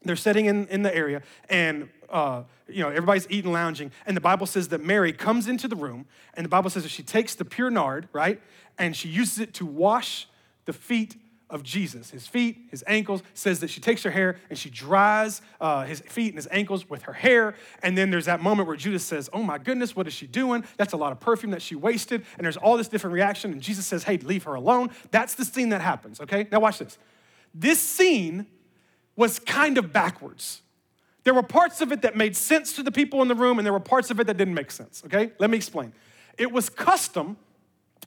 They're 0.04 0.16
sitting 0.16 0.46
in, 0.46 0.66
in 0.68 0.82
the 0.82 0.94
area, 0.94 1.22
and 1.48 1.88
uh, 2.10 2.42
you 2.68 2.80
know 2.80 2.88
everybody's 2.88 3.26
eating, 3.30 3.52
lounging, 3.52 3.92
and 4.06 4.16
the 4.16 4.20
Bible 4.20 4.46
says 4.46 4.68
that 4.68 4.82
Mary 4.82 5.12
comes 5.12 5.48
into 5.48 5.68
the 5.68 5.76
room, 5.76 6.06
and 6.34 6.44
the 6.44 6.48
Bible 6.48 6.70
says 6.70 6.82
that 6.82 6.90
she 6.90 7.02
takes 7.02 7.34
the 7.34 7.44
pure 7.44 7.70
nard, 7.70 8.08
right, 8.12 8.40
and 8.78 8.96
she 8.96 9.08
uses 9.08 9.38
it 9.38 9.54
to 9.54 9.66
wash 9.66 10.28
the 10.64 10.72
feet 10.72 11.16
of 11.52 11.62
Jesus, 11.62 12.10
his 12.10 12.26
feet, 12.26 12.56
his 12.70 12.82
ankles, 12.86 13.22
says 13.34 13.60
that 13.60 13.68
she 13.68 13.78
takes 13.78 14.02
her 14.04 14.10
hair 14.10 14.38
and 14.48 14.58
she 14.58 14.70
dries 14.70 15.42
uh, 15.60 15.84
his 15.84 16.00
feet 16.00 16.28
and 16.28 16.36
his 16.36 16.48
ankles 16.50 16.88
with 16.88 17.02
her 17.02 17.12
hair. 17.12 17.54
And 17.82 17.96
then 17.96 18.10
there's 18.10 18.24
that 18.24 18.40
moment 18.40 18.66
where 18.66 18.76
Judas 18.76 19.04
says, 19.04 19.28
Oh 19.34 19.42
my 19.42 19.58
goodness, 19.58 19.94
what 19.94 20.06
is 20.06 20.14
she 20.14 20.26
doing? 20.26 20.64
That's 20.78 20.94
a 20.94 20.96
lot 20.96 21.12
of 21.12 21.20
perfume 21.20 21.50
that 21.52 21.60
she 21.60 21.74
wasted. 21.74 22.24
And 22.38 22.44
there's 22.46 22.56
all 22.56 22.78
this 22.78 22.88
different 22.88 23.12
reaction. 23.12 23.52
And 23.52 23.60
Jesus 23.60 23.84
says, 23.84 24.04
Hey, 24.04 24.16
leave 24.16 24.44
her 24.44 24.54
alone. 24.54 24.90
That's 25.10 25.34
the 25.34 25.44
scene 25.44 25.68
that 25.68 25.82
happens, 25.82 26.22
okay? 26.22 26.48
Now 26.50 26.60
watch 26.60 26.78
this. 26.78 26.96
This 27.54 27.78
scene 27.78 28.46
was 29.16 29.38
kind 29.38 29.78
of 29.78 29.92
backwards. 29.92 30.62
There 31.24 31.34
were 31.34 31.42
parts 31.42 31.80
of 31.80 31.92
it 31.92 32.02
that 32.02 32.16
made 32.16 32.36
sense 32.36 32.74
to 32.74 32.82
the 32.82 32.92
people 32.92 33.22
in 33.22 33.28
the 33.28 33.34
room, 33.34 33.58
and 33.58 33.66
there 33.66 33.72
were 33.72 33.80
parts 33.80 34.10
of 34.10 34.18
it 34.18 34.26
that 34.26 34.36
didn't 34.36 34.54
make 34.54 34.70
sense, 34.70 35.02
okay? 35.06 35.32
Let 35.38 35.50
me 35.50 35.56
explain. 35.56 35.92
It 36.38 36.50
was 36.50 36.68
custom 36.68 37.36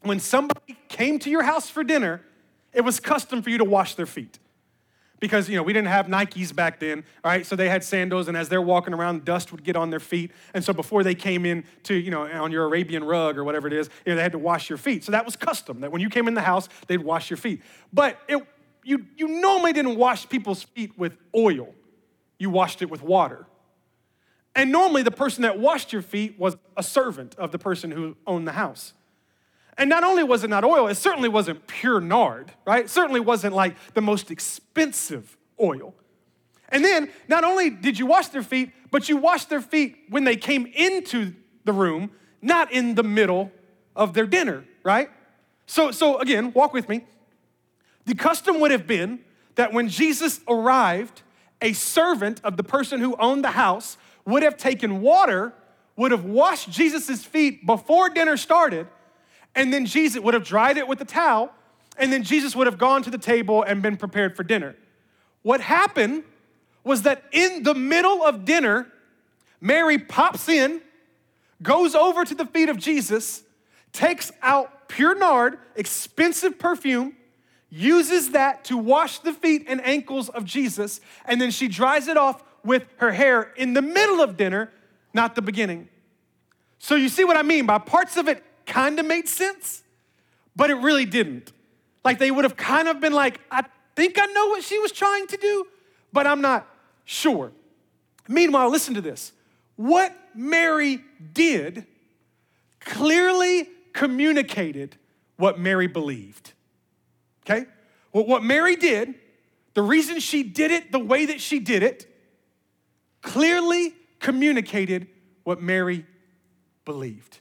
when 0.01 0.19
somebody 0.19 0.77
came 0.89 1.19
to 1.19 1.29
your 1.29 1.43
house 1.43 1.69
for 1.69 1.83
dinner 1.83 2.21
it 2.75 2.81
was 2.81 2.99
custom 2.99 3.41
for 3.41 3.49
you 3.49 3.57
to 3.57 3.63
wash 3.63 3.95
their 3.95 4.05
feet. 4.05 4.37
Because, 5.21 5.49
you 5.49 5.55
know, 5.55 5.63
we 5.63 5.71
didn't 5.71 5.87
have 5.87 6.07
Nikes 6.07 6.53
back 6.53 6.81
then, 6.81 7.05
all 7.23 7.31
right? 7.31 7.45
So 7.45 7.55
they 7.55 7.69
had 7.69 7.85
sandals, 7.85 8.27
and 8.27 8.35
as 8.35 8.49
they're 8.49 8.61
walking 8.61 8.93
around, 8.93 9.23
dust 9.23 9.53
would 9.53 9.63
get 9.63 9.77
on 9.77 9.89
their 9.89 10.01
feet. 10.01 10.31
And 10.53 10.61
so 10.61 10.73
before 10.73 11.03
they 11.03 11.15
came 11.15 11.45
in 11.45 11.63
to, 11.83 11.95
you 11.95 12.11
know, 12.11 12.23
on 12.23 12.51
your 12.51 12.65
Arabian 12.65 13.03
rug 13.03 13.37
or 13.37 13.45
whatever 13.45 13.65
it 13.65 13.73
is, 13.73 13.89
you 14.05 14.11
know, 14.11 14.17
they 14.17 14.21
had 14.21 14.33
to 14.33 14.37
wash 14.37 14.69
your 14.69 14.77
feet. 14.77 15.05
So 15.05 15.13
that 15.13 15.25
was 15.25 15.37
custom, 15.37 15.79
that 15.79 15.91
when 15.91 16.01
you 16.01 16.09
came 16.09 16.27
in 16.27 16.33
the 16.33 16.41
house, 16.41 16.67
they'd 16.87 17.01
wash 17.01 17.29
your 17.29 17.37
feet. 17.37 17.61
But 17.93 18.19
it, 18.27 18.45
you, 18.85 19.05
you 19.17 19.27
normally 19.27 19.73
didn't 19.73 19.97
wash 19.97 20.29
people's 20.29 20.63
feet 20.63 20.97
with 20.97 21.17
oil, 21.35 21.73
you 22.37 22.49
washed 22.49 22.81
it 22.81 22.89
with 22.89 23.01
water. 23.01 23.45
And 24.55 24.71
normally 24.71 25.03
the 25.03 25.11
person 25.11 25.41
that 25.41 25.59
washed 25.59 25.91
your 25.91 26.01
feet 26.01 26.39
was 26.39 26.55
a 26.77 26.83
servant 26.83 27.35
of 27.35 27.51
the 27.51 27.59
person 27.59 27.91
who 27.91 28.15
owned 28.25 28.47
the 28.47 28.53
house. 28.53 28.93
And 29.77 29.89
not 29.89 30.05
only 30.05 30.23
was 30.23 30.45
it 30.45 30.49
not 30.49 30.63
oil, 30.63 30.87
it 30.87 30.95
certainly 30.95 31.27
wasn't 31.27 31.67
pure 31.67 31.99
nard, 31.99 32.53
right? 32.65 32.85
It 32.85 32.89
certainly 32.89 33.19
wasn't 33.19 33.53
like 33.53 33.75
the 33.93 34.01
most 34.01 34.31
expensive 34.31 35.35
oil. 35.61 35.93
And 36.69 36.85
then 36.85 37.11
not 37.27 37.43
only 37.43 37.69
did 37.69 37.99
you 37.99 38.05
wash 38.05 38.29
their 38.29 38.43
feet, 38.43 38.71
but 38.91 39.09
you 39.09 39.17
washed 39.17 39.49
their 39.49 39.61
feet 39.61 39.97
when 40.09 40.23
they 40.23 40.37
came 40.37 40.65
into 40.67 41.33
the 41.65 41.73
room, 41.73 42.11
not 42.41 42.71
in 42.71 42.95
the 42.95 43.03
middle 43.03 43.51
of 43.95 44.13
their 44.13 44.25
dinner, 44.25 44.63
right? 44.83 45.09
So, 45.65 45.91
so 45.91 46.19
again, 46.19 46.53
walk 46.53 46.73
with 46.73 46.87
me. 46.87 47.03
The 48.05 48.15
custom 48.15 48.59
would 48.59 48.71
have 48.71 48.87
been 48.87 49.19
that 49.55 49.73
when 49.73 49.89
Jesus 49.89 50.39
arrived, 50.47 51.21
a 51.61 51.73
servant 51.73 52.41
of 52.43 52.57
the 52.57 52.63
person 52.63 52.99
who 52.99 53.15
owned 53.17 53.43
the 53.43 53.51
house 53.51 53.97
would 54.25 54.43
have 54.43 54.57
taken 54.57 55.01
water, 55.01 55.53
would 55.95 56.11
have 56.11 56.25
washed 56.25 56.69
Jesus' 56.69 57.23
feet 57.23 57.65
before 57.65 58.09
dinner 58.09 58.37
started, 58.37 58.87
and 59.55 59.73
then 59.73 59.85
Jesus 59.85 60.21
would 60.21 60.33
have 60.33 60.43
dried 60.43 60.77
it 60.77 60.87
with 60.87 60.99
a 61.01 61.05
towel, 61.05 61.53
and 61.97 62.11
then 62.11 62.23
Jesus 62.23 62.55
would 62.55 62.67
have 62.67 62.77
gone 62.77 63.01
to 63.03 63.09
the 63.09 63.17
table 63.17 63.63
and 63.63 63.81
been 63.81 63.97
prepared 63.97 64.35
for 64.35 64.43
dinner. 64.43 64.75
What 65.43 65.61
happened 65.61 66.23
was 66.83 67.03
that 67.03 67.23
in 67.31 67.63
the 67.63 67.73
middle 67.73 68.23
of 68.23 68.45
dinner, 68.45 68.87
Mary 69.61 69.97
pops 69.97 70.49
in, 70.49 70.81
goes 71.61 71.95
over 71.95 72.25
to 72.25 72.35
the 72.35 72.45
feet 72.45 72.69
of 72.69 72.77
Jesus, 72.77 73.43
takes 73.93 74.31
out 74.41 74.89
pure 74.89 75.15
nard, 75.15 75.57
expensive 75.75 76.59
perfume, 76.59 77.15
uses 77.75 78.31
that 78.31 78.63
to 78.65 78.77
wash 78.77 79.19
the 79.19 79.33
feet 79.33 79.65
and 79.67 79.85
ankles 79.85 80.29
of 80.29 80.45
Jesus, 80.45 81.01
and 81.25 81.41
then 81.41 81.51
she 81.51 81.67
dries 81.67 82.07
it 82.07 82.15
off 82.15 82.41
with 82.63 82.85
her 82.97 83.11
hair 83.11 83.51
in 83.57 83.73
the 83.73 83.81
middle 83.81 84.21
of 84.21 84.37
dinner, 84.37 84.71
not 85.13 85.35
the 85.35 85.41
beginning. 85.41 85.89
So 86.79 86.95
you 86.95 87.09
see 87.09 87.25
what 87.25 87.35
I 87.35 87.41
mean 87.41 87.65
by 87.65 87.77
parts 87.77 88.15
of 88.15 88.29
it 88.29 88.43
kind 88.65 88.97
of 88.99 89.05
made 89.05 89.27
sense, 89.27 89.83
but 90.55 90.69
it 90.69 90.75
really 90.75 91.05
didn't. 91.05 91.51
Like 92.03 92.17
they 92.17 92.31
would 92.31 92.45
have 92.45 92.55
kind 92.55 92.87
of 92.87 93.01
been 93.01 93.13
like, 93.13 93.41
I 93.51 93.65
think 93.95 94.17
I 94.17 94.25
know 94.27 94.47
what 94.47 94.63
she 94.63 94.79
was 94.79 94.91
trying 94.91 95.27
to 95.27 95.37
do, 95.37 95.67
but 96.13 96.25
I'm 96.25 96.41
not 96.41 96.67
sure. 97.03 97.51
Meanwhile, 98.27 98.69
listen 98.69 98.93
to 98.93 99.01
this. 99.01 99.33
What 99.75 100.15
Mary 100.33 101.01
did 101.33 101.85
clearly 102.79 103.67
communicated 103.91 104.95
what 105.35 105.59
Mary 105.59 105.87
believed. 105.87 106.53
Okay? 107.45 107.65
Well, 108.11 108.25
what 108.25 108.43
Mary 108.43 108.75
did, 108.75 109.15
the 109.73 109.81
reason 109.81 110.19
she 110.19 110.43
did 110.43 110.71
it 110.71 110.91
the 110.91 110.99
way 110.99 111.25
that 111.27 111.41
she 111.41 111.59
did 111.59 111.83
it, 111.83 112.07
clearly 113.21 113.93
communicated 114.19 115.07
what 115.43 115.61
Mary 115.61 116.05
believed. 116.85 117.39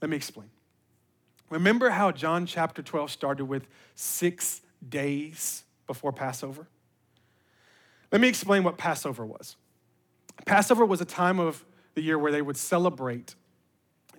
Let 0.00 0.10
me 0.10 0.16
explain. 0.16 0.50
Remember 1.50 1.90
how 1.90 2.10
John 2.10 2.46
chapter 2.46 2.82
12 2.82 3.10
started 3.10 3.44
with 3.44 3.68
six 3.94 4.60
days 4.88 5.64
before 5.86 6.12
Passover? 6.12 6.66
Let 8.10 8.20
me 8.20 8.28
explain 8.28 8.64
what 8.64 8.78
Passover 8.78 9.24
was. 9.26 9.56
Passover 10.46 10.84
was 10.84 11.00
a 11.00 11.04
time 11.04 11.38
of 11.38 11.64
the 11.94 12.02
year 12.02 12.18
where 12.18 12.32
they 12.32 12.42
would 12.42 12.56
celebrate 12.56 13.34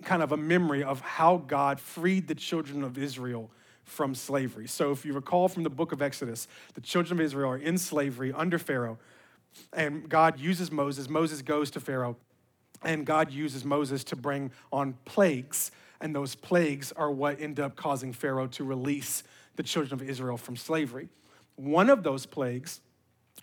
kind 0.02 0.22
of 0.22 0.32
a 0.32 0.36
memory 0.36 0.82
of 0.82 1.00
how 1.00 1.38
God 1.38 1.80
freed 1.80 2.28
the 2.28 2.34
children 2.34 2.82
of 2.82 2.98
Israel 2.98 3.50
from 3.86 4.14
slavery. 4.14 4.66
So, 4.68 4.90
if 4.90 5.06
you 5.06 5.14
recall 5.14 5.48
from 5.48 5.62
the 5.62 5.70
book 5.70 5.92
of 5.92 6.02
Exodus, 6.02 6.46
the 6.74 6.80
children 6.80 7.18
of 7.18 7.24
Israel 7.24 7.50
are 7.52 7.56
in 7.56 7.78
slavery 7.78 8.32
under 8.32 8.58
Pharaoh, 8.58 8.98
and 9.72 10.08
God 10.08 10.38
uses 10.38 10.70
Moses. 10.70 11.08
Moses 11.08 11.40
goes 11.40 11.70
to 11.70 11.80
Pharaoh, 11.80 12.16
and 12.82 13.06
God 13.06 13.30
uses 13.30 13.64
Moses 13.64 14.04
to 14.04 14.16
bring 14.16 14.50
on 14.70 14.94
plagues. 15.04 15.70
And 16.00 16.14
those 16.14 16.34
plagues 16.34 16.92
are 16.92 17.10
what 17.10 17.40
end 17.40 17.58
up 17.58 17.74
causing 17.74 18.12
Pharaoh 18.12 18.48
to 18.48 18.64
release 18.64 19.22
the 19.54 19.62
children 19.62 19.98
of 19.98 20.06
Israel 20.06 20.36
from 20.36 20.56
slavery. 20.56 21.08
One 21.54 21.88
of 21.88 22.02
those 22.02 22.26
plagues 22.26 22.82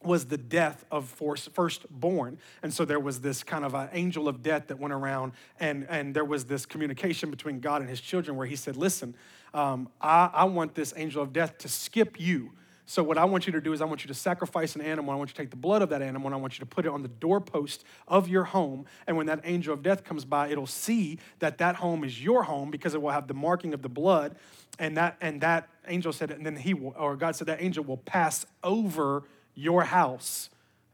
was 0.01 0.25
the 0.25 0.37
death 0.37 0.85
of 0.91 1.07
firstborn. 1.07 2.37
And 2.61 2.73
so 2.73 2.85
there 2.85 2.99
was 2.99 3.21
this 3.21 3.43
kind 3.43 3.63
of 3.63 3.73
an 3.73 3.89
angel 3.93 4.27
of 4.27 4.41
death 4.41 4.67
that 4.67 4.79
went 4.79 4.93
around, 4.93 5.33
and, 5.59 5.85
and 5.89 6.15
there 6.15 6.25
was 6.25 6.45
this 6.45 6.65
communication 6.65 7.29
between 7.29 7.59
God 7.59 7.81
and 7.81 7.89
his 7.89 8.01
children 8.01 8.35
where 8.35 8.47
he 8.47 8.55
said, 8.55 8.75
Listen, 8.75 9.15
um, 9.53 9.89
I, 10.01 10.29
I 10.33 10.43
want 10.45 10.75
this 10.75 10.93
angel 10.97 11.21
of 11.21 11.31
death 11.31 11.57
to 11.59 11.67
skip 11.69 12.19
you. 12.19 12.51
So, 12.85 13.01
what 13.01 13.17
I 13.17 13.23
want 13.23 13.47
you 13.47 13.53
to 13.53 13.61
do 13.61 13.71
is, 13.71 13.81
I 13.81 13.85
want 13.85 14.03
you 14.03 14.09
to 14.09 14.13
sacrifice 14.13 14.75
an 14.75 14.81
animal. 14.81 15.13
I 15.13 15.15
want 15.15 15.29
you 15.29 15.35
to 15.35 15.41
take 15.41 15.51
the 15.51 15.55
blood 15.55 15.81
of 15.81 15.89
that 15.89 16.01
animal 16.01 16.27
and 16.27 16.35
I 16.35 16.37
want 16.37 16.55
you 16.55 16.59
to 16.59 16.65
put 16.65 16.85
it 16.85 16.89
on 16.89 17.01
the 17.01 17.07
doorpost 17.07 17.85
of 18.07 18.27
your 18.27 18.43
home. 18.43 18.85
And 19.07 19.15
when 19.15 19.27
that 19.27 19.39
angel 19.45 19.73
of 19.73 19.83
death 19.83 20.03
comes 20.03 20.25
by, 20.25 20.49
it'll 20.49 20.67
see 20.67 21.19
that 21.39 21.59
that 21.59 21.75
home 21.77 22.03
is 22.03 22.21
your 22.21 22.43
home 22.43 22.71
because 22.71 22.93
it 22.93 23.01
will 23.01 23.11
have 23.11 23.27
the 23.27 23.33
marking 23.33 23.73
of 23.73 23.81
the 23.81 23.89
blood. 23.89 24.35
And 24.79 24.97
that, 24.97 25.17
and 25.21 25.39
that 25.41 25.69
angel 25.87 26.11
said, 26.11 26.31
and 26.31 26.45
then 26.45 26.57
he 26.57 26.73
will, 26.73 26.93
or 26.97 27.15
God 27.15 27.35
said, 27.35 27.47
that 27.47 27.61
angel 27.61 27.83
will 27.85 27.97
pass 27.97 28.45
over 28.63 29.23
your 29.55 29.83
house 29.83 30.49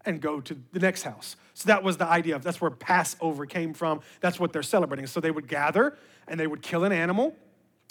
and 0.06 0.22
go 0.22 0.40
to 0.42 0.58
the 0.72 0.80
next 0.80 1.04
house. 1.04 1.36
So 1.54 1.68
that 1.68 1.84
was 1.84 1.98
the 1.98 2.06
idea 2.06 2.36
of 2.36 2.44
that's 2.44 2.62
where 2.62 2.72
Passover 2.72 3.46
came 3.46 3.74
from. 3.74 4.02
That's 4.22 4.40
what 4.40 4.54
they're 4.54 4.64
celebrating. 4.64 5.08
So 5.08 5.20
they 5.20 5.32
would 5.32 5.48
gather 5.48 5.98
and 6.28 6.40
they 6.40 6.48
would 6.48 6.62
kill 6.62 6.86
an 6.86 6.92
animal 6.92 7.36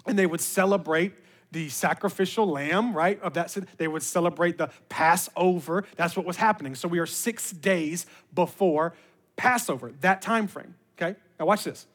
and 0.07 0.19
they 0.19 0.27
would 0.27 0.41
celebrate 0.41 1.13
the 1.51 1.69
sacrificial 1.69 2.47
lamb, 2.47 2.95
right? 2.95 3.21
Of 3.23 3.35
that 3.35 3.57
they 3.77 3.89
would 3.89 4.03
celebrate 4.03 4.59
the 4.59 4.71
Passover. 4.89 5.85
That's 5.97 6.17
what 6.17 6.27
was 6.27 6.37
happening. 6.37 6.75
So 6.75 6.89
we 6.89 6.99
are 6.99 7.07
6 7.07 7.51
days 7.53 8.07
before 8.35 8.95
Passover, 9.37 9.93
that 10.01 10.21
time 10.21 10.47
frame, 10.47 10.75
okay? 10.97 11.19
Now 11.39 11.47
watch 11.47 11.65
this. 11.65 11.87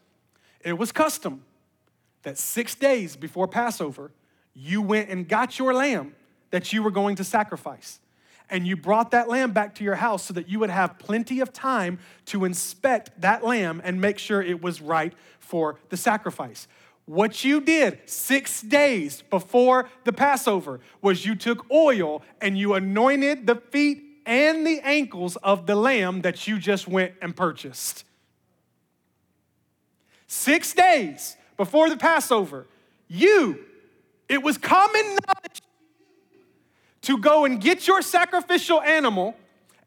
It 0.61 0.77
was 0.77 0.91
custom 0.91 1.43
that 2.23 2.37
6 2.37 2.75
days 2.75 3.15
before 3.15 3.47
Passover, 3.47 4.11
you 4.53 4.81
went 4.81 5.09
and 5.09 5.27
got 5.27 5.59
your 5.59 5.73
lamb 5.73 6.15
that 6.51 6.71
you 6.71 6.81
were 6.81 6.91
going 6.91 7.15
to 7.17 7.23
sacrifice 7.23 7.99
and 8.53 8.67
you 8.67 8.77
brought 8.77 9.09
that 9.11 9.27
lamb 9.27 9.51
back 9.51 9.73
to 9.73 9.83
your 9.83 9.95
house 9.95 10.25
so 10.25 10.33
that 10.35 10.47
you 10.47 10.59
would 10.59 10.69
have 10.69 10.99
plenty 10.99 11.39
of 11.39 11.51
time 11.51 11.97
to 12.27 12.45
inspect 12.45 13.09
that 13.19 13.43
lamb 13.43 13.81
and 13.83 13.99
make 13.99 14.19
sure 14.19 14.43
it 14.43 14.61
was 14.61 14.79
right 14.79 15.11
for 15.39 15.79
the 15.89 15.97
sacrifice. 15.97 16.67
What 17.05 17.43
you 17.43 17.59
did 17.59 17.99
six 18.05 18.61
days 18.61 19.23
before 19.31 19.89
the 20.03 20.13
Passover 20.13 20.79
was 21.01 21.25
you 21.25 21.33
took 21.33 21.65
oil 21.71 22.21
and 22.39 22.55
you 22.55 22.75
anointed 22.75 23.47
the 23.47 23.55
feet 23.55 24.03
and 24.23 24.65
the 24.67 24.79
ankles 24.83 25.35
of 25.37 25.65
the 25.65 25.75
lamb 25.75 26.21
that 26.21 26.47
you 26.47 26.59
just 26.59 26.87
went 26.87 27.13
and 27.23 27.35
purchased. 27.35 28.05
Six 30.27 30.73
days 30.73 31.35
before 31.57 31.89
the 31.89 31.97
Passover, 31.97 32.67
you, 33.07 33.65
it 34.29 34.43
was 34.43 34.59
common 34.59 35.01
knowledge 35.03 35.62
to 37.03 37.17
go 37.17 37.45
and 37.45 37.61
get 37.61 37.87
your 37.87 38.01
sacrificial 38.01 38.81
animal 38.81 39.35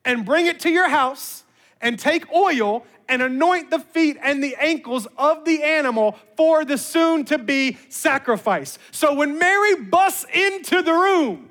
and 0.05 0.25
bring 0.25 0.47
it 0.47 0.61
to 0.61 0.71
your 0.71 0.89
house 0.89 1.45
and 1.81 1.99
take 1.99 2.31
oil 2.33 2.87
and 3.09 3.23
anoint 3.23 3.71
the 3.71 3.79
feet 3.79 4.17
and 4.23 4.43
the 4.43 4.57
ankles 4.59 5.07
of 5.17 5.45
the 5.45 5.63
animal 5.63 6.17
for 6.37 6.65
the 6.65 6.79
soon 6.79 7.25
to 7.25 7.39
be 7.39 7.77
sacrifice. 7.89 8.79
So 8.91 9.15
when 9.15 9.39
Mary 9.39 9.77
busts 9.77 10.25
into 10.33 10.83
the 10.83 10.93
room, 10.93 11.51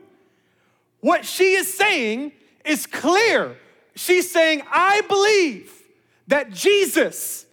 what 1.02 1.26
she 1.26 1.54
is 1.54 1.72
saying 1.72 2.32
is 2.64 2.86
clear. 2.86 3.58
She's 3.96 4.32
saying, 4.32 4.64
I 4.72 5.02
believe 5.02 5.72
that 6.28 6.52
Jesus 6.52 7.46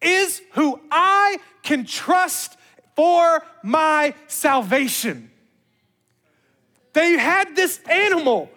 is 0.00 0.40
who 0.52 0.80
I 0.90 1.38
can 1.62 1.84
trust 1.84 2.56
for 2.96 3.44
my 3.62 4.14
salvation. 4.26 5.30
They 6.94 7.18
had 7.18 7.54
this 7.54 7.80
animal, 7.90 8.50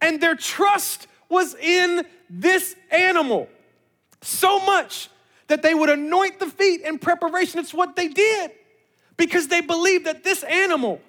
and 0.00 0.20
their 0.20 0.34
trust 0.34 1.06
was 1.28 1.54
in 1.54 2.04
this 2.28 2.74
animal. 2.90 3.48
So 4.22 4.58
much 4.64 5.08
that 5.48 5.62
they 5.62 5.74
would 5.74 5.90
anoint 5.90 6.40
the 6.40 6.46
feet 6.46 6.80
in 6.80 6.98
preparation. 6.98 7.60
It's 7.60 7.74
what 7.74 7.94
they 7.94 8.08
did 8.08 8.50
because 9.16 9.48
they 9.48 9.60
believed 9.60 10.06
that 10.06 10.24
this 10.24 10.42
animal 10.44 11.00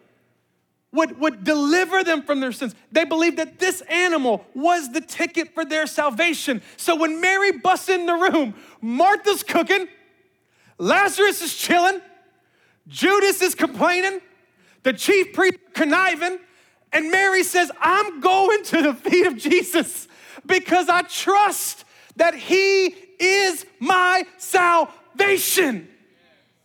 would, 0.91 1.19
would 1.19 1.43
deliver 1.43 2.03
them 2.03 2.23
from 2.23 2.39
their 2.39 2.51
sins. 2.51 2.75
They 2.91 3.05
believed 3.05 3.37
that 3.37 3.59
this 3.59 3.81
animal 3.81 4.45
was 4.53 4.91
the 4.91 5.01
ticket 5.01 5.53
for 5.53 5.65
their 5.65 5.87
salvation. 5.87 6.61
So 6.77 6.95
when 6.95 7.21
Mary 7.21 7.53
busts 7.53 7.89
in 7.89 8.05
the 8.05 8.13
room, 8.13 8.53
Martha's 8.81 9.43
cooking, 9.43 9.87
Lazarus 10.77 11.41
is 11.41 11.55
chilling, 11.55 12.01
Judas 12.87 13.41
is 13.41 13.55
complaining, 13.55 14.19
the 14.83 14.93
chief 14.93 15.33
priest 15.33 15.57
conniving, 15.73 16.39
and 16.95 17.11
Mary 17.11 17.43
says, 17.43 17.69
I'm 17.81 18.21
going 18.21 18.63
to 18.63 18.81
the 18.81 18.93
feet 18.93 19.27
of 19.27 19.35
Jesus 19.35 20.07
because 20.45 20.87
I 20.87 21.01
trust 21.01 21.83
that 22.15 22.33
He 22.33 22.95
is 23.19 23.65
my 23.81 24.23
salvation. 24.37 25.89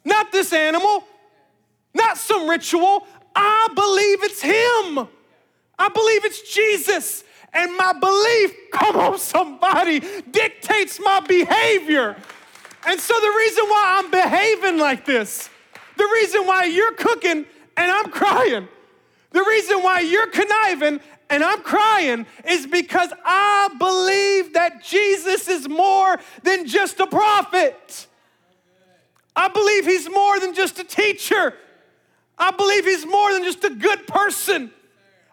Not 0.04 0.30
this 0.30 0.52
animal, 0.52 1.02
not 1.92 2.16
some 2.16 2.48
ritual. 2.48 3.08
I 3.34 3.66
believe 3.74 4.22
it's 4.22 4.40
Him. 4.40 5.08
I 5.76 5.88
believe 5.88 6.24
it's 6.24 6.54
Jesus. 6.54 7.24
And 7.52 7.76
my 7.76 7.92
belief, 7.92 8.70
come 8.70 8.96
on, 8.98 9.18
somebody, 9.18 9.98
dictates 10.30 11.00
my 11.00 11.18
behavior. 11.26 12.16
And 12.86 13.00
so 13.00 13.14
the 13.18 13.34
reason 13.36 13.64
why 13.64 13.98
I'm 13.98 14.10
behaving 14.12 14.78
like 14.78 15.04
this, 15.04 15.50
the 15.96 16.08
reason 16.14 16.46
why 16.46 16.66
you're 16.66 16.94
cooking 16.94 17.46
and 17.76 17.90
I'm 17.90 18.12
crying, 18.12 18.68
the 19.30 19.44
reason 19.48 19.82
why 19.82 20.00
you're 20.00 20.30
conniving 20.30 21.00
and 21.30 21.44
I'm 21.44 21.62
crying 21.62 22.26
is 22.44 22.66
because 22.66 23.12
I 23.24 23.68
believe 23.78 24.54
that 24.54 24.82
Jesus 24.82 25.48
is 25.48 25.68
more 25.68 26.18
than 26.42 26.66
just 26.66 26.98
a 26.98 27.06
prophet. 27.06 28.08
I 29.36 29.48
believe 29.48 29.86
he's 29.86 30.10
more 30.10 30.40
than 30.40 30.54
just 30.54 30.80
a 30.80 30.84
teacher. 30.84 31.54
I 32.36 32.50
believe 32.50 32.84
he's 32.84 33.06
more 33.06 33.32
than 33.32 33.44
just 33.44 33.62
a 33.62 33.70
good 33.70 34.06
person. 34.08 34.72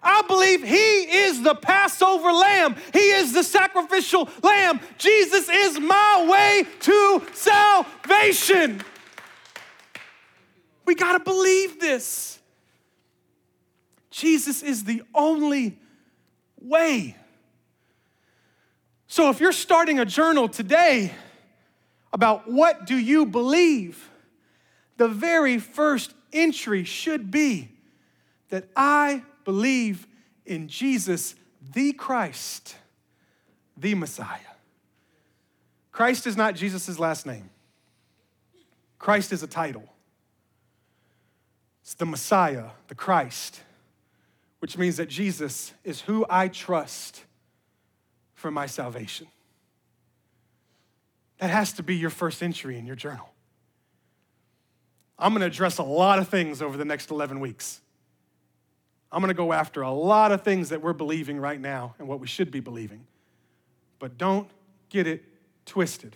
I 0.04 0.22
believe 0.22 0.64
he 0.64 0.76
is 0.76 1.42
the 1.42 1.56
Passover 1.56 2.32
lamb. 2.32 2.76
He 2.94 3.10
is 3.10 3.34
the 3.34 3.44
sacrificial 3.44 4.30
lamb. 4.44 4.80
Jesus 5.00 5.50
is 5.50 5.80
my 5.80 6.28
way 6.30 6.68
to 6.82 7.24
salvation. 7.34 8.84
We 10.86 10.94
got 10.94 11.14
to 11.14 11.20
believe 11.20 11.80
this. 11.80 12.37
Jesus 14.18 14.64
is 14.64 14.84
the 14.84 15.04
only 15.14 15.78
way. 16.60 17.16
So 19.06 19.30
if 19.30 19.40
you're 19.40 19.52
starting 19.52 20.00
a 20.00 20.06
journal 20.06 20.50
today 20.50 21.14
about 22.12 22.52
what 22.52 22.88
do 22.88 22.98
you 22.98 23.28
believe, 23.28 24.10
the 24.98 25.08
very 25.08 25.60
first 25.60 26.16
entry 26.34 26.84
should 26.84 27.30
be 27.30 27.70
that 28.50 28.68
I 28.76 29.22
believe 29.46 30.08
in 30.48 30.68
Jesus, 30.68 31.36
the 31.74 31.94
Christ, 31.94 32.76
the 33.78 33.94
Messiah. 33.94 34.40
Christ 35.92 36.26
is 36.26 36.36
not 36.36 36.56
Jesus' 36.56 36.98
last 36.98 37.28
name. 37.28 37.52
Christ 38.98 39.32
is 39.32 39.44
a 39.44 39.48
title. 39.48 39.88
It's 41.84 41.94
the 41.94 42.08
Messiah, 42.08 42.70
the 42.88 42.96
Christ 42.96 43.62
which 44.60 44.78
means 44.78 44.98
that 44.98 45.08
Jesus 45.08 45.74
is 45.84 46.02
who 46.02 46.26
I 46.30 46.48
trust 46.48 47.24
for 48.34 48.52
my 48.52 48.66
salvation. 48.66 49.28
That 51.40 51.50
has 51.50 51.74
to 51.74 51.84
be 51.84 51.96
your 51.96 52.10
first 52.10 52.42
entry 52.42 52.78
in 52.78 52.86
your 52.86 52.96
journal. 52.96 53.30
I'm 55.20 55.34
gonna 55.34 55.46
address 55.46 55.78
a 55.78 55.84
lot 55.84 56.20
of 56.20 56.28
things 56.28 56.62
over 56.62 56.78
the 56.78 56.86
next 56.86 57.12
11 57.12 57.40
weeks. 57.40 57.82
I'm 59.12 59.22
gonna 59.22 59.34
go 59.34 59.54
after 59.54 59.82
a 59.82 59.92
lot 59.92 60.32
of 60.32 60.42
things 60.44 60.70
that 60.70 60.82
we're 60.82 60.94
believing 60.94 61.40
right 61.40 61.60
now 61.60 61.96
and 62.00 62.08
what 62.08 62.20
we 62.20 62.28
should 62.28 62.52
be 62.52 62.60
believing. 62.60 63.06
But 64.00 64.18
don't 64.18 64.50
get 64.90 65.08
it 65.08 65.24
twisted. 65.66 66.16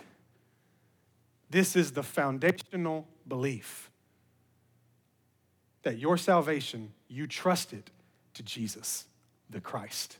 This 1.50 1.76
is 1.76 1.92
the 1.92 2.02
foundational 2.02 3.06
belief 3.26 3.90
that 5.82 5.98
your 5.98 6.16
salvation, 6.16 6.92
you 7.08 7.26
trust 7.26 7.72
it 7.72 7.90
to 8.34 8.42
Jesus, 8.42 9.06
the 9.50 9.60
Christ. 9.60 10.18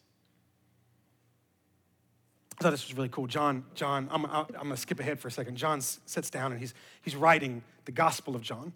I 2.58 2.62
thought 2.62 2.70
this 2.70 2.86
was 2.86 2.96
really 2.96 3.08
cool. 3.08 3.26
John, 3.26 3.64
John, 3.74 4.08
I'm, 4.10 4.24
I'm 4.26 4.46
going 4.46 4.70
to 4.70 4.76
skip 4.76 5.00
ahead 5.00 5.18
for 5.18 5.28
a 5.28 5.32
second. 5.32 5.56
John 5.56 5.80
sits 5.80 6.30
down 6.30 6.52
and 6.52 6.60
he's, 6.60 6.74
he's 7.02 7.16
writing 7.16 7.62
the 7.86 7.92
Gospel 7.92 8.36
of 8.36 8.42
John. 8.42 8.72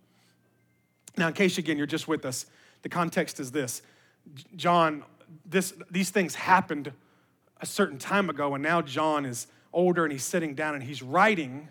Now, 1.17 1.29
in 1.29 1.35
case, 1.35 1.59
again, 1.59 1.77
you're 1.77 1.87
just 1.87 2.09
with 2.09 2.25
us, 2.25 2.47
The 2.83 2.89
context 2.89 3.41
is 3.41 3.51
this 3.51 3.83
John, 4.55 5.03
this, 5.45 5.75
these 5.91 6.11
things 6.11 6.37
happened 6.37 6.93
a 7.61 7.67
certain 7.67 7.99
time 7.99 8.31
ago, 8.31 8.55
and 8.55 8.63
now 8.63 8.81
John 8.81 9.25
is 9.25 9.49
older 9.73 10.05
and 10.05 10.13
he's 10.13 10.23
sitting 10.23 10.55
down 10.55 10.75
and 10.75 10.85
he's 10.85 11.03
writing 11.03 11.69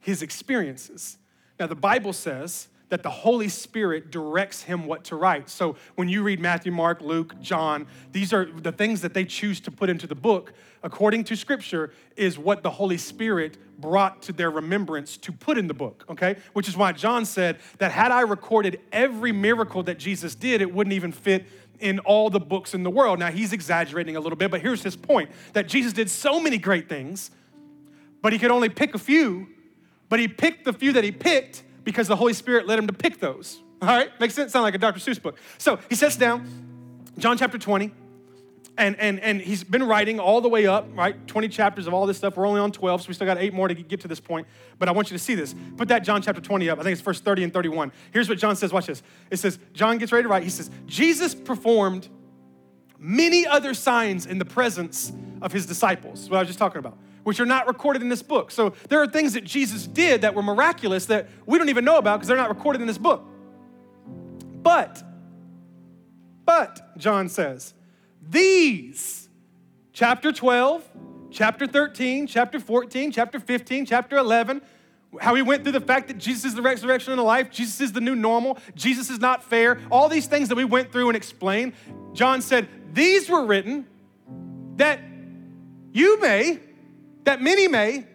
his 0.00 0.22
experiences. 0.22 1.18
Now, 1.60 1.66
the 1.66 1.74
Bible 1.74 2.14
says 2.14 2.68
that 2.88 3.02
the 3.02 3.10
Holy 3.10 3.48
Spirit 3.48 4.10
directs 4.10 4.62
him 4.62 4.86
what 4.86 5.04
to 5.04 5.16
write. 5.16 5.50
So 5.50 5.76
when 5.96 6.08
you 6.08 6.22
read 6.22 6.40
Matthew, 6.40 6.72
Mark, 6.72 7.00
Luke, 7.00 7.38
John, 7.40 7.86
these 8.12 8.32
are 8.32 8.46
the 8.46 8.72
things 8.72 9.02
that 9.02 9.14
they 9.14 9.24
choose 9.24 9.60
to 9.60 9.70
put 9.70 9.90
into 9.90 10.06
the 10.06 10.14
book, 10.14 10.52
according 10.82 11.24
to 11.24 11.36
Scripture, 11.36 11.92
is 12.16 12.38
what 12.38 12.62
the 12.62 12.70
Holy 12.70 12.96
Spirit 12.96 13.58
brought 13.80 14.22
to 14.22 14.32
their 14.32 14.50
remembrance 14.50 15.16
to 15.18 15.32
put 15.32 15.58
in 15.58 15.68
the 15.68 15.74
book, 15.74 16.04
okay? 16.08 16.36
Which 16.52 16.68
is 16.68 16.76
why 16.76 16.92
John 16.92 17.24
said 17.24 17.58
that 17.78 17.92
had 17.92 18.10
I 18.10 18.22
recorded 18.22 18.80
every 18.90 19.32
miracle 19.32 19.82
that 19.84 19.98
Jesus 19.98 20.34
did, 20.34 20.62
it 20.62 20.72
wouldn't 20.72 20.94
even 20.94 21.12
fit 21.12 21.46
in 21.80 21.98
all 22.00 22.28
the 22.30 22.40
books 22.40 22.74
in 22.74 22.82
the 22.82 22.90
world. 22.90 23.18
Now, 23.18 23.30
he's 23.30 23.52
exaggerating 23.52 24.16
a 24.16 24.20
little 24.20 24.36
bit, 24.36 24.50
but 24.50 24.60
here's 24.60 24.82
his 24.82 24.96
point 24.96 25.30
that 25.52 25.68
Jesus 25.68 25.92
did 25.92 26.10
so 26.10 26.40
many 26.40 26.58
great 26.58 26.88
things, 26.88 27.30
but 28.20 28.32
he 28.32 28.38
could 28.38 28.50
only 28.50 28.68
pick 28.68 28.94
a 28.94 28.98
few, 28.98 29.48
but 30.08 30.18
he 30.18 30.26
picked 30.26 30.64
the 30.64 30.72
few 30.72 30.92
that 30.92 31.04
he 31.04 31.12
picked 31.12 31.62
because 31.88 32.06
the 32.06 32.16
Holy 32.16 32.34
Spirit 32.34 32.66
led 32.66 32.78
him 32.78 32.86
to 32.86 32.92
pick 32.92 33.18
those. 33.18 33.62
All 33.80 33.88
right? 33.88 34.10
Makes 34.20 34.34
sense? 34.34 34.52
Sound 34.52 34.62
like 34.62 34.74
a 34.74 34.78
Dr. 34.78 35.00
Seuss 35.00 35.22
book. 35.22 35.38
So 35.56 35.78
he 35.88 35.94
sits 35.94 36.16
down, 36.16 36.46
John 37.16 37.38
chapter 37.38 37.56
20, 37.56 37.90
and, 38.76 38.94
and, 39.00 39.18
and 39.20 39.40
he's 39.40 39.64
been 39.64 39.82
writing 39.84 40.20
all 40.20 40.42
the 40.42 40.50
way 40.50 40.66
up, 40.66 40.86
right? 40.92 41.26
20 41.26 41.48
chapters 41.48 41.86
of 41.86 41.94
all 41.94 42.04
this 42.04 42.18
stuff. 42.18 42.36
We're 42.36 42.46
only 42.46 42.60
on 42.60 42.72
12, 42.72 43.00
so 43.00 43.08
we 43.08 43.14
still 43.14 43.26
got 43.26 43.38
eight 43.38 43.54
more 43.54 43.68
to 43.68 43.74
get 43.74 44.02
to 44.02 44.08
this 44.08 44.20
point. 44.20 44.46
But 44.78 44.90
I 44.90 44.92
want 44.92 45.10
you 45.10 45.16
to 45.16 45.24
see 45.24 45.34
this. 45.34 45.54
Put 45.78 45.88
that 45.88 46.00
John 46.00 46.20
chapter 46.20 46.42
20 46.42 46.68
up. 46.68 46.78
I 46.78 46.82
think 46.82 46.92
it's 46.92 47.00
verse 47.00 47.22
30 47.22 47.44
and 47.44 47.54
31. 47.54 47.90
Here's 48.12 48.28
what 48.28 48.36
John 48.36 48.54
says. 48.54 48.70
Watch 48.70 48.84
this. 48.84 49.02
It 49.30 49.38
says, 49.38 49.58
John 49.72 49.96
gets 49.96 50.12
ready 50.12 50.24
to 50.24 50.28
write. 50.28 50.42
He 50.42 50.50
says, 50.50 50.70
Jesus 50.84 51.34
performed 51.34 52.06
many 52.98 53.46
other 53.46 53.72
signs 53.72 54.26
in 54.26 54.36
the 54.36 54.44
presence 54.44 55.10
of 55.40 55.52
his 55.52 55.64
disciples, 55.64 56.28
what 56.28 56.36
I 56.36 56.40
was 56.40 56.48
just 56.48 56.58
talking 56.58 56.80
about 56.80 56.98
which 57.28 57.40
are 57.40 57.44
not 57.44 57.66
recorded 57.66 58.00
in 58.00 58.08
this 58.08 58.22
book. 58.22 58.50
So 58.50 58.72
there 58.88 59.02
are 59.02 59.06
things 59.06 59.34
that 59.34 59.44
Jesus 59.44 59.86
did 59.86 60.22
that 60.22 60.34
were 60.34 60.42
miraculous 60.42 61.04
that 61.06 61.28
we 61.44 61.58
don't 61.58 61.68
even 61.68 61.84
know 61.84 61.98
about 61.98 62.16
because 62.16 62.28
they're 62.28 62.38
not 62.38 62.48
recorded 62.48 62.80
in 62.80 62.86
this 62.86 62.96
book. 62.96 63.22
But, 64.62 65.02
but, 66.46 66.96
John 66.96 67.28
says, 67.28 67.74
these, 68.26 69.28
chapter 69.92 70.32
12, 70.32 70.88
chapter 71.30 71.66
13, 71.66 72.26
chapter 72.26 72.58
14, 72.58 73.12
chapter 73.12 73.38
15, 73.38 73.84
chapter 73.84 74.16
11, 74.16 74.62
how 75.20 75.34
he 75.34 75.42
went 75.42 75.64
through 75.64 75.72
the 75.72 75.80
fact 75.82 76.08
that 76.08 76.16
Jesus 76.16 76.46
is 76.46 76.54
the 76.54 76.62
resurrection 76.62 77.12
and 77.12 77.18
the 77.18 77.24
life, 77.24 77.50
Jesus 77.50 77.82
is 77.82 77.92
the 77.92 78.00
new 78.00 78.16
normal, 78.16 78.56
Jesus 78.74 79.10
is 79.10 79.18
not 79.18 79.44
fair, 79.44 79.78
all 79.90 80.08
these 80.08 80.26
things 80.26 80.48
that 80.48 80.54
we 80.54 80.64
went 80.64 80.92
through 80.92 81.08
and 81.08 81.16
explained. 81.16 81.74
John 82.14 82.40
said, 82.40 82.68
These 82.94 83.28
were 83.28 83.44
written 83.44 83.86
that 84.76 85.00
you 85.92 86.18
may 86.22 86.60
that 87.24 87.40
many 87.40 87.68
may 87.68 88.06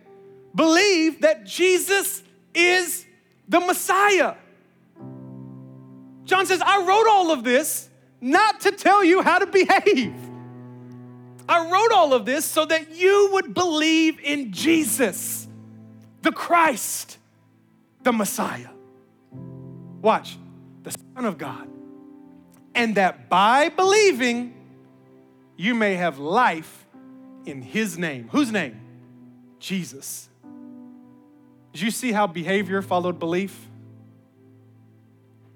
believe 0.56 1.22
that 1.22 1.46
Jesus 1.46 2.24
is 2.54 3.06
the 3.48 3.60
Messiah. 3.60 4.36
John 6.26 6.46
says, 6.46 6.62
I 6.62 6.86
wrote 6.86 7.08
all 7.10 7.32
of 7.32 7.44
this 7.44 7.90
not 8.22 8.62
to 8.62 8.72
tell 8.72 9.04
you 9.04 9.22
how 9.22 9.40
to 9.40 9.46
behave. 9.46 10.14
I 11.48 11.70
wrote 11.70 11.92
all 11.92 12.14
of 12.14 12.26
this 12.26 12.46
so 12.46 12.66
that 12.66 12.96
you 12.96 13.30
would 13.34 13.54
believe 13.54 14.20
in 14.22 14.54
Jesus, 14.54 15.48
the 16.22 16.32
Christ, 16.32 17.18
the 18.04 18.14
Messiah. 18.14 18.70
Watch, 20.02 20.38
the 20.84 20.92
Son 20.92 21.26
of 21.26 21.38
God. 21.38 21.68
And 22.74 22.96
that 22.96 23.30
by 23.30 23.70
believing, 23.70 24.54
you 25.58 25.76
may 25.76 25.96
have 25.96 26.18
life 26.18 26.86
in 27.46 27.62
His 27.62 27.98
name. 27.98 28.30
Whose 28.32 28.52
name? 28.52 28.80
Jesus. 29.64 30.28
Did 31.72 31.82
you 31.82 31.90
see 31.90 32.12
how 32.12 32.28
behavior 32.28 32.82
followed 32.82 33.18
belief? 33.18 33.58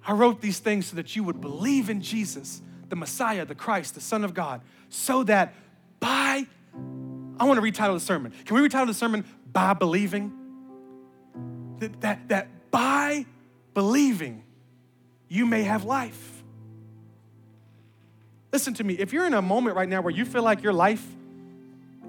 I 0.06 0.14
wrote 0.14 0.40
these 0.40 0.60
things 0.60 0.88
so 0.88 0.96
that 0.96 1.16
you 1.16 1.24
would 1.26 1.42
believe 1.42 1.90
in 1.90 2.02
Jesus, 2.02 2.62
the 2.88 2.96
Messiah, 2.96 3.44
the 3.44 3.54
Christ, 3.54 3.96
the 3.96 4.02
Son 4.02 4.24
of 4.24 4.34
God, 4.34 4.62
so 4.88 5.24
that 5.24 5.54
by, 6.00 6.48
I 7.38 7.44
want 7.44 7.62
to 7.62 7.62
retitle 7.62 7.96
the 7.96 8.00
sermon. 8.00 8.32
Can 8.46 8.56
we 8.56 8.68
retitle 8.68 8.88
the 8.88 8.94
sermon, 8.94 9.26
By 9.52 9.74
Believing? 9.74 10.32
That, 11.80 12.00
that, 12.02 12.30
that 12.30 12.72
by 12.72 13.26
believing, 13.74 14.44
you 15.28 15.46
may 15.46 15.64
have 15.64 15.84
life. 15.84 16.44
Listen 18.54 18.74
to 18.76 18.84
me, 18.86 18.94
if 18.96 19.12
you're 19.12 19.28
in 19.28 19.34
a 19.34 19.42
moment 19.42 19.76
right 19.76 19.90
now 19.90 20.02
where 20.02 20.14
you 20.14 20.24
feel 20.24 20.44
like 20.44 20.64
your 20.64 20.74
life 20.74 21.06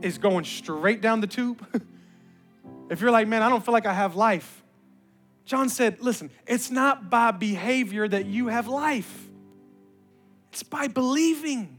is 0.02 0.18
going 0.18 0.44
straight 0.44 1.00
down 1.00 1.20
the 1.20 1.26
tube, 1.26 1.66
if 2.90 3.00
you're 3.00 3.10
like, 3.10 3.28
man, 3.28 3.42
I 3.42 3.48
don't 3.48 3.64
feel 3.64 3.72
like 3.72 3.86
I 3.86 3.92
have 3.92 4.16
life, 4.16 4.62
John 5.44 5.68
said, 5.68 6.00
listen, 6.00 6.30
it's 6.46 6.70
not 6.70 7.08
by 7.08 7.30
behavior 7.30 8.06
that 8.06 8.26
you 8.26 8.48
have 8.48 8.68
life, 8.68 9.28
it's 10.52 10.62
by 10.62 10.88
believing 10.88 11.78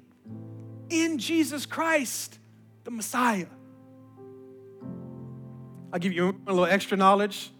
in 0.89 1.19
Jesus 1.19 1.65
Christ, 1.65 2.39
the 2.83 2.91
Messiah. 2.91 3.45
I'll 5.91 5.99
give 5.99 6.13
you 6.13 6.39
a 6.47 6.51
little 6.51 6.65
extra 6.65 6.97
knowledge. 6.97 7.51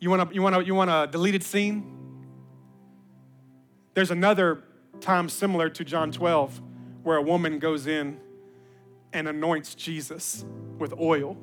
You 0.00 0.10
want, 0.10 0.30
a, 0.30 0.34
you, 0.34 0.42
want 0.42 0.56
a, 0.56 0.64
you 0.64 0.74
want 0.74 0.90
a 0.90 1.08
deleted 1.10 1.42
scene? 1.42 1.94
There's 3.94 4.10
another 4.10 4.62
time 5.00 5.28
similar 5.28 5.70
to 5.70 5.84
John 5.84 6.10
12 6.10 6.60
where 7.02 7.16
a 7.16 7.22
woman 7.22 7.58
goes 7.58 7.86
in 7.86 8.20
and 9.14 9.28
anoints 9.28 9.74
Jesus 9.74 10.44
with 10.78 10.92
oil. 11.00 11.38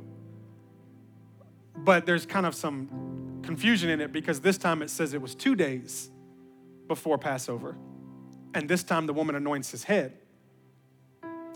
But 1.75 2.05
there's 2.05 2.25
kind 2.27 2.45
of 2.45 2.53
some 2.53 3.39
confusion 3.41 3.89
in 3.89 4.01
it 4.01 4.11
because 4.11 4.41
this 4.41 4.57
time 4.57 4.83
it 4.83 4.89
says 4.89 5.13
it 5.13 5.21
was 5.21 5.33
two 5.33 5.55
days 5.55 6.11
before 6.87 7.17
Passover. 7.17 7.75
And 8.53 8.69
this 8.69 8.83
time 8.83 9.07
the 9.07 9.13
woman 9.13 9.35
anoints 9.35 9.71
his 9.71 9.85
head. 9.85 10.17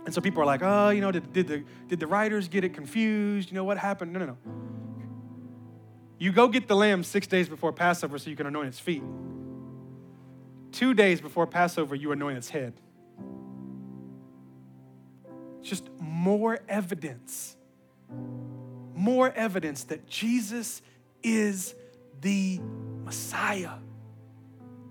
And 0.06 0.14
so 0.14 0.22
people 0.22 0.42
are 0.42 0.46
like, 0.46 0.62
oh, 0.64 0.90
you 0.90 1.02
know, 1.02 1.12
did, 1.12 1.34
did, 1.34 1.48
the, 1.48 1.64
did 1.88 2.00
the 2.00 2.08
writers 2.08 2.48
get 2.48 2.64
it 2.64 2.74
confused? 2.74 3.50
You 3.52 3.56
know, 3.56 3.64
what 3.64 3.78
happened? 3.78 4.14
No, 4.14 4.20
no, 4.20 4.26
no. 4.28 4.38
You 6.18 6.32
go 6.32 6.48
get 6.48 6.68
the 6.68 6.76
lamb 6.76 7.04
six 7.04 7.28
days 7.28 7.50
before 7.50 7.74
Passover 7.74 8.18
so 8.18 8.30
you 8.30 8.36
can 8.38 8.48
anoint 8.48 8.70
its 8.70 8.80
feet. 8.80 9.04
Two 10.72 10.94
days 10.94 11.20
before 11.20 11.46
Passover, 11.46 11.94
you 11.96 12.12
anoint 12.14 12.38
its 12.38 12.50
head 12.50 12.74
just 15.66 15.90
more 16.00 16.60
evidence, 16.70 17.56
more 18.94 19.32
evidence 19.32 19.84
that 19.86 20.08
Jesus 20.08 20.82
is 21.24 21.74
the 22.22 22.60
Messiah. 23.04 23.72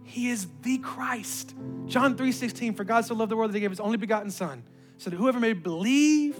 He 0.02 0.28
is 0.28 0.48
the 0.62 0.78
Christ. 0.78 1.54
John 1.86 2.16
3:16, 2.16 2.74
for 2.74 2.84
God 2.84 3.04
so 3.04 3.14
loved 3.14 3.30
the 3.30 3.36
world 3.36 3.50
that 3.50 3.54
he 3.54 3.60
gave 3.60 3.70
his 3.70 3.80
only 3.80 3.96
begotten 3.96 4.30
Son, 4.30 4.62
so 4.98 5.10
that 5.10 5.16
whoever 5.16 5.40
may 5.40 5.52
believe 5.52 6.36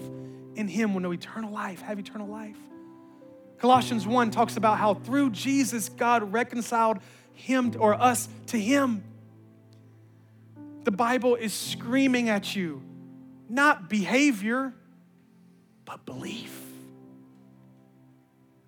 in 0.55 0.67
him 0.67 0.93
will 0.93 1.01
know 1.01 1.11
eternal 1.11 1.51
life, 1.51 1.81
have 1.81 1.97
eternal 1.97 2.27
life. 2.27 2.57
Colossians 3.57 4.05
1 4.05 4.31
talks 4.31 4.57
about 4.57 4.77
how 4.77 4.93
through 4.93 5.29
Jesus, 5.31 5.89
God 5.89 6.33
reconciled 6.33 6.99
him 7.33 7.73
or 7.79 7.93
us 7.93 8.27
to 8.47 8.59
him. 8.59 9.03
The 10.83 10.91
Bible 10.91 11.35
is 11.35 11.53
screaming 11.53 12.29
at 12.29 12.55
you 12.55 12.81
not 13.49 13.89
behavior, 13.89 14.73
but 15.85 16.05
belief. 16.05 16.53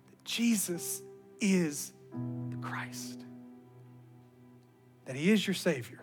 That 0.06 0.24
Jesus 0.24 1.02
is 1.40 1.92
the 2.50 2.56
Christ, 2.56 3.20
that 5.06 5.16
He 5.16 5.30
is 5.30 5.46
your 5.46 5.54
Savior, 5.54 6.00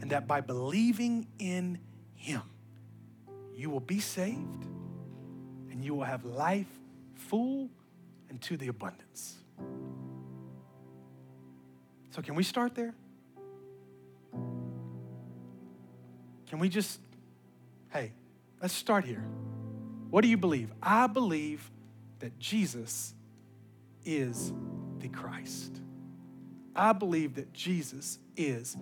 and 0.00 0.10
that 0.10 0.26
by 0.26 0.40
believing 0.40 1.26
in 1.38 1.78
Him, 2.14 2.42
you 3.54 3.70
will 3.70 3.80
be 3.80 4.00
saved 4.00 4.66
and 5.70 5.84
you 5.84 5.94
will 5.94 6.04
have 6.04 6.24
life 6.24 6.66
full 7.14 7.68
and 8.30 8.40
to 8.42 8.56
the 8.56 8.68
abundance. 8.68 9.36
So, 12.10 12.22
can 12.22 12.34
we 12.34 12.42
start 12.42 12.74
there? 12.74 12.94
Can 16.48 16.58
we 16.58 16.68
just 16.68 16.98
Hey, 17.90 18.12
let's 18.60 18.74
start 18.74 19.04
here. 19.04 19.24
What 20.10 20.22
do 20.22 20.28
you 20.28 20.36
believe? 20.36 20.72
I 20.82 21.06
believe 21.06 21.70
that 22.20 22.38
Jesus 22.38 23.14
is 24.04 24.52
the 24.98 25.08
Christ. 25.08 25.80
I 26.74 26.92
believe 26.92 27.34
that 27.34 27.52
Jesus 27.52 28.18
is 28.36 28.76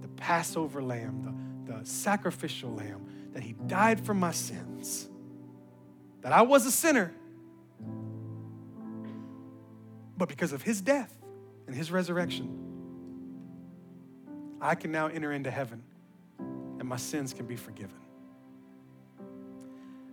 the 0.00 0.08
Passover 0.08 0.82
lamb, 0.82 1.64
the, 1.66 1.72
the 1.72 1.84
sacrificial 1.86 2.74
lamb, 2.74 3.30
that 3.32 3.42
he 3.42 3.52
died 3.52 4.04
for 4.04 4.14
my 4.14 4.32
sins, 4.32 5.08
that 6.22 6.32
I 6.32 6.42
was 6.42 6.66
a 6.66 6.70
sinner, 6.70 7.12
but 10.16 10.28
because 10.28 10.52
of 10.52 10.62
his 10.62 10.80
death 10.80 11.14
and 11.66 11.76
his 11.76 11.90
resurrection, 11.92 12.54
I 14.60 14.74
can 14.74 14.90
now 14.90 15.06
enter 15.06 15.32
into 15.32 15.50
heaven 15.50 15.82
and 16.38 16.88
my 16.88 16.96
sins 16.96 17.32
can 17.32 17.46
be 17.46 17.56
forgiven. 17.56 17.98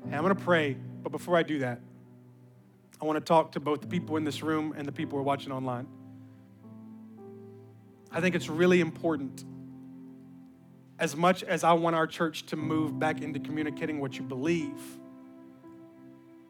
And 0.06 0.16
I'm 0.16 0.22
going 0.22 0.36
to 0.36 0.44
pray, 0.44 0.78
but 1.04 1.12
before 1.12 1.36
I 1.36 1.44
do 1.44 1.60
that, 1.60 1.82
I 3.02 3.06
want 3.06 3.18
to 3.18 3.26
talk 3.26 3.52
to 3.54 3.60
both 3.60 3.82
the 3.82 3.88
people 3.88 4.18
in 4.18 4.24
this 4.24 4.42
room 4.42 4.74
and 4.78 4.88
the 4.88 4.92
people 4.92 5.18
who 5.18 5.20
are 5.20 5.26
watching 5.26 5.52
online. 5.52 5.88
I 8.12 8.22
think 8.22 8.36
it's 8.36 8.48
really 8.48 8.80
important, 8.80 9.44
as 11.00 11.16
much 11.16 11.44
as 11.44 11.64
I 11.64 11.74
want 11.74 11.96
our 11.96 12.08
church 12.08 12.46
to 12.48 12.56
move 12.56 12.98
back 12.98 13.22
into 13.22 13.40
communicating 13.40 14.00
what 14.00 14.18
you 14.18 14.24
believe, 14.24 14.80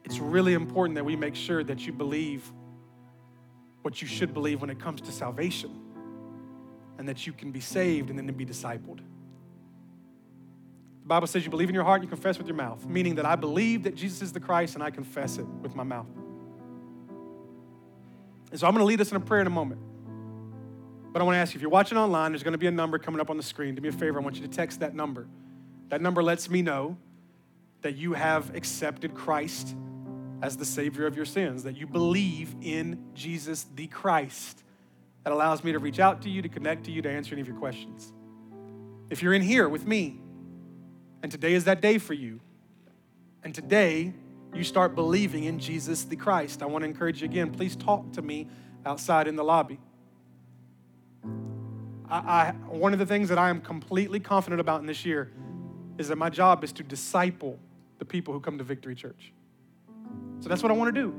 it's 0.03 0.19
really 0.19 0.53
important 0.53 0.95
that 0.95 1.03
we 1.03 1.15
make 1.15 1.33
sure 1.33 1.63
that 1.63 1.87
you 1.87 1.93
believe 1.93 2.51
what 3.81 4.01
you 4.01 4.07
should 4.07 4.33
believe 4.33 4.61
when 4.61 4.69
it 4.69 4.79
comes 4.79 5.01
to 5.01 5.11
salvation 5.11 5.71
and 6.99 7.09
that 7.09 7.25
you 7.25 7.33
can 7.33 7.51
be 7.51 7.59
saved 7.59 8.09
and 8.09 8.19
then 8.19 8.27
to 8.27 8.33
be 8.33 8.45
discipled. 8.45 8.99
The 11.05 11.09
Bible 11.09 11.27
says 11.27 11.43
you 11.43 11.51
believe 11.51 11.69
in 11.69 11.75
your 11.75 11.83
heart 11.83 12.01
and 12.01 12.09
you 12.09 12.09
confess 12.09 12.39
with 12.39 12.47
your 12.47 12.55
mouth, 12.55 12.83
meaning 12.87 13.13
that 13.15 13.27
I 13.27 13.35
believe 13.35 13.83
that 13.83 13.93
Jesus 13.93 14.23
is 14.23 14.33
the 14.33 14.39
Christ 14.39 14.73
and 14.73 14.83
I 14.83 14.89
confess 14.89 15.37
it 15.37 15.45
with 15.45 15.75
my 15.75 15.83
mouth. 15.83 16.07
And 18.49 18.59
so 18.59 18.65
I'm 18.65 18.73
going 18.73 18.81
to 18.81 18.87
lead 18.87 18.99
us 18.99 19.11
in 19.11 19.17
a 19.17 19.19
prayer 19.19 19.41
in 19.41 19.45
a 19.45 19.51
moment. 19.51 19.81
But 21.13 21.21
I 21.21 21.25
want 21.25 21.35
to 21.35 21.39
ask 21.39 21.53
you 21.53 21.59
if 21.59 21.61
you're 21.61 21.69
watching 21.69 21.99
online, 21.99 22.31
there's 22.31 22.41
going 22.41 22.53
to 22.53 22.57
be 22.57 22.65
a 22.65 22.71
number 22.71 22.97
coming 22.97 23.21
up 23.21 23.29
on 23.29 23.37
the 23.37 23.43
screen. 23.43 23.75
Do 23.75 23.83
me 23.83 23.89
a 23.89 23.91
favor, 23.91 24.19
I 24.19 24.23
want 24.23 24.37
you 24.37 24.41
to 24.41 24.47
text 24.47 24.79
that 24.79 24.95
number. 24.95 25.27
That 25.89 26.01
number 26.01 26.23
lets 26.23 26.49
me 26.49 26.63
know 26.63 26.97
that 27.83 27.95
you 27.95 28.13
have 28.13 28.55
accepted 28.55 29.13
Christ 29.13 29.75
as 30.41 30.57
the 30.57 30.65
Savior 30.65 31.05
of 31.05 31.15
your 31.15 31.25
sins, 31.25 31.65
that 31.65 31.77
you 31.77 31.85
believe 31.85 32.55
in 32.63 33.11
Jesus 33.13 33.67
the 33.75 33.85
Christ. 33.85 34.63
That 35.23 35.33
allows 35.33 35.63
me 35.63 35.71
to 35.71 35.77
reach 35.77 35.99
out 35.99 36.23
to 36.23 36.31
you, 36.31 36.41
to 36.41 36.49
connect 36.49 36.85
to 36.85 36.91
you, 36.91 37.03
to 37.03 37.09
answer 37.11 37.35
any 37.35 37.41
of 37.41 37.47
your 37.47 37.57
questions. 37.57 38.11
If 39.11 39.21
you're 39.21 39.35
in 39.35 39.43
here 39.43 39.69
with 39.69 39.85
me, 39.85 40.19
and 41.25 41.31
today 41.31 41.55
is 41.55 41.63
that 41.63 41.81
day 41.81 41.97
for 41.97 42.13
you, 42.13 42.39
and 43.41 43.55
today 43.55 44.13
you 44.53 44.63
start 44.63 44.93
believing 44.93 45.45
in 45.45 45.57
Jesus 45.57 46.03
the 46.03 46.15
Christ. 46.15 46.61
I 46.61 46.67
want 46.67 46.83
to 46.83 46.87
encourage 46.87 47.23
you 47.23 47.25
again, 47.25 47.49
please 47.49 47.75
talk 47.75 48.13
to 48.13 48.21
me 48.21 48.47
outside 48.85 49.27
in 49.27 49.35
the 49.35 49.43
lobby. 49.43 49.79
I, 52.07 52.17
I, 52.17 52.51
one 52.67 52.93
of 52.93 52.99
the 52.99 53.07
things 53.07 53.29
that 53.29 53.39
I 53.39 53.49
am 53.49 53.59
completely 53.59 54.19
confident 54.19 54.59
about 54.59 54.81
in 54.81 54.85
this 54.85 55.03
year 55.03 55.31
is 55.97 56.09
that 56.09 56.17
my 56.17 56.29
job 56.29 56.63
is 56.63 56.71
to 56.73 56.83
disciple 56.83 57.57
the 57.97 58.05
people 58.05 58.31
who 58.31 58.39
come 58.39 58.59
to 58.59 58.63
Victory 58.63 58.93
Church. 58.93 59.33
So 60.41 60.47
that's 60.47 60.61
what 60.61 60.71
I 60.71 60.75
want 60.75 60.93
to 60.93 61.01
do. 61.01 61.09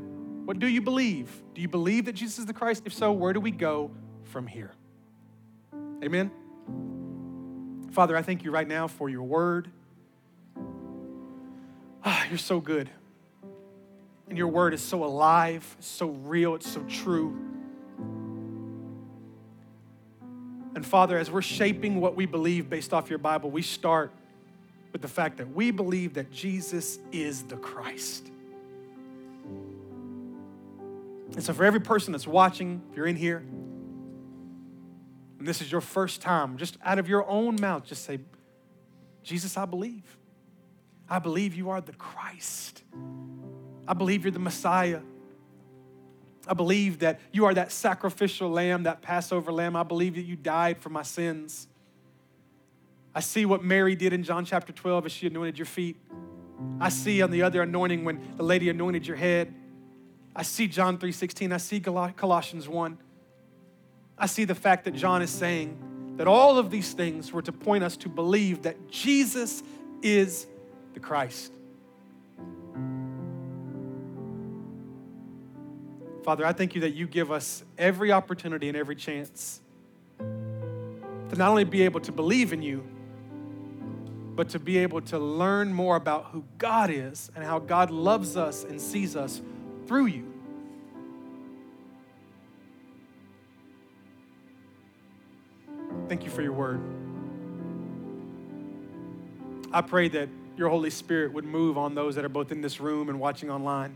What 0.44 0.60
do 0.60 0.68
you 0.68 0.82
believe? 0.82 1.42
Do 1.52 1.60
you 1.60 1.68
believe 1.68 2.04
that 2.04 2.12
Jesus 2.12 2.38
is 2.38 2.46
the 2.46 2.54
Christ? 2.54 2.84
If 2.86 2.94
so, 2.94 3.10
where 3.10 3.32
do 3.32 3.40
we 3.40 3.50
go 3.50 3.90
from 4.22 4.46
here? 4.46 4.70
Amen. 6.00 6.30
Father, 7.90 8.16
I 8.16 8.22
thank 8.22 8.44
you 8.44 8.52
right 8.52 8.68
now 8.68 8.86
for 8.86 9.08
your 9.08 9.24
word. 9.24 9.72
Ah, 12.08 12.24
you're 12.28 12.38
so 12.38 12.60
good. 12.60 12.88
And 14.28 14.38
your 14.38 14.46
word 14.46 14.72
is 14.74 14.80
so 14.80 15.02
alive, 15.02 15.76
so 15.80 16.10
real, 16.10 16.54
it's 16.54 16.70
so 16.70 16.80
true. 16.84 17.36
And 20.76 20.86
Father, 20.86 21.18
as 21.18 21.32
we're 21.32 21.42
shaping 21.42 22.00
what 22.00 22.14
we 22.14 22.24
believe 22.24 22.70
based 22.70 22.94
off 22.94 23.10
your 23.10 23.18
Bible, 23.18 23.50
we 23.50 23.62
start 23.62 24.12
with 24.92 25.02
the 25.02 25.08
fact 25.08 25.38
that 25.38 25.52
we 25.52 25.72
believe 25.72 26.14
that 26.14 26.30
Jesus 26.30 27.00
is 27.10 27.42
the 27.42 27.56
Christ. 27.56 28.30
And 31.32 31.42
so, 31.42 31.52
for 31.52 31.64
every 31.64 31.80
person 31.80 32.12
that's 32.12 32.26
watching, 32.26 32.82
if 32.90 32.96
you're 32.96 33.08
in 33.08 33.16
here, 33.16 33.38
and 35.38 35.48
this 35.48 35.60
is 35.60 35.72
your 35.72 35.80
first 35.80 36.22
time, 36.22 36.56
just 36.56 36.78
out 36.84 37.00
of 37.00 37.08
your 37.08 37.28
own 37.28 37.56
mouth, 37.60 37.84
just 37.84 38.04
say, 38.04 38.20
Jesus, 39.24 39.56
I 39.56 39.64
believe. 39.64 40.04
I 41.08 41.18
believe 41.18 41.54
you 41.54 41.70
are 41.70 41.80
the 41.80 41.92
Christ. 41.92 42.82
I 43.86 43.94
believe 43.94 44.24
you're 44.24 44.32
the 44.32 44.38
Messiah. 44.38 45.00
I 46.48 46.54
believe 46.54 47.00
that 47.00 47.20
you 47.32 47.44
are 47.44 47.54
that 47.54 47.72
sacrificial 47.72 48.50
lamb, 48.50 48.84
that 48.84 49.02
Passover 49.02 49.52
lamb. 49.52 49.76
I 49.76 49.82
believe 49.82 50.14
that 50.14 50.22
you 50.22 50.36
died 50.36 50.78
for 50.78 50.90
my 50.90 51.02
sins. 51.02 51.68
I 53.14 53.20
see 53.20 53.46
what 53.46 53.64
Mary 53.64 53.96
did 53.96 54.12
in 54.12 54.22
John 54.22 54.44
chapter 54.44 54.72
12 54.72 55.06
as 55.06 55.12
she 55.12 55.26
anointed 55.26 55.58
your 55.58 55.66
feet. 55.66 55.96
I 56.80 56.88
see 56.88 57.22
on 57.22 57.30
the 57.30 57.42
other 57.42 57.62
anointing 57.62 58.04
when 58.04 58.36
the 58.36 58.42
lady 58.42 58.68
anointed 58.68 59.06
your 59.06 59.16
head. 59.16 59.54
I 60.34 60.42
see 60.42 60.68
John 60.68 60.98
3:16. 60.98 61.52
I 61.52 61.56
see 61.56 61.80
Colossians 61.80 62.68
1. 62.68 62.98
I 64.18 64.26
see 64.26 64.44
the 64.44 64.54
fact 64.54 64.84
that 64.84 64.94
John 64.94 65.22
is 65.22 65.30
saying 65.30 66.14
that 66.16 66.26
all 66.26 66.58
of 66.58 66.70
these 66.70 66.92
things 66.92 67.32
were 67.32 67.42
to 67.42 67.52
point 67.52 67.84
us 67.84 67.96
to 67.98 68.08
believe 68.08 68.62
that 68.62 68.90
Jesus 68.90 69.62
is 70.02 70.46
the 70.96 71.00
Christ. 71.00 71.52
Father, 76.24 76.46
I 76.46 76.54
thank 76.54 76.74
you 76.74 76.80
that 76.80 76.94
you 76.94 77.06
give 77.06 77.30
us 77.30 77.62
every 77.76 78.12
opportunity 78.12 78.66
and 78.68 78.76
every 78.78 78.96
chance 78.96 79.60
to 80.18 81.36
not 81.36 81.50
only 81.50 81.64
be 81.64 81.82
able 81.82 82.00
to 82.00 82.12
believe 82.12 82.54
in 82.54 82.62
you, 82.62 82.82
but 84.34 84.48
to 84.48 84.58
be 84.58 84.78
able 84.78 85.02
to 85.02 85.18
learn 85.18 85.70
more 85.70 85.96
about 85.96 86.30
who 86.32 86.44
God 86.56 86.88
is 86.88 87.30
and 87.36 87.44
how 87.44 87.58
God 87.58 87.90
loves 87.90 88.38
us 88.38 88.64
and 88.64 88.80
sees 88.80 89.16
us 89.16 89.42
through 89.86 90.06
you. 90.06 90.32
Thank 96.08 96.24
you 96.24 96.30
for 96.30 96.40
your 96.40 96.52
word. 96.52 96.80
I 99.74 99.82
pray 99.82 100.08
that 100.08 100.30
your 100.56 100.68
Holy 100.68 100.90
Spirit 100.90 101.32
would 101.32 101.44
move 101.44 101.76
on 101.76 101.94
those 101.94 102.14
that 102.14 102.24
are 102.24 102.30
both 102.30 102.50
in 102.50 102.60
this 102.60 102.80
room 102.80 103.08
and 103.08 103.20
watching 103.20 103.50
online 103.50 103.94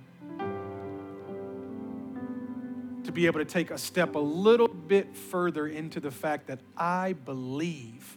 to 3.04 3.12
be 3.12 3.26
able 3.26 3.40
to 3.40 3.44
take 3.44 3.70
a 3.70 3.78
step 3.78 4.14
a 4.14 4.18
little 4.18 4.68
bit 4.68 5.16
further 5.16 5.66
into 5.66 6.00
the 6.00 6.10
fact 6.10 6.46
that 6.46 6.60
I 6.76 7.14
believe 7.14 8.16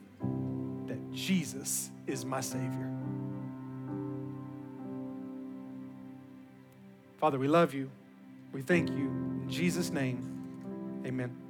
that 0.87 1.11
Jesus 1.13 1.89
is 2.05 2.25
my 2.25 2.41
Savior. 2.41 2.91
Father, 7.17 7.39
we 7.39 7.47
love 7.47 7.73
you. 7.73 7.89
We 8.51 8.61
thank 8.61 8.89
you. 8.89 8.95
In 8.95 9.47
Jesus' 9.49 9.89
name, 9.89 11.01
amen. 11.05 11.42